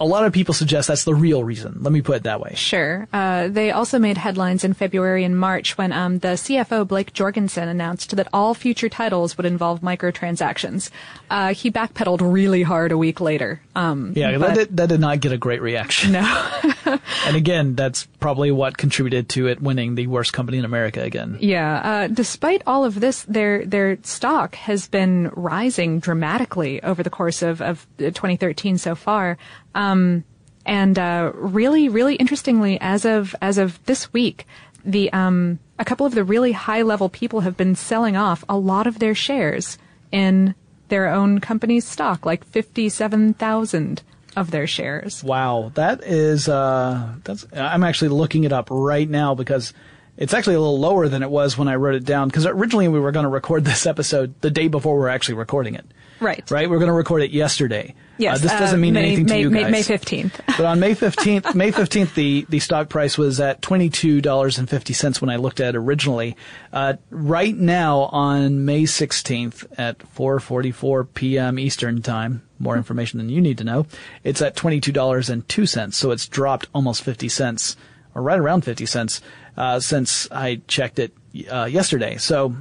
A 0.00 0.06
lot 0.06 0.24
of 0.24 0.32
people 0.32 0.54
suggest 0.54 0.88
that's 0.88 1.04
the 1.04 1.14
real 1.14 1.42
reason. 1.42 1.78
Let 1.80 1.92
me 1.92 2.02
put 2.02 2.16
it 2.18 2.22
that 2.24 2.40
way. 2.40 2.52
Sure. 2.54 3.08
Uh, 3.12 3.48
they 3.48 3.72
also 3.72 3.98
made 3.98 4.16
headlines 4.16 4.62
in 4.64 4.72
February 4.74 5.24
and 5.24 5.38
March 5.38 5.76
when 5.76 5.92
um, 5.92 6.18
the 6.20 6.28
CFO 6.28 6.86
Blake 6.86 7.12
Jorgensen 7.12 7.68
announced 7.68 8.14
that 8.16 8.28
all 8.32 8.54
future 8.54 8.88
titles 8.88 9.36
would 9.36 9.46
involve 9.46 9.80
microtransactions. 9.80 10.90
Uh, 11.30 11.52
he 11.54 11.70
backpedaled 11.70 12.20
really 12.20 12.62
hard 12.62 12.92
a 12.92 12.98
week 12.98 13.20
later. 13.20 13.60
Um, 13.74 14.12
Yeah, 14.14 14.36
but- 14.38 14.48
that, 14.48 14.54
did, 14.54 14.76
that 14.76 14.88
did 14.88 15.00
not 15.00 15.20
get 15.20 15.32
a 15.32 15.38
great 15.38 15.62
reaction. 15.62 16.12
no. 16.12 16.60
And 17.26 17.36
again, 17.36 17.74
that's 17.74 18.06
probably 18.20 18.50
what 18.50 18.78
contributed 18.78 19.28
to 19.30 19.48
it 19.48 19.60
winning 19.60 19.94
the 19.94 20.06
worst 20.06 20.32
company 20.32 20.56
in 20.56 20.64
America 20.64 21.02
again. 21.02 21.36
Yeah. 21.40 21.80
Uh, 21.84 22.06
despite 22.06 22.62
all 22.66 22.86
of 22.86 22.98
this, 22.98 23.24
their 23.24 23.66
their 23.66 23.98
stock 24.02 24.54
has 24.54 24.88
been 24.88 25.30
rising 25.34 26.00
dramatically 26.00 26.82
over 26.82 27.02
the 27.02 27.10
course 27.10 27.42
of, 27.42 27.60
of 27.60 27.86
2013 27.98 28.78
so 28.78 28.94
far. 28.94 29.36
Um, 29.74 30.24
and 30.66 30.98
uh, 30.98 31.32
really, 31.34 31.88
really 31.88 32.16
interestingly, 32.16 32.78
as 32.80 33.04
of 33.04 33.34
as 33.40 33.58
of 33.58 33.82
this 33.86 34.12
week, 34.12 34.46
the 34.84 35.12
um, 35.12 35.58
a 35.78 35.84
couple 35.84 36.06
of 36.06 36.14
the 36.14 36.24
really 36.24 36.52
high 36.52 36.82
level 36.82 37.08
people 37.08 37.40
have 37.40 37.56
been 37.56 37.74
selling 37.74 38.16
off 38.16 38.44
a 38.48 38.56
lot 38.58 38.86
of 38.86 38.98
their 38.98 39.14
shares 39.14 39.78
in 40.12 40.54
their 40.88 41.08
own 41.08 41.40
company's 41.40 41.86
stock, 41.86 42.26
like 42.26 42.44
fifty 42.44 42.88
seven 42.88 43.32
thousand 43.34 44.02
of 44.36 44.50
their 44.50 44.66
shares. 44.66 45.24
Wow, 45.24 45.72
that 45.74 46.02
is 46.04 46.48
uh, 46.48 47.14
that's. 47.24 47.46
I'm 47.52 47.84
actually 47.84 48.08
looking 48.08 48.44
it 48.44 48.52
up 48.52 48.68
right 48.70 49.08
now 49.08 49.34
because 49.34 49.72
it's 50.16 50.34
actually 50.34 50.56
a 50.56 50.60
little 50.60 50.78
lower 50.78 51.08
than 51.08 51.22
it 51.22 51.30
was 51.30 51.56
when 51.56 51.68
I 51.68 51.76
wrote 51.76 51.94
it 51.94 52.04
down. 52.04 52.28
Because 52.28 52.44
originally 52.44 52.88
we 52.88 53.00
were 53.00 53.12
going 53.12 53.24
to 53.24 53.30
record 53.30 53.64
this 53.64 53.86
episode 53.86 54.34
the 54.40 54.50
day 54.50 54.68
before 54.68 54.94
we 54.94 55.00
we're 55.00 55.08
actually 55.08 55.36
recording 55.36 55.74
it. 55.74 55.86
Right. 56.20 56.48
Right. 56.50 56.68
We 56.68 56.76
are 56.76 56.78
going 56.78 56.90
to 56.90 56.94
record 56.94 57.22
it 57.22 57.30
yesterday. 57.30 57.94
Yes. 58.18 58.38
Uh, 58.38 58.42
this 58.42 58.52
doesn't 58.52 58.78
uh, 58.78 58.82
mean 58.82 58.94
May, 58.94 59.06
anything 59.06 59.26
to 59.26 59.32
May, 59.34 59.40
you 59.40 59.50
guys. 59.50 59.70
May 59.70 59.82
fifteenth. 59.82 60.40
but 60.46 60.66
on 60.66 60.80
May 60.80 60.94
15th, 60.94 61.54
May 61.54 61.70
15th, 61.72 62.14
the, 62.14 62.44
the 62.48 62.58
stock 62.58 62.88
price 62.88 63.16
was 63.16 63.40
at 63.40 63.62
$22.50 63.62 65.20
when 65.20 65.30
I 65.30 65.36
looked 65.36 65.60
at 65.60 65.74
it 65.74 65.78
originally. 65.78 66.36
Uh, 66.72 66.94
right 67.10 67.56
now 67.56 68.00
on 68.12 68.64
May 68.64 68.82
16th 68.82 69.66
at 69.78 69.98
4.44 69.98 71.06
p.m. 71.14 71.58
Eastern 71.58 72.02
time, 72.02 72.42
more 72.58 72.76
information 72.76 73.18
than 73.18 73.28
you 73.28 73.40
need 73.40 73.58
to 73.58 73.64
know, 73.64 73.86
it's 74.24 74.42
at 74.42 74.56
$22.02. 74.56 75.94
So 75.94 76.10
it's 76.10 76.26
dropped 76.26 76.66
almost 76.74 77.02
50 77.02 77.28
cents, 77.28 77.76
or 78.14 78.22
right 78.22 78.38
around 78.38 78.62
50 78.62 78.86
cents, 78.86 79.20
uh, 79.56 79.80
since 79.80 80.28
I 80.30 80.60
checked 80.66 80.98
it, 80.98 81.12
uh, 81.50 81.64
yesterday. 81.66 82.16
So 82.16 82.54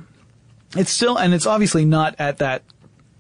it's 0.76 0.92
still, 0.92 1.18
and 1.18 1.34
it's 1.34 1.48
obviously 1.48 1.86
not 1.86 2.16
at 2.20 2.38
that 2.38 2.64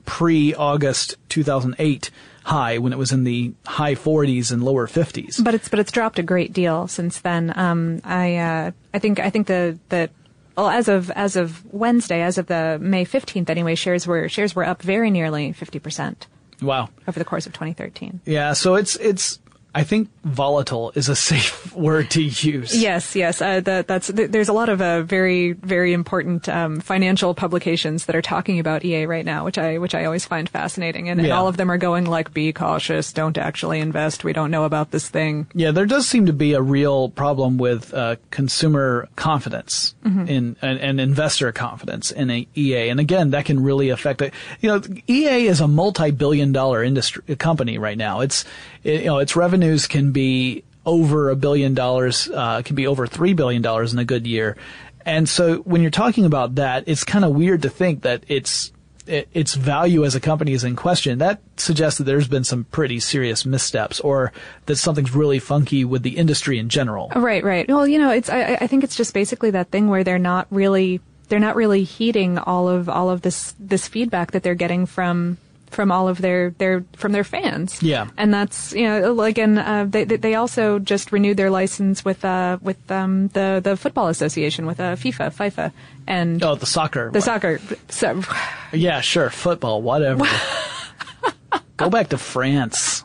pre-August 0.05 1.17
2008 1.29 2.09
high 2.47 2.77
when 2.77 2.93
it 2.93 2.97
was 2.97 3.11
in 3.11 3.23
the 3.25 3.53
high 3.65 3.93
40s 3.95 4.51
and 4.53 4.63
lower 4.63 4.87
50s. 4.87 5.43
But 5.43 5.53
it's 5.53 5.67
but 5.69 5.79
it's 5.79 5.91
dropped 5.91 6.17
a 6.17 6.23
great 6.23 6.53
deal 6.53 6.87
since 6.87 7.19
then. 7.19 7.51
Um, 7.57 7.99
I 8.03 8.37
uh, 8.37 8.71
I 8.93 8.99
think 8.99 9.19
I 9.19 9.29
think 9.29 9.47
the 9.47 9.77
the 9.89 10.09
well 10.55 10.69
as 10.69 10.87
of 10.87 11.11
as 11.11 11.35
of 11.35 11.63
Wednesday, 11.73 12.21
as 12.21 12.37
of 12.37 12.47
the 12.47 12.77
May 12.81 13.03
fifteenth 13.05 13.49
anyway, 13.49 13.75
shares 13.75 14.07
were 14.07 14.29
shares 14.29 14.55
were 14.55 14.65
up 14.65 14.81
very 14.81 15.11
nearly 15.11 15.51
fifty 15.51 15.79
percent 15.79 16.27
Wow. 16.61 16.89
over 17.07 17.19
the 17.19 17.25
course 17.25 17.45
of 17.45 17.53
2013. 17.53 18.21
Yeah, 18.25 18.53
so 18.53 18.75
it's 18.75 18.95
it's 18.95 19.39
I 19.77 19.83
think 19.83 20.09
volatile 20.23 20.91
is 20.95 21.07
a 21.07 21.15
safe 21.31 21.71
word 21.75 22.09
to 22.11 22.23
use. 22.23 22.75
Yes, 22.75 23.15
yes. 23.15 23.41
Uh, 23.41 23.61
that, 23.61 23.87
that's 23.87 24.11
th- 24.11 24.31
there's 24.31 24.49
a 24.49 24.53
lot 24.53 24.69
of 24.69 24.81
uh, 24.81 25.03
very 25.03 25.51
very 25.51 25.93
important 25.93 26.49
um, 26.49 26.79
financial 26.79 27.35
publications 27.35 28.05
that 28.05 28.15
are 28.15 28.21
talking 28.23 28.59
about 28.59 28.83
EA 28.83 29.05
right 29.05 29.23
now, 29.23 29.45
which 29.45 29.59
I 29.59 29.77
which 29.77 29.93
I 29.93 30.05
always 30.05 30.25
find 30.25 30.49
fascinating, 30.49 31.09
and, 31.09 31.19
and 31.19 31.31
all 31.31 31.47
of 31.47 31.57
them 31.57 31.69
are 31.69 31.77
going 31.77 32.05
like, 32.05 32.33
"Be 32.33 32.51
cautious, 32.51 33.13
don't 33.13 33.37
actually 33.37 33.79
invest. 33.79 34.23
We 34.23 34.33
don't 34.33 34.49
know 34.49 34.63
about 34.63 34.89
this 34.89 35.07
thing." 35.07 35.45
Yeah, 35.53 35.69
there 35.69 35.85
does 35.85 36.07
seem 36.07 36.25
to 36.25 36.33
be 36.33 36.53
a 36.53 36.61
real 36.61 37.09
problem 37.09 37.59
with 37.59 37.93
uh, 37.93 38.15
consumer 38.31 39.07
confidence 39.15 39.93
in 40.03 40.55
and, 40.61 40.79
and 40.79 40.99
investor 40.99 41.51
confidence 41.51 42.09
in 42.09 42.31
a 42.31 42.47
EA, 42.55 42.89
and 42.89 42.99
again, 42.99 43.29
that 43.29 43.45
can 43.45 43.61
really 43.61 43.89
affect 43.89 44.23
it. 44.23 44.33
You 44.59 44.69
know, 44.69 44.81
EA 45.07 45.45
is 45.45 45.61
a 45.61 45.67
multi-billion-dollar 45.67 46.83
industry 46.83 47.35
company 47.35 47.77
right 47.77 47.97
now. 47.97 48.21
It's 48.21 48.43
it, 48.83 49.01
you 49.01 49.05
know 49.07 49.19
its 49.19 49.35
revenues 49.35 49.87
can 49.87 50.11
be 50.11 50.63
over 50.85 51.29
a 51.29 51.35
billion 51.35 51.73
dollars, 51.73 52.29
uh, 52.33 52.61
can 52.63 52.75
be 52.75 52.87
over 52.87 53.07
three 53.07 53.33
billion 53.33 53.61
dollars 53.61 53.93
in 53.93 53.99
a 53.99 54.05
good 54.05 54.25
year, 54.25 54.57
and 55.05 55.27
so 55.27 55.57
when 55.59 55.81
you're 55.81 55.91
talking 55.91 56.25
about 56.25 56.55
that, 56.55 56.83
it's 56.87 57.03
kind 57.03 57.23
of 57.23 57.31
weird 57.31 57.61
to 57.63 57.69
think 57.69 58.01
that 58.01 58.23
it's 58.27 58.71
it, 59.07 59.29
its 59.33 59.55
value 59.55 60.05
as 60.05 60.15
a 60.15 60.19
company 60.19 60.53
is 60.53 60.63
in 60.63 60.75
question, 60.75 61.19
that 61.19 61.41
suggests 61.55 61.97
that 61.97 62.03
there's 62.03 62.27
been 62.27 62.43
some 62.43 62.65
pretty 62.65 62.99
serious 62.99 63.45
missteps 63.45 63.99
or 63.99 64.31
that 64.65 64.75
something's 64.75 65.15
really 65.15 65.39
funky 65.39 65.85
with 65.85 66.03
the 66.03 66.17
industry 66.17 66.59
in 66.59 66.69
general. 66.69 67.09
Right, 67.15 67.43
right. 67.43 67.67
Well, 67.67 67.87
you 67.87 67.99
know, 67.99 68.11
it's 68.11 68.29
I, 68.29 68.57
I 68.61 68.67
think 68.67 68.83
it's 68.83 68.95
just 68.95 69.13
basically 69.13 69.51
that 69.51 69.71
thing 69.71 69.87
where 69.87 70.03
they're 70.03 70.19
not 70.19 70.47
really 70.51 71.01
they're 71.29 71.39
not 71.39 71.55
really 71.55 71.83
heeding 71.83 72.37
all 72.37 72.69
of 72.69 72.89
all 72.89 73.09
of 73.09 73.21
this 73.21 73.53
this 73.59 73.87
feedback 73.87 74.31
that 74.31 74.43
they're 74.43 74.55
getting 74.55 74.85
from 74.85 75.37
from 75.69 75.91
all 75.91 76.07
of 76.07 76.19
their 76.21 76.51
their 76.57 76.83
from 76.95 77.11
their 77.11 77.23
fans. 77.23 77.81
Yeah. 77.83 78.07
and 78.17 78.33
that's 78.33 78.73
you 78.73 78.83
know 78.87 79.21
again 79.21 79.57
uh, 79.57 79.85
they 79.87 80.03
they 80.05 80.35
also 80.35 80.79
just 80.79 81.11
renewed 81.11 81.37
their 81.37 81.49
license 81.49 82.03
with 82.05 82.23
uh 82.25 82.57
with 82.61 82.89
um 82.91 83.27
the 83.29 83.59
the 83.63 83.75
football 83.77 84.07
association 84.07 84.65
with 84.65 84.79
uh 84.79 84.95
FIFA 84.95 85.33
FIFA 85.35 85.71
and 86.07 86.41
Oh, 86.43 86.55
the 86.55 86.65
soccer. 86.65 87.11
the 87.11 87.21
soccer. 87.21 87.59
So, 87.89 88.21
Yeah, 88.71 89.01
sure. 89.01 89.29
Football, 89.29 89.81
whatever. 89.81 90.25
Go 91.77 91.89
back 91.89 92.09
to 92.09 92.17
France. 92.17 93.03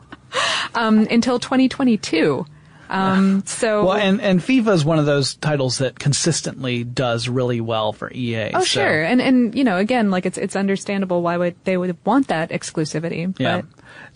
um, 0.74 1.06
until 1.10 1.38
2022. 1.38 2.46
Um, 2.92 3.42
so 3.46 3.86
Well, 3.86 3.96
and, 3.96 4.20
and 4.20 4.40
FIFA 4.40 4.74
is 4.74 4.84
one 4.84 4.98
of 4.98 5.06
those 5.06 5.34
titles 5.36 5.78
that 5.78 5.98
consistently 5.98 6.84
does 6.84 7.26
really 7.26 7.60
well 7.60 7.94
for 7.94 8.12
EA. 8.12 8.50
Oh 8.52 8.60
so- 8.60 8.64
sure, 8.64 9.02
and 9.02 9.20
and 9.20 9.54
you 9.54 9.64
know 9.64 9.78
again 9.78 10.10
like 10.10 10.26
it's 10.26 10.36
it's 10.36 10.54
understandable 10.54 11.22
why 11.22 11.38
would 11.38 11.56
they 11.64 11.78
would 11.78 11.96
want 12.04 12.28
that 12.28 12.50
exclusivity. 12.50 13.34
Yeah. 13.38 13.62
But 13.62 13.66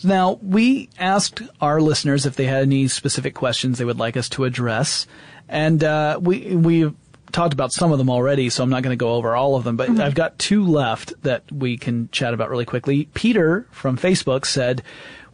Now, 0.05 0.39
we 0.43 0.91
asked 0.99 1.41
our 1.61 1.81
listeners 1.81 2.27
if 2.27 2.37
they 2.37 2.45
had 2.45 2.62
any 2.62 2.89
specific 2.89 3.35
questions 3.35 3.79
they 3.79 3.85
would 3.87 3.99
like 3.99 4.16
us 4.16 4.29
to 4.31 4.45
address. 4.45 5.07
And, 5.49 5.83
uh, 5.83 6.18
we, 6.20 6.57
we've 6.57 6.95
talked 7.33 7.53
about 7.53 7.72
some 7.72 7.93
of 7.93 7.99
them 7.99 8.11
already, 8.11 8.51
so 8.51 8.62
I'm 8.62 8.70
not 8.70 8.83
going 8.83 8.97
to 8.97 9.03
go 9.03 9.14
over 9.14 9.37
all 9.37 9.57
of 9.57 9.64
them, 9.64 9.77
but 9.77 9.91
I've 10.01 10.14
got 10.14 10.39
two 10.39 10.66
left 10.66 11.12
that 11.22 11.51
we 11.53 11.77
can 11.77 12.09
chat 12.11 12.35
about 12.35 12.51
really 12.51 12.64
quickly. 12.64 13.09
Peter 13.14 13.66
from 13.70 13.97
Facebook 13.97 14.45
said, 14.47 14.83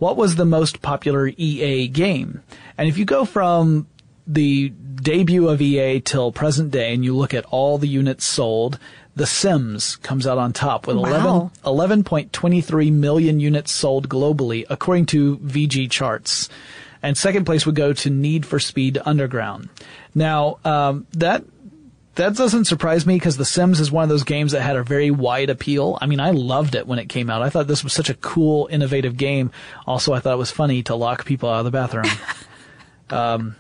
what 0.03 0.17
was 0.17 0.35
the 0.35 0.45
most 0.45 0.83
popular 0.83 1.29
EA 1.29 1.87
game? 1.87 2.43
And 2.77 2.89
if 2.89 2.99
you 2.99 3.05
go 3.05 3.25
from 3.25 3.87
the 4.27 4.71
debut 4.71 5.49
of 5.49 5.63
EA 5.63 6.01
till 6.01 6.33
present 6.33 6.73
day 6.73 6.93
and 6.93 7.05
you 7.05 7.17
look 7.17 7.33
at 7.33 7.45
all 7.53 7.79
the 7.79 7.87
units 7.87 8.25
sold, 8.25 8.81
The 9.15 9.27
Sims 9.27 9.95
comes 9.95 10.27
out 10.27 10.39
on 10.39 10.53
top 10.53 10.89
with 10.89 10.97
11, 10.97 11.51
11.23 11.65 12.93
million 12.93 13.39
units 13.39 13.71
sold 13.71 14.09
globally, 14.09 14.65
according 14.69 15.07
to 15.07 15.39
VGChartz. 15.39 16.49
And 17.01 17.17
second 17.17 17.45
place 17.45 17.65
would 17.65 17.77
go 17.77 17.93
to 17.93 18.11
Need 18.11 18.45
for 18.45 18.59
Speed 18.59 18.99
Underground. 19.05 19.69
Now, 20.17 20.59
um, 20.65 21.07
that 21.13 21.45
that 22.15 22.37
doesn't 22.37 22.67
surprise 22.67 23.07
me 23.07 23.17
because 23.17 23.37
The 23.37 23.45
Sims 23.45 23.81
is 23.81 23.91
one 23.91 24.03
of 24.03 24.09
those 24.09 24.25
games 24.25 24.53
that 24.53 24.61
had 24.61 24.77
a 24.77 24.83
very 24.83 25.11
wide 25.11 25.51
appeal. 25.51 25.99
I 26.01 26.07
mean, 26.07 26.21
I 26.21 26.31
loved 26.33 26.75
it 26.75 26.87
when 26.87 26.99
it 26.99 27.09
came 27.09 27.31
out. 27.31 27.43
I 27.43 27.49
thought 27.49 27.67
this 27.67 27.83
was 27.83 27.93
such 27.93 28.11
a 28.11 28.15
cool, 28.15 28.69
innovative 28.71 29.17
game. 29.17 29.51
Also, 29.87 30.13
I 30.13 30.21
thought 30.21 30.35
it 30.35 30.39
was 30.39 30.51
funny 30.51 30.83
to 30.85 30.95
lock 30.95 31.25
people 31.25 31.49
out 31.49 31.61
of 31.61 31.65
the 31.65 31.71
bathroom. 31.71 32.07
um, 33.11 33.57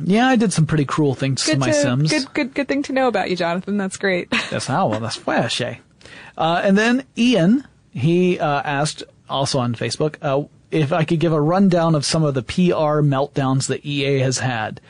yeah, 0.00 0.26
I 0.26 0.36
did 0.36 0.52
some 0.52 0.66
pretty 0.66 0.84
cruel 0.84 1.14
things 1.14 1.44
to 1.44 1.56
my 1.56 1.68
to, 1.68 1.74
Sims. 1.74 2.10
good 2.10 2.32
good 2.34 2.54
good 2.54 2.68
thing 2.68 2.82
to 2.84 2.92
know 2.92 3.08
about 3.08 3.30
you, 3.30 3.36
Jonathan. 3.36 3.76
That's 3.76 3.96
great. 3.96 4.30
That's 4.50 4.66
how 4.66 4.88
well. 4.88 5.00
That's 5.00 5.16
flashy. 5.16 5.80
Uh, 6.36 6.60
and 6.64 6.78
then 6.78 7.04
Ian, 7.16 7.66
he 7.92 8.38
uh, 8.38 8.62
asked 8.62 9.02
also 9.28 9.58
on 9.58 9.74
Facebook 9.74 10.16
uh, 10.22 10.46
if 10.70 10.92
I 10.92 11.04
could 11.04 11.20
give 11.20 11.32
a 11.32 11.40
rundown 11.40 11.94
of 11.94 12.04
some 12.04 12.24
of 12.24 12.34
the 12.34 12.42
PR 12.42 13.02
meltdowns 13.02 13.68
that 13.68 13.84
EA 13.84 14.20
has 14.20 14.38
had. 14.38 14.80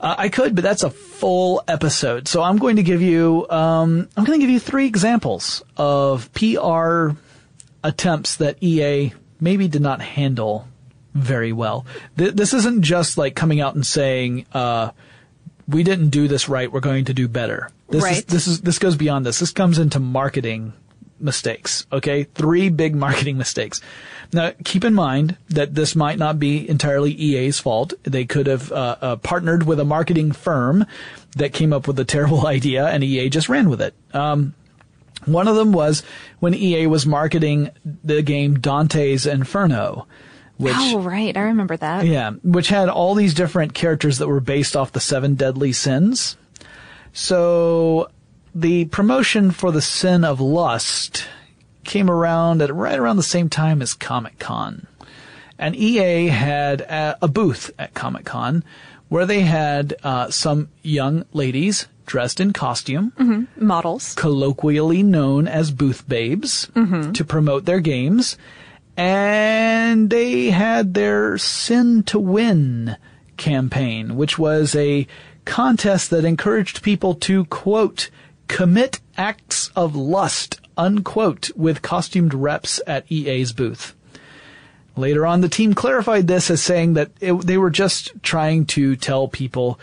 Uh, 0.00 0.14
I 0.16 0.28
could, 0.30 0.54
but 0.54 0.64
that's 0.64 0.82
a 0.82 0.90
full 0.90 1.62
episode. 1.68 2.26
So 2.26 2.42
I'm 2.42 2.56
going 2.56 2.76
to 2.76 2.82
give 2.82 3.02
you, 3.02 3.46
um, 3.50 4.08
I'm 4.16 4.24
going 4.24 4.40
to 4.40 4.42
give 4.42 4.50
you 4.52 4.58
three 4.58 4.86
examples 4.86 5.62
of 5.76 6.32
PR 6.32 7.10
attempts 7.84 8.36
that 8.36 8.62
EA 8.62 9.12
maybe 9.40 9.68
did 9.68 9.82
not 9.82 10.00
handle 10.00 10.66
very 11.14 11.52
well. 11.52 11.84
Th- 12.16 12.32
this 12.32 12.54
isn't 12.54 12.82
just 12.82 13.18
like 13.18 13.34
coming 13.34 13.60
out 13.60 13.74
and 13.74 13.84
saying, 13.84 14.46
uh, 14.52 14.92
we 15.68 15.82
didn't 15.82 16.08
do 16.10 16.28
this 16.28 16.48
right. 16.48 16.72
We're 16.72 16.80
going 16.80 17.04
to 17.06 17.14
do 17.14 17.28
better. 17.28 17.68
This 17.88 17.98
is, 17.98 18.10
Right. 18.10 18.26
this 18.26 18.46
is, 18.46 18.60
this 18.62 18.78
goes 18.78 18.96
beyond 18.96 19.26
this. 19.26 19.38
This 19.38 19.52
comes 19.52 19.78
into 19.78 20.00
marketing 20.00 20.72
mistakes. 21.20 21.86
Okay. 21.92 22.24
Three 22.24 22.68
big 22.68 22.94
marketing 22.94 23.38
mistakes. 23.38 23.80
Now, 24.32 24.52
keep 24.64 24.84
in 24.84 24.94
mind 24.94 25.36
that 25.48 25.74
this 25.74 25.96
might 25.96 26.18
not 26.18 26.38
be 26.38 26.68
entirely 26.68 27.12
EA's 27.12 27.58
fault. 27.58 27.92
They 28.04 28.24
could 28.24 28.46
have 28.46 28.70
uh, 28.70 28.96
uh, 29.00 29.16
partnered 29.16 29.64
with 29.64 29.80
a 29.80 29.84
marketing 29.84 30.32
firm 30.32 30.86
that 31.36 31.52
came 31.52 31.72
up 31.72 31.88
with 31.88 31.98
a 31.98 32.04
terrible 32.04 32.46
idea, 32.46 32.86
and 32.86 33.02
EA 33.02 33.28
just 33.28 33.48
ran 33.48 33.68
with 33.68 33.82
it. 33.82 33.94
Um, 34.12 34.54
one 35.24 35.48
of 35.48 35.56
them 35.56 35.72
was 35.72 36.02
when 36.38 36.54
EA 36.54 36.86
was 36.86 37.06
marketing 37.06 37.70
the 38.04 38.22
game 38.22 38.58
Dante's 38.60 39.26
Inferno, 39.26 40.06
which 40.56 40.74
oh 40.76 41.00
right, 41.00 41.36
I 41.36 41.42
remember 41.42 41.76
that. 41.76 42.06
yeah, 42.06 42.30
which 42.42 42.68
had 42.68 42.88
all 42.88 43.14
these 43.14 43.34
different 43.34 43.74
characters 43.74 44.18
that 44.18 44.28
were 44.28 44.40
based 44.40 44.76
off 44.76 44.92
the 44.92 45.00
seven 45.00 45.34
deadly 45.34 45.72
sins. 45.72 46.36
So 47.12 48.10
the 48.54 48.86
promotion 48.86 49.50
for 49.50 49.72
the 49.72 49.82
sin 49.82 50.24
of 50.24 50.40
lust 50.40 51.24
came 51.84 52.10
around 52.10 52.62
at 52.62 52.74
right 52.74 52.98
around 52.98 53.16
the 53.16 53.22
same 53.22 53.48
time 53.48 53.80
as 53.82 53.94
Comic 53.94 54.38
Con. 54.38 54.86
And 55.58 55.76
EA 55.76 56.28
had 56.28 56.80
a, 56.82 57.18
a 57.22 57.28
booth 57.28 57.70
at 57.78 57.94
Comic 57.94 58.24
Con 58.24 58.64
where 59.08 59.26
they 59.26 59.40
had 59.40 59.94
uh, 60.02 60.30
some 60.30 60.68
young 60.82 61.24
ladies 61.32 61.86
dressed 62.06 62.40
in 62.40 62.52
costume 62.52 63.48
Models. 63.56 64.14
colloquially 64.14 65.02
known 65.02 65.46
as 65.46 65.70
booth 65.70 66.08
babes 66.08 66.68
to 67.12 67.24
promote 67.24 67.64
their 67.66 67.80
games. 67.80 68.36
And 68.96 70.10
they 70.10 70.50
had 70.50 70.94
their 70.94 71.38
Sin 71.38 72.02
to 72.04 72.18
Win 72.18 72.96
campaign, 73.36 74.16
which 74.16 74.38
was 74.38 74.74
a 74.74 75.06
contest 75.44 76.10
that 76.10 76.24
encouraged 76.24 76.82
people 76.82 77.14
to 77.14 77.44
quote, 77.46 78.10
commit 78.50 79.00
acts 79.16 79.70
of 79.76 79.94
lust, 79.94 80.60
unquote, 80.76 81.50
with 81.54 81.82
costumed 81.82 82.34
reps 82.34 82.80
at 82.84 83.10
EA's 83.10 83.52
booth. 83.52 83.94
Later 84.96 85.24
on, 85.24 85.40
the 85.40 85.48
team 85.48 85.72
clarified 85.72 86.26
this 86.26 86.50
as 86.50 86.60
saying 86.60 86.94
that 86.94 87.12
it, 87.20 87.32
they 87.46 87.56
were 87.56 87.70
just 87.70 88.12
trying 88.24 88.66
to 88.66 88.96
tell 88.96 89.28
people 89.28 89.78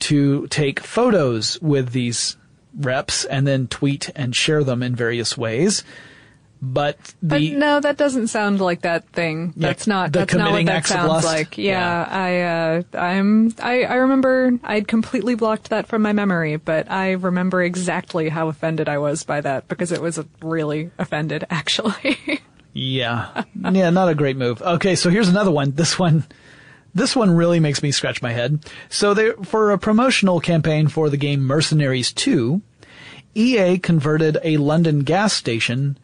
to 0.00 0.48
take 0.48 0.80
photos 0.80 1.56
with 1.62 1.92
these 1.92 2.36
reps 2.76 3.24
and 3.24 3.46
then 3.46 3.68
tweet 3.68 4.10
and 4.16 4.34
share 4.34 4.64
them 4.64 4.82
in 4.82 4.96
various 4.96 5.38
ways. 5.38 5.84
But 6.62 6.98
the 7.22 7.50
but 7.50 7.58
no, 7.58 7.80
that 7.80 7.96
doesn't 7.96 8.26
sound 8.26 8.60
like 8.60 8.82
that 8.82 9.08
thing. 9.10 9.54
Yeah, 9.56 9.68
That's 9.68 9.86
not. 9.86 10.12
the 10.12 10.20
That's 10.20 10.34
not 10.34 10.52
what 10.52 10.66
that 10.66 10.86
sounds 10.86 11.24
like. 11.24 11.56
Yeah, 11.56 12.06
I, 12.08 12.40
uh, 12.40 12.82
I'm. 12.92 13.54
I, 13.60 13.84
I 13.84 13.94
remember 13.94 14.58
I'd 14.62 14.86
completely 14.86 15.34
blocked 15.36 15.70
that 15.70 15.86
from 15.86 16.02
my 16.02 16.12
memory, 16.12 16.56
but 16.56 16.90
I 16.90 17.12
remember 17.12 17.62
exactly 17.62 18.28
how 18.28 18.48
offended 18.48 18.90
I 18.90 18.98
was 18.98 19.24
by 19.24 19.40
that 19.40 19.68
because 19.68 19.90
it 19.90 20.02
was 20.02 20.22
really 20.42 20.90
offended, 20.98 21.46
actually. 21.50 22.18
Yeah. 22.72 23.44
Yeah, 23.72 23.90
not 23.90 24.08
a 24.08 24.14
great 24.14 24.36
move. 24.36 24.62
Okay, 24.62 24.94
so 24.96 25.10
here's 25.10 25.28
another 25.28 25.50
one. 25.50 25.72
This 25.72 25.98
one 25.98 26.24
this 26.94 27.14
one 27.14 27.30
really 27.30 27.60
makes 27.60 27.82
me 27.82 27.92
scratch 27.92 28.22
my 28.22 28.32
head. 28.32 28.64
So 28.88 29.14
they 29.14 29.32
for 29.44 29.70
a 29.70 29.78
promotional 29.78 30.40
campaign 30.40 30.88
for 30.88 31.08
the 31.08 31.16
game 31.16 31.42
Mercenaries 31.42 32.12
2, 32.12 32.60
EA 33.34 33.78
converted 33.78 34.38
a 34.42 34.56
London 34.56 35.00
gas 35.00 35.32
station 35.32 35.98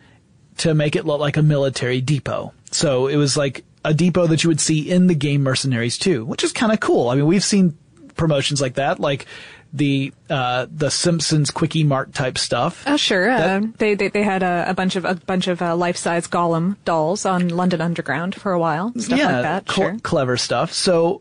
to 0.59 0.75
make 0.75 0.97
it 0.97 1.05
look 1.05 1.21
like 1.21 1.37
a 1.37 1.43
military 1.43 2.01
depot. 2.01 2.53
So 2.71 3.07
it 3.07 3.17
was 3.17 3.37
like 3.37 3.65
a 3.85 3.95
depot 3.95 4.27
that 4.27 4.43
you 4.43 4.49
would 4.49 4.61
see 4.61 4.91
in 4.91 5.07
the 5.07 5.15
game 5.15 5.43
Mercenaries 5.43 5.99
2, 5.99 6.25
which 6.25 6.45
is 6.45 6.53
kind 6.53 6.73
of 6.73 6.81
cool. 6.81 7.09
I 7.09 7.15
mean, 7.15 7.27
we've 7.27 7.45
seen 7.45 7.77
promotions 8.17 8.61
like 8.61 8.75
that, 8.75 8.99
like 8.99 9.27
the 9.73 10.13
uh, 10.31 10.67
the 10.71 10.91
Simpsons 10.91 11.51
Kwik-E-Mart 11.51 12.15
type 12.15 12.39
stuff. 12.39 12.83
Oh 12.87 12.97
sure, 12.97 13.31
uh, 13.31 13.61
they, 13.79 13.95
they 13.95 14.09
they 14.09 14.23
had 14.23 14.43
a, 14.43 14.65
a 14.69 14.75
bunch 14.75 14.97
of 14.97 15.05
a 15.05 15.15
bunch 15.15 15.49
of 15.49 15.61
uh, 15.61 15.77
life 15.77 15.97
size 15.97 16.27
Gollum 16.27 16.77
dolls 16.85 17.27
on 17.27 17.49
London 17.49 17.81
Underground 17.81 18.35
for 18.35 18.53
a 18.53 18.59
while, 18.59 18.93
stuff 18.99 19.19
yeah, 19.19 19.33
like 19.33 19.43
that. 19.43 19.71
cl- 19.71 19.91
sure. 19.91 19.99
clever 20.01 20.37
stuff. 20.37 20.73
So, 20.73 21.21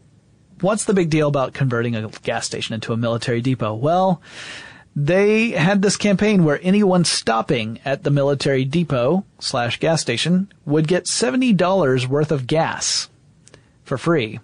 what's 0.62 0.86
the 0.86 0.94
big 0.94 1.10
deal 1.10 1.28
about 1.28 1.54
converting 1.54 1.96
a 1.96 2.08
gas 2.24 2.46
station 2.46 2.74
into 2.74 2.94
a 2.94 2.98
military 2.98 3.42
depot? 3.42 3.74
Well, 3.74 4.22
they 4.96 5.52
had 5.52 5.82
this 5.82 5.98
campaign 5.98 6.44
where 6.46 6.60
anyone 6.64 7.04
stopping 7.04 7.80
at 7.84 8.04
the 8.04 8.10
military 8.12 8.64
depot 8.64 9.26
slash 9.40 9.80
gas 9.80 10.02
station 10.02 10.52
would 10.66 10.88
get 10.88 11.08
seventy 11.08 11.52
dollars 11.54 12.08
worth 12.08 12.32
of 12.32 12.48
gas 12.48 13.10
for 13.84 13.98
free. 13.98 14.40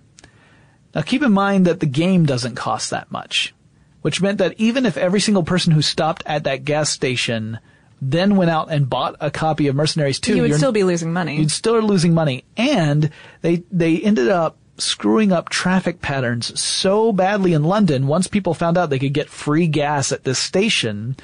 Now, 0.93 1.01
keep 1.03 1.23
in 1.23 1.31
mind 1.31 1.65
that 1.67 1.79
the 1.79 1.85
game 1.85 2.25
doesn't 2.25 2.55
cost 2.55 2.89
that 2.89 3.09
much, 3.11 3.53
which 4.01 4.21
meant 4.21 4.39
that 4.39 4.55
even 4.57 4.85
if 4.85 4.97
every 4.97 5.21
single 5.21 5.43
person 5.43 5.71
who 5.71 5.81
stopped 5.81 6.21
at 6.25 6.43
that 6.43 6.65
gas 6.65 6.89
station 6.89 7.59
then 8.03 8.35
went 8.35 8.49
out 8.51 8.71
and 8.71 8.89
bought 8.89 9.15
a 9.21 9.29
copy 9.31 9.67
of 9.67 9.75
Mercenaries 9.75 10.19
2, 10.19 10.35
You 10.35 10.41
would 10.41 10.55
still 10.55 10.71
be 10.71 10.83
losing 10.83 11.13
money. 11.13 11.37
you'd 11.37 11.51
still 11.51 11.79
be 11.79 11.85
losing 11.87 12.13
money. 12.15 12.43
And 12.57 13.11
they, 13.41 13.63
they 13.71 13.99
ended 13.99 14.27
up 14.27 14.57
screwing 14.81 15.31
up 15.31 15.49
traffic 15.49 16.01
patterns 16.01 16.59
so 16.59 17.11
badly 17.11 17.53
in 17.53 17.63
London 17.63 18.07
once 18.07 18.27
people 18.27 18.53
found 18.53 18.77
out 18.77 18.89
they 18.89 18.99
could 18.99 19.13
get 19.13 19.29
free 19.29 19.67
gas 19.67 20.11
at 20.11 20.23
this 20.23 20.39
station 20.39 21.15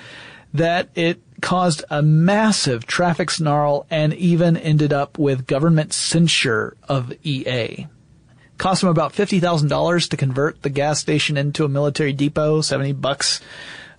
that 0.54 0.90
it 0.96 1.22
caused 1.42 1.84
a 1.90 2.02
massive 2.02 2.86
traffic 2.88 3.30
snarl 3.30 3.86
and 3.90 4.14
even 4.14 4.58
ended 4.58 4.94
up 4.94 5.18
with 5.18 5.48
government 5.48 5.94
censure 5.94 6.76
of 6.88 7.14
EA. 7.24 7.88
Cost 8.58 8.82
them 8.82 8.90
about 8.90 9.14
$50,000 9.14 10.10
to 10.10 10.18
convert 10.18 10.62
the 10.64 10.70
gas 10.70 11.00
station 11.00 11.38
into 11.38 11.64
a 11.64 11.70
military 11.70 12.14
depot, 12.14 12.62
70 12.62 12.94
bucks 12.94 13.40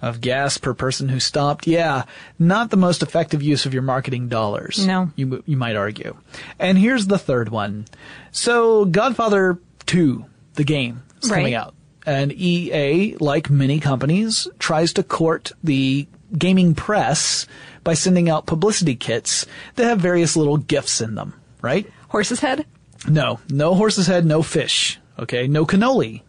of 0.00 0.20
gas 0.20 0.58
per 0.58 0.74
person 0.74 1.08
who 1.08 1.20
stopped. 1.20 1.66
Yeah, 1.66 2.04
not 2.38 2.70
the 2.70 2.76
most 2.76 3.02
effective 3.02 3.42
use 3.42 3.66
of 3.66 3.74
your 3.74 3.82
marketing 3.82 4.28
dollars. 4.28 4.86
No. 4.86 5.10
You, 5.16 5.42
you 5.46 5.56
might 5.56 5.76
argue. 5.76 6.16
And 6.58 6.78
here's 6.78 7.06
the 7.06 7.18
third 7.18 7.48
one. 7.48 7.86
So 8.30 8.84
Godfather 8.84 9.58
2, 9.86 10.24
the 10.54 10.64
game, 10.64 11.02
is 11.22 11.30
coming 11.30 11.54
out. 11.54 11.74
And 12.06 12.32
EA, 12.32 13.16
like 13.20 13.50
many 13.50 13.80
companies, 13.80 14.48
tries 14.58 14.92
to 14.94 15.02
court 15.02 15.52
the 15.62 16.06
gaming 16.36 16.74
press 16.74 17.46
by 17.84 17.94
sending 17.94 18.30
out 18.30 18.46
publicity 18.46 18.94
kits 18.96 19.46
that 19.74 19.84
have 19.84 19.98
various 20.00 20.36
little 20.36 20.56
gifts 20.56 21.00
in 21.00 21.14
them, 21.14 21.34
right? 21.60 21.90
Horse's 22.08 22.40
head. 22.40 22.66
No, 23.06 23.40
no 23.50 23.74
horse's 23.74 24.06
head, 24.06 24.24
no 24.24 24.42
fish. 24.42 24.98
Okay, 25.18 25.48
no 25.48 25.66
cannoli. 25.66 26.22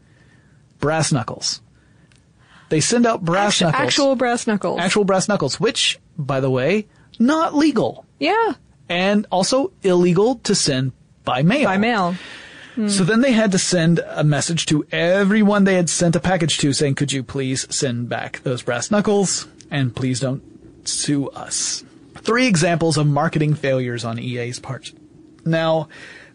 Brass 0.80 1.11
knuckles. 1.11 1.61
They 2.70 2.80
send 2.80 3.05
out 3.05 3.24
brass 3.26 3.61
Actu- 3.61 3.65
knuckles. 3.65 3.84
Actual 3.88 4.15
brass 4.15 4.47
knuckles. 4.47 4.80
actual 4.80 5.03
brass 5.05 5.28
knuckles, 5.28 5.59
which, 5.59 5.99
by 6.17 6.39
the 6.39 6.49
way, 6.49 6.88
not 7.20 7.55
legal. 7.55 8.05
yeah, 8.20 8.53
And 8.88 9.26
also 9.32 9.72
illegal 9.84 10.36
to 10.43 10.55
send 10.55 10.91
by 11.26 11.41
mail. 11.43 11.65
by 11.65 11.78
mail. 11.78 12.15
Hmm. 12.76 12.88
So 12.88 13.03
then 13.03 13.22
they 13.22 13.32
had 13.34 13.51
to 13.51 13.57
send 13.59 13.99
a 14.07 14.24
message 14.24 14.65
to 14.67 14.86
everyone 14.91 15.63
they 15.63 15.76
had 15.76 15.89
sent 15.89 16.15
a 16.15 16.20
package 16.20 16.57
to 16.59 16.72
saying, 16.74 16.95
could 16.95 17.11
you 17.11 17.24
please 17.24 17.65
send 17.76 18.07
back 18.09 18.41
those 18.43 18.61
brass 18.61 18.89
knuckles 18.91 19.47
and 19.72 19.95
please 19.95 20.20
don't 20.20 20.41
sue 20.88 21.28
us. 21.30 21.84
Three 22.17 22.47
examples 22.47 22.97
of 22.97 23.07
marketing 23.07 23.53
failures 23.55 24.05
on 24.05 24.20
EA's 24.20 24.59
part. 24.59 24.91
Now, 25.45 25.88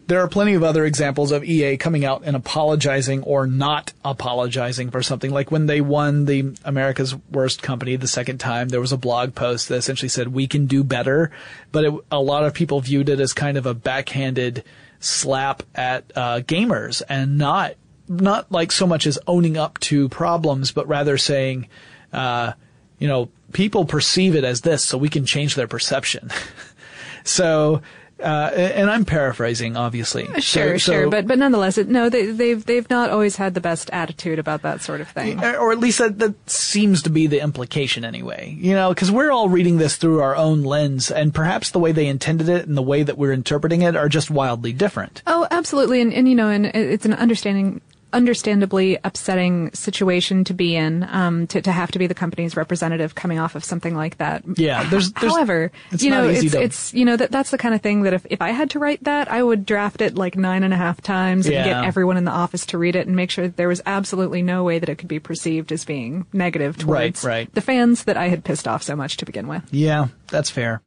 there 0.07 0.19
are 0.21 0.27
plenty 0.27 0.53
of 0.53 0.63
other 0.63 0.85
examples 0.85 1.31
of 1.31 1.43
EA 1.43 1.77
coming 1.77 2.05
out 2.05 2.21
and 2.25 2.35
apologizing 2.35 3.23
or 3.23 3.47
not 3.47 3.91
apologizing 4.03 4.91
for 4.91 5.01
something. 5.01 5.31
Like 5.31 5.51
when 5.51 5.65
they 5.65 5.81
won 5.81 6.25
the 6.25 6.55
America's 6.63 7.15
Worst 7.31 7.63
Company 7.63 7.95
the 7.95 8.07
second 8.07 8.37
time, 8.37 8.69
there 8.69 8.81
was 8.81 8.91
a 8.91 8.97
blog 8.97 9.33
post 9.33 9.69
that 9.69 9.77
essentially 9.77 10.09
said, 10.09 10.27
we 10.27 10.47
can 10.47 10.67
do 10.67 10.83
better. 10.83 11.31
But 11.71 11.85
it, 11.85 11.93
a 12.11 12.19
lot 12.19 12.45
of 12.45 12.53
people 12.53 12.81
viewed 12.81 13.09
it 13.09 13.19
as 13.19 13.33
kind 13.33 13.57
of 13.57 13.65
a 13.65 13.73
backhanded 13.73 14.63
slap 14.99 15.63
at 15.73 16.03
uh, 16.15 16.41
gamers 16.41 17.01
and 17.09 17.37
not 17.37 17.75
not 18.07 18.51
like 18.51 18.71
so 18.71 18.85
much 18.85 19.07
as 19.07 19.17
owning 19.25 19.57
up 19.57 19.79
to 19.79 20.07
problems, 20.09 20.71
but 20.71 20.87
rather 20.87 21.17
saying, 21.17 21.67
uh, 22.13 22.53
you 22.99 23.07
know, 23.07 23.29
people 23.51 23.85
perceive 23.85 24.35
it 24.35 24.43
as 24.43 24.61
this, 24.61 24.83
so 24.83 24.97
we 24.97 25.09
can 25.09 25.25
change 25.25 25.55
their 25.55 25.67
perception. 25.67 26.29
so, 27.23 27.81
uh, 28.19 28.51
and 28.55 28.89
I'm 28.89 29.03
paraphrasing, 29.05 29.75
obviously. 29.77 30.25
Sure, 30.41 30.77
So- 30.79 30.91
sure, 30.93 31.03
so- 31.05 31.09
but 31.09 31.27
but 31.27 31.37
nonetheless, 31.37 31.77
it, 31.77 31.89
no, 31.89 32.09
they, 32.09 32.27
they've 32.27 32.63
they've 32.65 32.89
not 32.89 33.09
always 33.09 33.35
had 33.35 33.53
the 33.53 33.61
best 33.61 33.89
attitude 33.91 34.39
about 34.39 34.61
that 34.61 34.81
sort 34.81 35.01
of 35.01 35.09
thing. 35.09 35.43
or 35.43 35.71
at 35.71 35.79
least 35.79 35.99
that, 35.99 36.19
that 36.19 36.49
seems 36.49 37.01
to 37.03 37.09
be 37.09 37.27
the 37.27 37.41
implication 37.41 38.05
anyway. 38.05 38.55
You 38.59 38.73
know, 38.73 38.89
because 38.89 39.11
we're 39.11 39.31
all 39.31 39.49
reading 39.49 39.77
this 39.77 39.95
through 39.97 40.21
our 40.21 40.35
own 40.35 40.63
lens, 40.63 41.11
and 41.11 41.33
perhaps 41.33 41.71
the 41.71 41.79
way 41.79 41.91
they 41.91 42.07
intended 42.07 42.47
it 42.49 42.67
and 42.67 42.77
the 42.77 42.81
way 42.81 43.03
that 43.03 43.17
we're 43.17 43.33
interpreting 43.33 43.81
it 43.81 43.95
are 43.95 44.07
just 44.09 44.29
wildly 44.31 44.71
different. 44.73 45.21
Oh, 45.27 45.47
absolutely, 45.51 46.01
and 46.01 46.13
and 46.13 46.27
you 46.29 46.35
know, 46.35 46.49
and 46.49 46.65
it's 46.67 47.05
an 47.05 47.13
understanding. 47.13 47.81
Understandably 48.15 48.97
upsetting 49.03 49.71
situation 49.73 50.43
to 50.45 50.53
be 50.53 50.75
in, 50.75 51.03
um, 51.11 51.47
to, 51.47 51.61
to 51.61 51.71
have 51.71 51.91
to 51.91 51.99
be 51.99 52.07
the 52.07 52.13
company's 52.15 52.55
representative 52.57 53.13
coming 53.13 53.39
off 53.39 53.55
of 53.55 53.63
something 53.63 53.93
like 53.95 54.17
that. 54.17 54.43
Yeah, 54.57 54.83
there's- 54.89 55.11
there's- 55.11 55.33
However, 55.35 55.71
it's 55.91 56.01
you 56.03 56.09
know, 56.09 56.27
it's, 56.27 56.51
to- 56.53 56.61
it's, 56.63 56.93
you 56.93 57.05
know, 57.05 57.17
that, 57.17 57.31
that's 57.31 57.51
the 57.51 57.57
kind 57.57 57.75
of 57.75 57.81
thing 57.81 58.03
that 58.03 58.13
if, 58.13 58.25
if 58.29 58.41
I 58.41 58.49
had 58.51 58.69
to 58.71 58.79
write 58.79 59.03
that, 59.03 59.29
I 59.31 59.43
would 59.43 59.65
draft 59.65 60.01
it 60.01 60.15
like 60.15 60.35
nine 60.37 60.63
and 60.63 60.73
a 60.73 60.77
half 60.77 61.01
times 61.01 61.45
and 61.45 61.53
Yeah. 61.53 61.65
get 61.65 61.83
everyone 61.85 62.17
in 62.17 62.23
the 62.25 62.31
office 62.31 62.65
to 62.67 62.77
read 62.77 62.95
it 62.95 63.05
and 63.05 63.15
make 63.15 63.29
sure 63.31 63.45
that 63.47 63.57
there 63.57 63.67
was 63.67 63.81
absolutely 63.85 64.41
no 64.41 64.63
way 64.63 64.79
that 64.79 64.89
it 64.89 64.95
could 64.95 65.07
be 65.09 65.19
perceived 65.19 65.71
as 65.71 65.85
being 65.85 66.25
negative 66.33 66.77
towards 66.77 66.89
Right, 66.89 67.13
towards 67.13 67.25
right. 67.25 67.53
the 67.53 67.61
fans 67.61 68.05
that 68.05 68.17
I 68.17 68.29
had 68.29 68.43
pissed 68.43 68.67
off 68.67 68.81
so 68.81 68.95
much 68.95 69.17
to 69.17 69.25
begin 69.25 69.47
with. 69.47 69.63
Yeah, 69.71 70.07
that's 70.27 70.49
fair. 70.49 70.81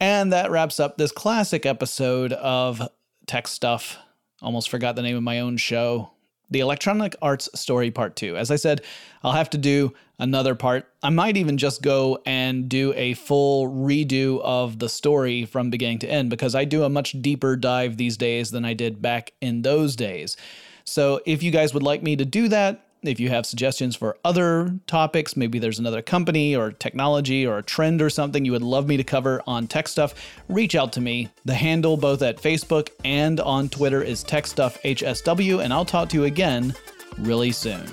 And 0.00 0.32
that 0.32 0.50
wraps 0.50 0.80
up 0.80 0.96
this 0.98 1.12
classic 1.12 1.64
episode 1.66 2.32
of 2.32 2.82
Tech 3.26 3.48
Stuff. 3.48 3.96
Almost 4.42 4.68
forgot 4.68 4.96
the 4.96 5.02
name 5.02 5.16
of 5.16 5.22
my 5.22 5.40
own 5.40 5.56
show. 5.56 6.10
The 6.54 6.60
Electronic 6.60 7.16
Arts 7.20 7.48
Story 7.56 7.90
Part 7.90 8.14
2. 8.14 8.36
As 8.36 8.52
I 8.52 8.54
said, 8.54 8.82
I'll 9.24 9.32
have 9.32 9.50
to 9.50 9.58
do 9.58 9.92
another 10.20 10.54
part. 10.54 10.88
I 11.02 11.10
might 11.10 11.36
even 11.36 11.58
just 11.58 11.82
go 11.82 12.22
and 12.24 12.68
do 12.68 12.94
a 12.94 13.14
full 13.14 13.68
redo 13.68 14.40
of 14.40 14.78
the 14.78 14.88
story 14.88 15.46
from 15.46 15.70
beginning 15.70 15.98
to 15.98 16.06
end 16.08 16.30
because 16.30 16.54
I 16.54 16.64
do 16.64 16.84
a 16.84 16.88
much 16.88 17.20
deeper 17.20 17.56
dive 17.56 17.96
these 17.96 18.16
days 18.16 18.52
than 18.52 18.64
I 18.64 18.72
did 18.72 19.02
back 19.02 19.32
in 19.40 19.62
those 19.62 19.96
days. 19.96 20.36
So 20.84 21.20
if 21.26 21.42
you 21.42 21.50
guys 21.50 21.74
would 21.74 21.82
like 21.82 22.04
me 22.04 22.14
to 22.14 22.24
do 22.24 22.46
that, 22.46 22.83
if 23.06 23.20
you 23.20 23.28
have 23.28 23.46
suggestions 23.46 23.96
for 23.96 24.16
other 24.24 24.78
topics, 24.86 25.36
maybe 25.36 25.58
there's 25.58 25.78
another 25.78 26.02
company 26.02 26.56
or 26.56 26.72
technology 26.72 27.46
or 27.46 27.58
a 27.58 27.62
trend 27.62 28.00
or 28.00 28.10
something 28.10 28.44
you 28.44 28.52
would 28.52 28.62
love 28.62 28.86
me 28.86 28.96
to 28.96 29.04
cover 29.04 29.42
on 29.46 29.66
Tech 29.66 29.88
Stuff, 29.88 30.14
reach 30.48 30.74
out 30.74 30.92
to 30.94 31.00
me. 31.00 31.28
The 31.44 31.54
handle 31.54 31.96
both 31.96 32.22
at 32.22 32.40
Facebook 32.40 32.90
and 33.04 33.40
on 33.40 33.68
Twitter 33.68 34.02
is 34.02 34.24
TechStuffHSW, 34.24 35.62
and 35.62 35.72
I'll 35.72 35.84
talk 35.84 36.08
to 36.10 36.16
you 36.16 36.24
again 36.24 36.74
really 37.18 37.52
soon. 37.52 37.86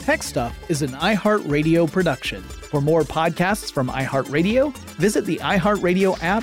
Tech 0.00 0.22
Stuff 0.24 0.58
is 0.68 0.82
an 0.82 0.90
iHeartRadio 0.90 1.90
production. 1.90 2.42
For 2.42 2.80
more 2.80 3.02
podcasts 3.02 3.70
from 3.70 3.88
iHeartRadio, 3.88 4.76
visit 4.96 5.24
the 5.26 5.36
iHeartRadio 5.38 6.20
app, 6.22 6.42